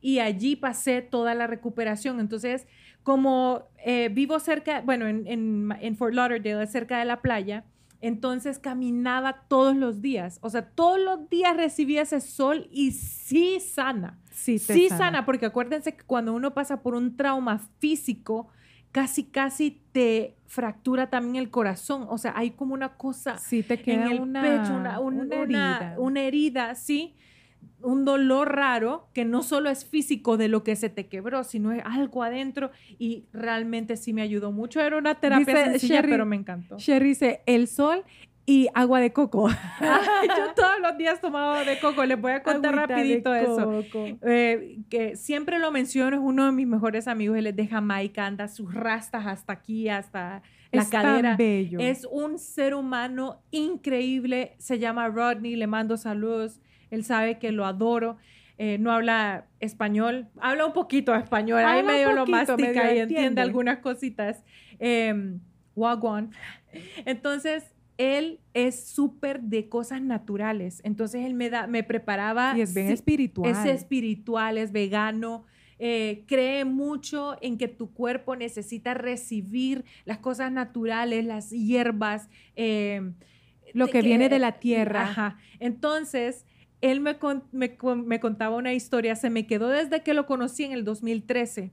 y 0.00 0.18
allí 0.20 0.56
pasé 0.56 1.02
toda 1.02 1.34
la 1.34 1.46
recuperación. 1.46 2.20
Entonces, 2.20 2.66
como 3.02 3.68
eh, 3.84 4.08
vivo 4.10 4.38
cerca, 4.38 4.80
bueno, 4.80 5.06
en, 5.06 5.26
en, 5.26 5.68
en 5.80 5.96
Fort 5.96 6.14
Lauderdale, 6.14 6.66
cerca 6.66 6.98
de 6.98 7.04
la 7.04 7.20
playa, 7.20 7.64
entonces 8.02 8.58
caminaba 8.58 9.44
todos 9.48 9.74
los 9.76 10.02
días, 10.02 10.38
o 10.42 10.50
sea, 10.50 10.68
todos 10.70 11.00
los 11.00 11.30
días 11.30 11.56
recibía 11.56 12.02
ese 12.02 12.20
sol 12.20 12.68
y 12.70 12.92
sí 12.92 13.60
sana. 13.60 14.18
Sí, 14.32 14.58
sí 14.58 14.88
sana. 14.88 15.24
porque 15.24 15.46
acuérdense 15.46 15.94
que 15.94 16.04
cuando 16.04 16.34
uno 16.34 16.52
pasa 16.52 16.82
por 16.82 16.94
un 16.94 17.16
trauma 17.16 17.60
físico, 17.78 18.48
casi, 18.90 19.24
casi 19.24 19.82
te 19.92 20.36
fractura 20.46 21.10
también 21.10 21.36
el 21.36 21.50
corazón. 21.50 22.06
O 22.08 22.18
sea, 22.18 22.32
hay 22.36 22.50
como 22.50 22.74
una 22.74 22.96
cosa 22.96 23.38
sí, 23.38 23.62
te 23.62 23.80
queda 23.80 24.06
en 24.06 24.12
el 24.12 24.20
una, 24.20 24.42
pecho, 24.42 24.74
una, 24.74 24.98
herida. 25.36 25.94
una 25.98 26.20
herida, 26.22 26.74
sí 26.74 27.14
un 27.82 28.04
dolor 28.04 28.54
raro 28.54 29.08
que 29.12 29.24
no 29.24 29.42
solo 29.42 29.70
es 29.70 29.84
físico 29.84 30.36
de 30.36 30.48
lo 30.48 30.62
que 30.62 30.76
se 30.76 30.88
te 30.88 31.06
quebró, 31.06 31.44
sino 31.44 31.72
es 31.72 31.82
algo 31.84 32.22
adentro 32.22 32.70
y 32.98 33.24
realmente 33.32 33.96
sí 33.96 34.12
me 34.12 34.22
ayudó 34.22 34.52
mucho. 34.52 34.80
Era 34.80 34.96
una 34.96 35.16
terapia 35.16 35.64
sencilla, 35.64 36.02
pero 36.02 36.24
me 36.24 36.36
encantó. 36.36 36.78
Sherry 36.78 37.08
dice, 37.08 37.42
el 37.46 37.68
sol 37.68 38.04
y 38.46 38.68
agua 38.74 39.00
de 39.00 39.12
coco. 39.12 39.48
yo 39.80 40.54
todos 40.54 40.80
los 40.80 40.96
días 40.96 41.20
tomaba 41.20 41.60
agua 41.60 41.64
de 41.64 41.78
coco. 41.78 42.04
Les 42.04 42.20
voy 42.20 42.32
a 42.32 42.42
contar 42.42 42.74
rapidito 42.74 43.34
eso. 43.34 43.82
Eh, 44.22 44.78
que 44.88 45.16
siempre 45.16 45.58
lo 45.58 45.70
menciono, 45.70 46.16
es 46.16 46.22
uno 46.22 46.46
de 46.46 46.52
mis 46.52 46.66
mejores 46.66 47.08
amigos. 47.08 47.36
Él 47.36 47.48
es 47.48 47.56
de 47.56 47.66
Jamaica, 47.66 48.26
anda 48.26 48.48
sus 48.48 48.72
rastas 48.72 49.26
hasta 49.26 49.52
aquí, 49.52 49.88
hasta 49.88 50.42
la 50.70 50.88
cadera. 50.88 51.36
bello. 51.36 51.78
Es 51.80 52.06
un 52.10 52.38
ser 52.38 52.74
humano 52.74 53.42
increíble. 53.50 54.54
Se 54.58 54.78
llama 54.78 55.08
Rodney, 55.08 55.56
le 55.56 55.66
mando 55.66 55.96
saludos 55.96 56.60
él 56.92 57.04
sabe 57.04 57.38
que 57.38 57.50
lo 57.50 57.66
adoro. 57.66 58.16
Eh, 58.58 58.78
no 58.78 58.92
habla 58.92 59.46
español, 59.58 60.28
habla 60.38 60.66
un 60.66 60.72
poquito 60.72 61.14
español, 61.14 61.64
ahí 61.64 61.82
medio 61.82 62.12
lo 62.12 62.26
mastica 62.26 62.94
y 62.94 62.98
entiende, 63.00 63.40
algunas 63.40 63.78
cositas. 63.78 64.44
Eh, 64.78 65.38
Wagwan. 65.74 66.30
Entonces, 67.04 67.64
él 67.98 68.40
es 68.54 68.84
súper 68.84 69.40
de 69.40 69.68
cosas 69.68 70.02
naturales. 70.02 70.80
Entonces, 70.84 71.24
él 71.24 71.34
me, 71.34 71.50
da, 71.50 71.66
me 71.66 71.82
preparaba. 71.82 72.54
Y 72.56 72.60
es 72.60 72.74
bien 72.74 72.88
espiritual. 72.88 73.50
Es 73.50 73.64
espiritual, 73.64 74.58
es 74.58 74.72
vegano. 74.72 75.44
Eh, 75.78 76.24
cree 76.26 76.64
mucho 76.64 77.36
en 77.40 77.58
que 77.58 77.68
tu 77.68 77.92
cuerpo 77.92 78.36
necesita 78.36 78.94
recibir 78.94 79.84
las 80.04 80.18
cosas 80.18 80.52
naturales, 80.52 81.24
las 81.24 81.50
hierbas. 81.50 82.28
Eh, 82.54 83.12
lo 83.72 83.88
que, 83.88 84.02
viene 84.02 84.28
de 84.28 84.38
la 84.38 84.60
tierra. 84.60 85.02
Ajá. 85.02 85.38
Entonces, 85.58 86.44
él 86.82 87.00
me, 87.00 87.16
me, 87.52 88.20
contaba 88.20 88.56
una 88.56 88.74
historia, 88.74 89.16
se 89.16 89.30
me 89.30 89.46
quedó 89.46 89.68
desde 89.68 90.02
que 90.02 90.14
lo 90.14 90.26
conocí 90.26 90.64
en 90.64 90.72
el 90.72 90.84
2013. 90.84 91.70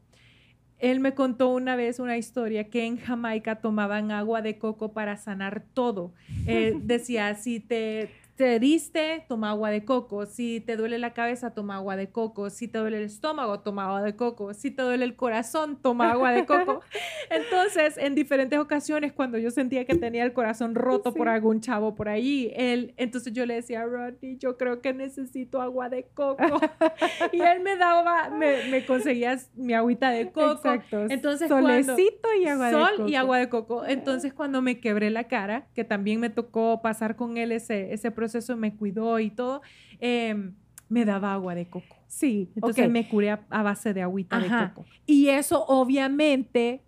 Él 0.77 0.99
me 1.01 1.13
contó 1.13 1.49
una 1.49 1.75
vez 1.75 1.99
una 1.99 2.17
historia 2.17 2.69
que 2.69 2.85
en 2.85 2.97
Jamaica 2.97 3.59
tomaban 3.59 4.11
agua 4.11 4.41
de 4.41 4.57
coco 4.57 4.93
para 4.93 5.17
sanar 5.17 5.65
todo. 5.73 6.13
Eh, 6.45 6.73
decía, 6.83 7.35
si 7.35 7.59
te 7.59 8.11
triste, 8.39 9.25
toma 9.27 9.49
agua 9.49 9.69
de 9.69 9.83
coco. 9.83 10.25
Si 10.25 10.61
te 10.61 10.77
duele 10.77 10.97
la 10.97 11.11
cabeza, 11.13 11.53
toma 11.53 11.75
agua 11.75 11.97
de 11.97 12.09
coco. 12.09 12.49
Si 12.49 12.69
te 12.69 12.79
duele 12.79 12.99
el 12.99 13.03
estómago, 13.03 13.59
toma 13.59 13.87
agua 13.87 14.01
de 14.01 14.15
coco. 14.15 14.53
Si 14.53 14.71
te 14.71 14.81
duele 14.81 15.03
el 15.03 15.17
corazón, 15.17 15.77
toma 15.81 16.11
agua 16.11 16.31
de 16.31 16.45
coco. 16.45 16.79
Entonces, 17.29 17.97
en 17.97 18.15
diferentes 18.15 18.57
ocasiones, 18.57 19.11
cuando 19.11 19.37
yo 19.37 19.51
sentía 19.51 19.83
que 19.83 19.95
tenía 19.95 20.23
el 20.23 20.31
corazón 20.31 20.73
roto 20.73 21.13
por 21.13 21.27
algún 21.27 21.59
chavo 21.59 21.95
por 21.95 22.07
ahí, 22.07 22.53
él, 22.55 22.93
entonces 22.95 23.33
yo 23.33 23.45
le 23.45 23.55
decía, 23.55 23.85
Rodney, 23.85 24.37
yo 24.37 24.55
creo 24.57 24.81
que 24.81 24.93
necesito 24.93 25.61
agua 25.61 25.89
de 25.89 26.03
coco. 26.13 26.37
y 27.33 27.41
él 27.41 27.59
me 27.59 27.75
daba, 27.75 28.29
me, 28.29 28.69
me 28.71 28.85
conseguía 28.85 29.37
mi 29.55 29.73
agüita 29.73 30.11
de 30.11 30.31
coco. 30.31 30.53
Exacto. 30.53 31.07
Entonces, 31.09 31.49
Solecito 31.49 32.29
y 32.39 32.47
agua 32.47 32.67
de 32.67 32.73
coco. 32.73 32.87
Sol 32.95 33.09
y 33.09 33.15
agua 33.15 33.37
de 33.37 33.49
coco. 33.49 33.85
Entonces, 33.85 34.33
cuando 34.33 34.61
me 34.61 34.79
quebré 34.79 35.09
la 35.09 35.25
cara, 35.25 35.67
que 35.75 35.83
también 35.83 36.21
me 36.21 36.29
tocó 36.29 36.81
pasar 36.81 37.17
con 37.17 37.35
él 37.35 37.51
ese, 37.51 37.93
ese 37.93 38.11
proceso, 38.11 38.28
eso 38.37 38.55
me 38.57 38.75
cuidó 38.75 39.19
y 39.19 39.29
todo, 39.31 39.61
em, 39.99 40.53
me 40.87 41.05
daba 41.05 41.33
agua 41.33 41.55
de 41.55 41.67
coco. 41.67 41.97
Sí, 42.07 42.51
entonces 42.55 42.89
me 42.89 43.07
curé 43.07 43.31
a, 43.31 43.63
base 43.63 43.93
de 43.93 44.01
agüita 44.01 44.39
de 44.39 44.49
coco. 44.49 44.85
Y 45.05 45.29
eso 45.29 45.65
obviamente 45.67 46.81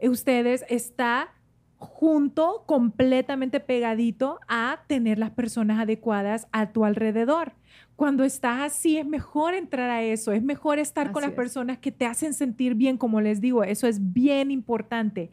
ustedes 0.00 0.64
está 0.68 1.34
junto, 1.78 2.64
completamente 2.66 3.60
pegadito 3.60 4.40
a 4.48 4.82
tener 4.88 5.18
las 5.18 5.30
personas 5.30 5.80
adecuadas 5.80 6.48
a 6.52 6.72
tu 6.72 6.84
alrededor. 6.84 7.52
Cuando 7.96 8.24
estás 8.24 8.60
así, 8.60 8.98
es 8.98 9.06
mejor 9.06 9.54
entrar 9.54 9.90
a 9.90 10.02
eso, 10.02 10.32
es 10.32 10.42
mejor 10.42 10.78
estar 10.78 11.12
con 11.12 11.22
las 11.22 11.32
personas 11.32 11.78
que 11.78 11.92
te 11.92 12.06
hacen 12.06 12.34
sentir 12.34 12.74
bien, 12.74 12.96
como 12.96 13.20
les 13.20 13.40
digo, 13.40 13.64
eso 13.64 13.86
es 13.86 14.12
bien 14.12 14.50
importante. 14.50 15.30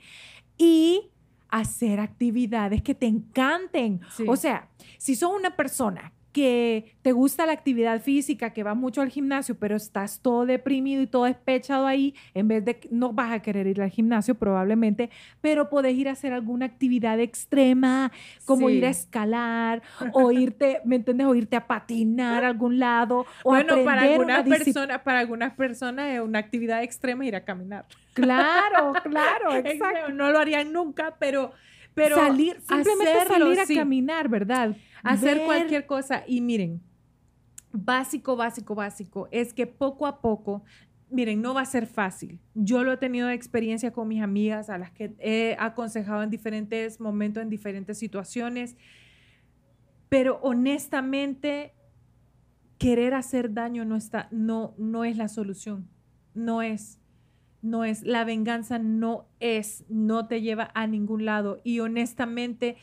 Y 0.58 1.12
hacer 1.50 2.00
actividades 2.00 2.82
que 2.82 2.96
te 2.96 3.08
encanten. 3.08 4.02
O 4.28 4.36
sea, 4.36 4.70
si 4.98 5.16
sos 5.16 5.32
una 5.34 5.56
persona 5.56 6.14
que 6.36 6.98
te 7.02 7.14
gusta 7.14 7.46
la 7.46 7.54
actividad 7.54 8.02
física, 8.02 8.50
que 8.52 8.62
va 8.62 8.74
mucho 8.74 9.02
al 9.02 9.08
gimnasio, 9.08 9.56
pero 9.56 9.78
estás 9.78 10.20
todo 10.20 10.46
deprimido 10.46 11.02
y 11.02 11.08
todo 11.08 11.24
despechado 11.24 11.88
ahí, 11.88 12.14
en 12.34 12.50
vez 12.50 12.66
de 12.66 12.78
no 12.92 13.14
vas 13.14 13.32
a 13.32 13.42
querer 13.42 13.68
ir 13.68 13.82
al 13.82 13.90
gimnasio 13.90 14.36
probablemente, 14.36 15.10
pero 15.40 15.70
podés 15.70 15.96
ir 15.96 16.10
a 16.10 16.12
hacer 16.12 16.34
alguna 16.34 16.66
actividad 16.66 17.22
extrema, 17.22 18.12
como 18.44 18.70
ir 18.70 18.86
a 18.86 18.90
escalar 18.90 19.82
o 20.12 20.30
irte, 20.34 20.82
¿me 20.84 20.98
entiendes? 20.98 21.26
O 21.26 21.36
irte 21.36 21.56
a 21.56 21.68
patinar 21.68 22.44
a 22.44 22.48
algún 22.48 22.80
lado 22.80 23.26
o 23.44 23.52
bueno, 23.52 23.86
para 23.86 24.02
algunas 24.02 24.44
personas, 24.44 25.00
para 25.04 25.20
algunas 25.20 25.54
personas 25.54 26.16
es 26.16 26.20
una 26.20 26.40
actividad 26.40 26.84
extrema 26.84 27.26
ir 27.26 27.38
a 27.38 27.46
caminar. 27.46 27.86
Claro, 28.14 28.92
claro, 29.04 29.56
exacto. 29.56 30.12
No 30.12 30.32
lo 30.32 30.40
harían 30.40 30.74
nunca, 30.74 31.16
pero 31.18 31.54
pero 31.96 32.18
salir, 32.18 32.62
simplemente 32.62 33.26
salir 33.28 33.60
a 33.60 33.66
caminar, 33.66 34.30
¿verdad? 34.30 34.76
Hacer 35.02 35.44
cualquier 35.46 35.86
cosa. 35.86 36.24
Y 36.28 36.42
miren, 36.42 36.82
básico, 37.72 38.36
básico, 38.36 38.76
básico, 38.76 39.28
es 39.32 39.54
que 39.54 39.66
poco 39.66 40.06
a 40.06 40.20
poco, 40.22 40.64
miren, 41.10 41.42
no 41.42 41.54
va 41.54 41.62
a 41.62 41.66
ser 41.66 41.88
fácil. 41.88 42.40
Yo 42.54 42.84
lo 42.84 42.92
he 42.92 42.98
tenido 42.98 43.30
de 43.30 43.34
experiencia 43.34 43.92
con 43.92 44.10
mis 44.10 44.22
amigas 44.22 44.70
a 44.70 44.78
las 44.78 44.92
que 44.92 45.16
he 45.20 45.56
aconsejado 45.58 46.22
en 46.22 46.30
diferentes 46.30 47.00
momentos, 47.00 47.42
en 47.42 47.50
diferentes 47.50 47.98
situaciones, 47.98 48.76
pero 50.10 50.40
honestamente, 50.44 51.74
querer 52.78 53.14
hacer 53.14 53.54
daño 53.54 53.86
no, 53.86 53.96
está, 53.96 54.28
no, 54.32 54.76
no 54.78 55.06
es 55.06 55.16
la 55.16 55.30
solución, 55.30 55.88
no 56.34 56.62
es 56.62 57.00
no 57.66 57.84
es, 57.84 58.04
la 58.04 58.24
venganza 58.24 58.80
no 58.80 59.26
es, 59.40 59.84
no 59.90 60.28
te 60.28 60.42
lleva 60.42 60.72
a 60.74 60.88
ningún 60.88 61.26
lado. 61.26 61.60
Y 61.64 61.80
honestamente, 61.80 62.78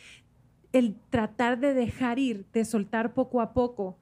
el 0.73 0.97
tratar 1.11 1.59
de 1.59 1.73
dejar 1.75 2.19
ir, 2.19 2.47
de 2.53 2.65
soltar 2.65 3.15
poco 3.15 3.41
a 3.41 3.53
poco 3.53 3.97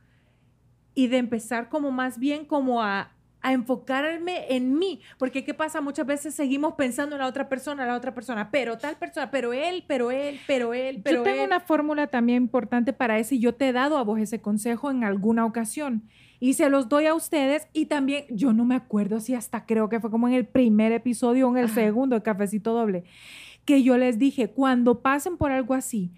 y 0.94 1.08
de 1.08 1.18
empezar 1.18 1.68
como 1.68 1.90
más 1.90 2.18
bien 2.18 2.44
como 2.44 2.82
a, 2.82 3.12
enfocarme 3.42 4.54
en 4.54 4.78
mí, 4.78 5.00
porque 5.16 5.44
¿qué 5.46 5.54
pasa? 5.54 5.80
Muchas 5.80 6.04
veces 6.04 6.34
seguimos 6.34 6.74
pensando 6.74 7.16
en 7.16 7.22
la 7.22 7.26
otra 7.26 7.48
persona, 7.48 7.86
la 7.86 7.96
otra 7.96 8.12
persona, 8.14 8.50
pero 8.50 8.76
tal 8.76 8.96
persona, 8.96 9.30
pero 9.30 9.54
él, 9.54 9.82
pero 9.88 10.10
él, 10.10 10.38
pero 10.46 10.74
él, 10.74 11.00
pero 11.02 11.20
Yo 11.20 11.22
tengo 11.22 11.44
una 11.44 11.58
fórmula 11.58 12.08
también 12.08 12.42
importante 12.42 12.92
para 12.92 13.18
eso 13.18 13.34
y 13.34 13.38
yo 13.38 13.54
te 13.54 13.70
he 13.70 13.72
dado 13.72 13.96
a 13.96 14.04
vos 14.04 14.20
ese 14.20 14.42
consejo 14.42 14.90
en 14.90 15.04
alguna 15.04 15.46
ocasión 15.46 16.02
y 16.41 16.55
se 16.55 16.70
los 16.70 16.88
doy 16.88 17.07
a 17.07 17.14
ustedes 17.14 17.68
y 17.74 17.86
también 17.86 18.24
yo 18.30 18.55
no 18.55 18.64
me 18.64 18.74
acuerdo 18.74 19.20
si 19.20 19.34
hasta 19.34 19.66
creo 19.66 19.91
que 19.91 20.01
fue 20.01 20.11
como 20.11 20.26
en 20.26 20.34
el 20.34 20.47
primer 20.47 20.91
episodio 20.91 21.47
o 21.47 21.51
en 21.51 21.62
el 21.62 21.68
segundo 21.68 22.16
de 22.16 22.22
Cafecito 22.22 22.72
Doble, 22.72 23.05
que 23.66 23.82
yo 23.82 23.99
les 23.99 24.18
dije, 24.18 24.51
cuando 24.51 25.03
pasen 25.03 25.36
por 25.36 25.53
algo 25.53 25.74
así, 25.74 26.11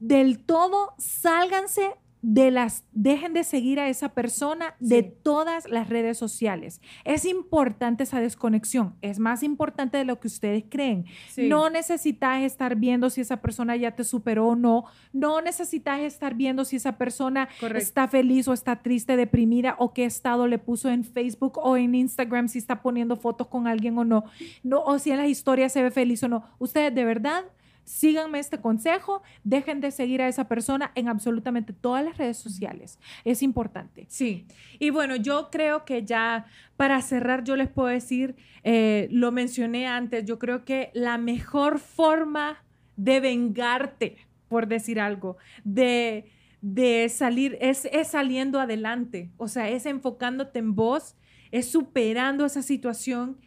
del 0.00 0.40
todo 0.44 0.92
sálganse 0.98 1.94
de 2.22 2.50
las, 2.50 2.84
dejen 2.92 3.32
de 3.32 3.44
seguir 3.44 3.78
a 3.78 3.88
esa 3.88 4.10
persona 4.10 4.74
de 4.80 5.02
todas 5.02 5.68
las 5.68 5.88
redes 5.88 6.18
sociales. 6.18 6.80
Es 7.04 7.24
importante 7.24 8.02
esa 8.02 8.20
desconexión, 8.20 8.96
es 9.02 9.18
más 9.18 9.42
importante 9.42 9.98
de 9.98 10.04
lo 10.04 10.18
que 10.18 10.26
ustedes 10.26 10.64
creen. 10.68 11.06
No 11.36 11.70
necesitas 11.70 12.42
estar 12.42 12.76
viendo 12.76 13.10
si 13.10 13.20
esa 13.20 13.38
persona 13.38 13.76
ya 13.76 13.94
te 13.94 14.04
superó 14.04 14.48
o 14.48 14.56
no, 14.56 14.84
no 15.12 15.40
necesitas 15.40 16.00
estar 16.00 16.34
viendo 16.34 16.64
si 16.64 16.76
esa 16.76 16.98
persona 16.98 17.48
está 17.74 18.08
feliz 18.08 18.48
o 18.48 18.52
está 18.52 18.76
triste, 18.82 19.16
deprimida 19.16 19.76
o 19.78 19.92
qué 19.92 20.04
estado 20.04 20.46
le 20.46 20.58
puso 20.58 20.88
en 20.88 21.04
Facebook 21.04 21.58
o 21.58 21.76
en 21.76 21.94
Instagram, 21.94 22.48
si 22.48 22.58
está 22.58 22.82
poniendo 22.82 23.16
fotos 23.16 23.46
con 23.46 23.66
alguien 23.66 23.96
o 23.98 24.04
no, 24.04 24.24
no 24.62 24.82
o 24.82 24.98
si 24.98 25.10
en 25.10 25.18
las 25.18 25.28
historias 25.28 25.72
se 25.72 25.82
ve 25.82 25.90
feliz 25.90 26.22
o 26.22 26.28
no. 26.28 26.42
Ustedes 26.58 26.94
de 26.94 27.04
verdad 27.04 27.44
síganme 27.88 28.38
este 28.38 28.60
consejo, 28.60 29.22
dejen 29.44 29.80
de 29.80 29.90
seguir 29.90 30.20
a 30.20 30.28
esa 30.28 30.46
persona 30.46 30.92
en 30.94 31.08
absolutamente 31.08 31.72
todas 31.72 32.04
las 32.04 32.18
redes 32.18 32.36
sociales. 32.36 32.98
Es 33.24 33.42
importante. 33.42 34.04
Sí, 34.08 34.46
y 34.78 34.90
bueno, 34.90 35.16
yo 35.16 35.48
creo 35.50 35.84
que 35.84 36.04
ya 36.04 36.46
para 36.76 37.00
cerrar, 37.00 37.44
yo 37.44 37.56
les 37.56 37.68
puedo 37.68 37.88
decir, 37.88 38.36
eh, 38.62 39.08
lo 39.10 39.32
mencioné 39.32 39.86
antes, 39.86 40.24
yo 40.26 40.38
creo 40.38 40.64
que 40.64 40.90
la 40.92 41.16
mejor 41.16 41.78
forma 41.78 42.62
de 42.96 43.20
vengarte, 43.20 44.16
por 44.48 44.68
decir 44.68 45.00
algo, 45.00 45.38
de, 45.64 46.30
de 46.60 47.08
salir, 47.08 47.56
es, 47.60 47.86
es 47.86 48.08
saliendo 48.08 48.60
adelante, 48.60 49.30
o 49.38 49.48
sea, 49.48 49.68
es 49.70 49.86
enfocándote 49.86 50.58
en 50.58 50.74
vos, 50.74 51.16
es 51.50 51.70
superando 51.70 52.44
esa 52.44 52.60
situación. 52.60 53.38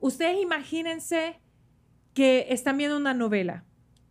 Ustedes 0.00 0.36
imagínense 0.42 1.40
que 2.12 2.46
están 2.50 2.76
viendo 2.76 2.96
una 2.98 3.14
novela 3.14 3.64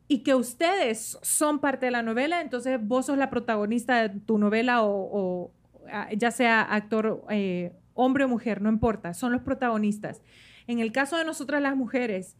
y 0.08 0.20
que 0.20 0.36
ustedes 0.36 1.18
son 1.22 1.60
parte 1.60 1.88
de 1.88 1.92
la 1.92 2.04
novela, 2.04 2.42
entonces 2.42 2.80
vos 2.82 3.08
sos 3.08 3.18
la 3.18 3.30
protagonista 3.30 4.08
de 4.08 4.20
tu 4.20 4.38
novela 4.38 4.84
o, 4.84 5.52
ya 6.16 6.32
sea 6.32 6.62
actor 6.62 7.24
eh, 7.30 7.72
hombre 7.94 8.26
o 8.26 8.28
mujer, 8.28 8.62
no 8.62 8.70
importa, 8.70 9.14
son 9.14 9.32
los 9.32 9.42
protagonistas. 9.42 10.22
En 10.68 10.80
el 10.80 10.92
caso 10.92 11.18
de 11.18 11.26
nosotras 11.26 11.62
las 11.62 11.76
mujeres, 11.76 12.36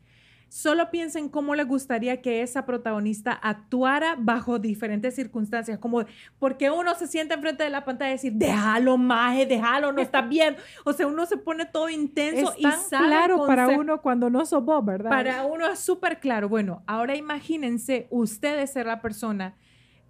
Solo 0.48 0.90
piensen 0.90 1.28
cómo 1.28 1.56
les 1.56 1.68
gustaría 1.68 2.22
que 2.22 2.42
esa 2.42 2.66
protagonista 2.66 3.34
actuara 3.34 4.16
bajo 4.18 4.60
diferentes 4.60 5.16
circunstancias, 5.16 5.80
como 5.80 6.06
porque 6.40 6.72
uno 6.72 6.96
se 6.96 7.08
sienta 7.08 7.36
enfrente 7.36 7.64
de 7.64 7.70
la 7.70 7.84
pantalla 7.84 8.12
y 8.12 8.14
decir, 8.14 8.34
déjalo, 8.34 8.98
maje, 8.98 9.46
déjalo, 9.46 9.92
no 9.92 10.02
está 10.02 10.22
bien. 10.22 10.56
O 10.86 10.94
sea, 10.94 11.08
uno 11.08 11.26
se 11.26 11.38
pone 11.38 11.66
todo 11.66 11.90
intenso 11.90 12.54
y 12.58 12.64
sale 12.64 13.08
claro 13.08 13.46
para 13.46 13.68
uno 13.68 14.02
cuando 14.02 14.30
no 14.30 14.46
sos 14.46 14.64
vos, 14.64 14.86
¿verdad? 14.86 15.10
Para 15.10 15.46
uno 15.46 15.68
es 15.68 15.80
súper 15.80 16.20
claro. 16.20 16.48
Bueno, 16.48 16.84
ahora 16.88 17.16
imagínense 17.16 18.08
ustedes 18.10 18.72
ser 18.72 18.86
la 18.86 19.02
persona 19.02 19.56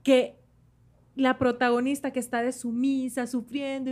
que 0.04 0.36
la 1.16 1.38
protagonista 1.38 2.12
que 2.12 2.20
está 2.20 2.42
de 2.42 2.52
sumisa, 2.52 3.28
sufriendo, 3.28 3.92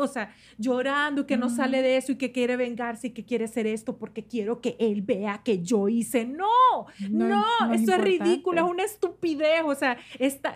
o 0.00 0.06
sea, 0.06 0.34
llorando, 0.58 1.26
que 1.26 1.36
no 1.36 1.50
sale 1.50 1.82
de 1.82 1.96
eso 1.96 2.12
y 2.12 2.16
que 2.16 2.32
quiere 2.32 2.56
vengarse 2.56 3.08
y 3.08 3.10
que 3.10 3.24
quiere 3.24 3.44
hacer 3.44 3.66
esto 3.66 3.98
porque 3.98 4.24
quiero 4.24 4.60
que 4.60 4.76
él 4.78 5.02
vea 5.02 5.42
que 5.44 5.62
yo 5.62 5.88
hice. 5.88 6.24
No, 6.24 6.86
no, 7.10 7.44
eso 7.72 7.92
es, 7.92 8.00
ridículo, 8.00 8.64
es 8.64 8.70
una 8.70 8.84
estupidez, 8.84 9.62
o 9.64 9.74
sea, 9.74 9.98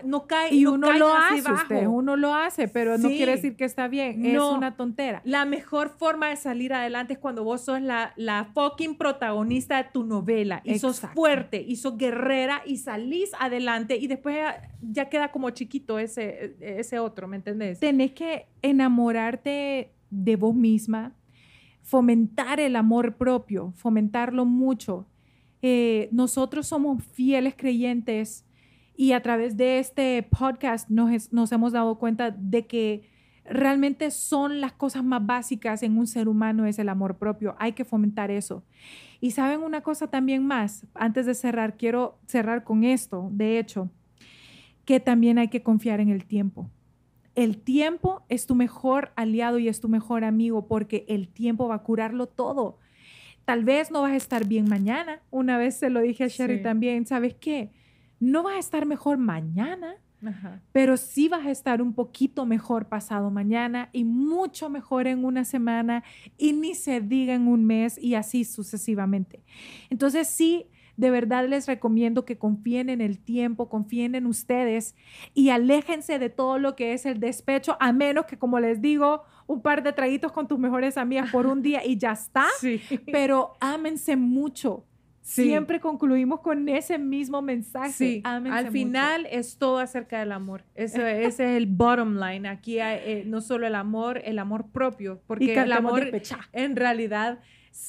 no 0.05 0.27
cae. 0.27 0.55
Y 0.55 0.67
uno 0.67 0.93
lo 0.93 1.15
hace, 1.15 1.87
uno 1.87 2.17
lo 2.17 2.35
hace, 2.35 2.69
pero 2.69 2.99
no 2.99 3.09
quiere 3.09 3.33
decir 3.33 3.57
que 3.57 3.65
está 3.65 3.89
bien, 3.89 4.25
es 4.25 4.41
una 4.41 4.77
tontera. 4.77 5.21
La 5.25 5.45
mejor 5.45 5.91
forma 5.91 6.31
de 6.31 6.37
salir 6.37 6.73
adelante 6.73 7.15
es 7.15 7.19
cuando 7.19 7.45
vos 7.45 7.61
sos 7.63 7.81
la, 7.81 8.13
la 8.17 8.51
fucking 8.55 8.97
protagonista 8.97 9.83
de 9.83 9.91
tu 9.93 10.05
novela 10.05 10.63
y 10.65 10.79
sos 10.79 11.01
fuerte 11.01 11.63
y 11.67 11.77
sos 11.77 11.97
guerrera 11.97 12.63
y 12.65 12.79
salís 12.79 13.33
adelante 13.39 13.97
y 13.97 14.07
después 14.07 14.39
ya 14.81 15.09
queda 15.09 15.31
como 15.31 15.51
chiquito 15.51 15.98
ese, 15.99 16.57
ese 16.61 16.99
otro, 16.99 17.29
¿me 17.29 17.37
entendés? 17.37 17.81
Tenés 17.81 18.13
que 18.13 18.47
enamorarte 18.63 19.93
de 20.11 20.37
vos 20.37 20.55
misma, 20.55 21.15
fomentar 21.83 22.61
el 22.61 22.77
amor 22.77 23.17
propio, 23.17 23.73
fomentarlo 23.77 24.45
mucho. 24.45 25.07
Eh, 25.63 26.09
nosotros 26.13 26.67
somos 26.67 27.03
fieles 27.05 27.55
creyentes 27.57 28.45
y 28.97 29.13
a 29.13 29.23
través 29.23 29.57
de 29.57 29.79
este 29.79 30.23
podcast 30.23 30.91
nos 30.91 31.53
hemos 31.53 31.73
dado 31.73 31.99
cuenta 31.99 32.31
de 32.31 32.67
que 32.67 33.09
realmente 33.45 34.11
son 34.11 34.61
las 34.61 34.73
cosas 34.73 35.05
más 35.05 35.25
básicas 35.25 35.83
en 35.83 35.99
un 35.99 36.07
ser 36.07 36.29
humano 36.29 36.67
es 36.67 36.79
el 36.79 36.89
amor 36.89 37.17
propio. 37.17 37.57
Hay 37.59 37.73
que 37.73 37.85
fomentar 37.85 38.31
eso. 38.31 38.65
Y 39.21 39.33
saben 39.33 39.61
una 39.61 39.81
cosa 39.81 40.09
también 40.09 40.47
más, 40.47 40.87
antes 40.95 41.27
de 41.27 41.35
cerrar, 41.35 41.77
quiero 41.77 42.19
cerrar 42.27 42.65
con 42.65 42.85
esto, 42.85 43.29
de 43.33 43.59
hecho, 43.59 43.91
que 44.89 45.01
también 45.01 45.37
hay 45.37 45.49
que 45.49 45.63
confiar 45.63 46.01
en 46.01 46.09
el 46.09 46.25
tiempo. 46.25 46.71
El 47.35 47.59
tiempo 47.59 48.23
es 48.31 48.47
tu 48.47 48.55
mejor 48.55 49.13
aliado 49.17 49.59
y 49.59 49.69
es 49.69 49.81
tu 49.81 49.89
mejor 49.91 50.25
amigo 50.25 50.67
porque 50.67 51.05
el 51.09 51.29
tiempo 51.29 51.69
va 51.69 51.75
a 51.75 51.83
curarlo 51.83 52.27
todo. 52.27 52.79
Tal 53.45 53.65
vez 53.65 53.91
no 53.91 54.01
vas 54.01 54.13
a 54.13 54.17
estar 54.17 54.47
bien 54.47 54.67
mañana. 54.67 55.21
Una 55.31 55.59
vez 55.59 55.75
se 55.77 55.91
lo 55.91 56.01
dije 56.01 56.25
a 56.25 56.29
Sherry 56.29 56.57
Sí. 56.57 56.63
también. 56.63 57.05
¿Sabes 57.05 57.35
qué? 57.35 57.71
No 58.19 58.43
vas 58.45 58.55
a 58.57 58.59
estar 58.61 58.87
mejor 58.87 59.19
mañana, 59.19 59.97
Ajá. 60.25 60.63
pero 60.73 60.97
sí 60.97 61.29
vas 61.29 61.45
a 61.45 61.51
estar 61.51 61.83
un 61.83 61.93
poquito 61.93 62.47
mejor 62.47 62.87
pasado 62.89 63.31
mañana 63.31 63.91
y 63.93 64.05
mucho 64.05 64.71
mejor 64.71 65.07
en 65.07 65.23
una 65.23 65.45
semana 65.45 66.03
y 66.39 66.55
ni 66.55 66.75
se 66.75 67.03
diga 67.03 67.35
en 67.35 67.47
un 67.47 67.67
mes 67.67 67.99
y 68.03 68.15
así 68.15 68.43
sucesivamente. 68.47 69.43
Entonces 69.91 70.29
sí, 70.29 70.65
de 70.99 71.13
verdad 71.13 71.49
les 71.49 71.67
recomiendo 71.69 72.25
que 72.25 72.37
confíen 72.37 72.91
en 72.91 73.01
el 73.01 73.21
tiempo, 73.21 73.69
confíen 73.69 74.17
en 74.17 74.27
ustedes 74.27 74.97
y 75.33 75.51
aléjense 75.51 76.19
de 76.19 76.29
todo 76.29 76.59
lo 76.59 76.75
que 76.75 76.93
es 76.93 77.07
el 77.07 77.21
despecho, 77.21 77.77
a 77.79 77.93
menos 77.93 78.27
que, 78.27 78.37
como 78.37 78.59
les 78.59 78.81
digo, 78.81 79.23
un 79.47 79.63
par 79.63 79.85
de 79.85 79.93
traguitos 79.93 80.33
con 80.33 80.49
tus 80.49 80.59
mejores 80.59 80.99
amigas 80.99 81.31
por 81.31 81.47
un 81.47 81.63
día 81.63 81.87
y 81.87 81.97
ya 81.97 82.13
está. 82.13 82.47
Sí. 82.59 82.81
Pero 83.13 83.53
ámense 83.61 84.17
mucho. 84.17 84.85
Sí. 85.21 85.45
Siempre 85.45 85.79
concluimos 85.79 86.41
con 86.41 86.69
ese 86.69 86.99
mismo 86.99 87.41
mensaje. 87.43 87.93
Sí, 87.93 88.21
al 88.25 88.43
mucho. 88.43 88.73
final 88.73 89.27
es 89.31 89.57
todo 89.59 89.79
acerca 89.79 90.19
del 90.19 90.33
amor. 90.33 90.65
Eso, 90.75 91.07
ese 91.07 91.27
es 91.29 91.41
el 91.41 91.67
bottom 91.67 92.19
line. 92.19 92.49
Aquí 92.49 92.81
hay, 92.81 93.01
eh, 93.05 93.25
no 93.27 93.41
solo 93.41 93.67
el 93.67 93.77
amor, 93.77 94.21
el 94.25 94.39
amor 94.41 94.71
propio, 94.73 95.23
porque 95.27 95.55
el 95.55 95.73
amor 95.73 96.11
en 96.53 96.77
realidad 96.77 97.39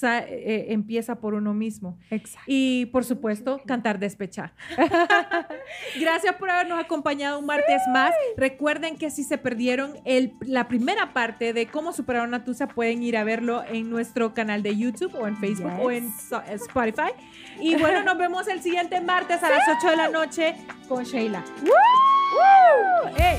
eh, 0.04 0.68
empieza 0.70 1.16
por 1.16 1.34
uno 1.34 1.54
mismo. 1.54 1.98
Exacto. 2.12 2.44
Y 2.48 2.86
por 2.88 3.04
supuesto, 3.06 3.62
cantar 3.66 4.00
despechar. 4.00 4.54
Gracias 6.00 6.36
por 6.36 6.50
habernos 6.50 6.80
acompañado 6.80 7.40
un 7.40 7.46
martes 7.46 7.82
más. 7.92 8.14
Recuerden 8.38 8.98
que 8.98 9.10
si 9.10 9.24
se 9.24 9.38
perdieron 9.38 9.96
el- 10.06 10.34
la 10.42 10.68
primera 10.68 11.14
parte 11.14 11.54
de 11.54 11.68
cómo 11.68 11.92
superar 11.94 12.28
una 12.28 12.44
tusa, 12.44 12.68
pueden 12.68 13.04
ir 13.04 13.18
a 13.18 13.24
verlo 13.24 13.64
en 13.68 13.90
nuestro 13.90 14.34
canal 14.34 14.64
de 14.64 14.78
YouTube 14.78 15.14
o 15.16 15.28
en 15.28 15.36
Facebook 15.38 15.72
o 15.82 15.92
en 15.92 16.06
Yes. 16.06 16.22
so- 16.30 16.42
Spotify. 16.44 17.12
Y 17.60 17.76
bueno, 17.76 18.04
nos 18.04 18.18
vemos 18.18 18.48
el 18.48 18.62
siguiente 18.62 19.02
martes 19.02 19.42
a 19.44 19.50
las 19.50 19.64
8 19.78 19.90
de 19.90 19.96
la 19.98 20.08
noche 20.10 20.56
con 20.88 21.04
Sheila. 21.04 21.44
¡Woo! 21.64 23.10
¡Eh! 23.18 23.38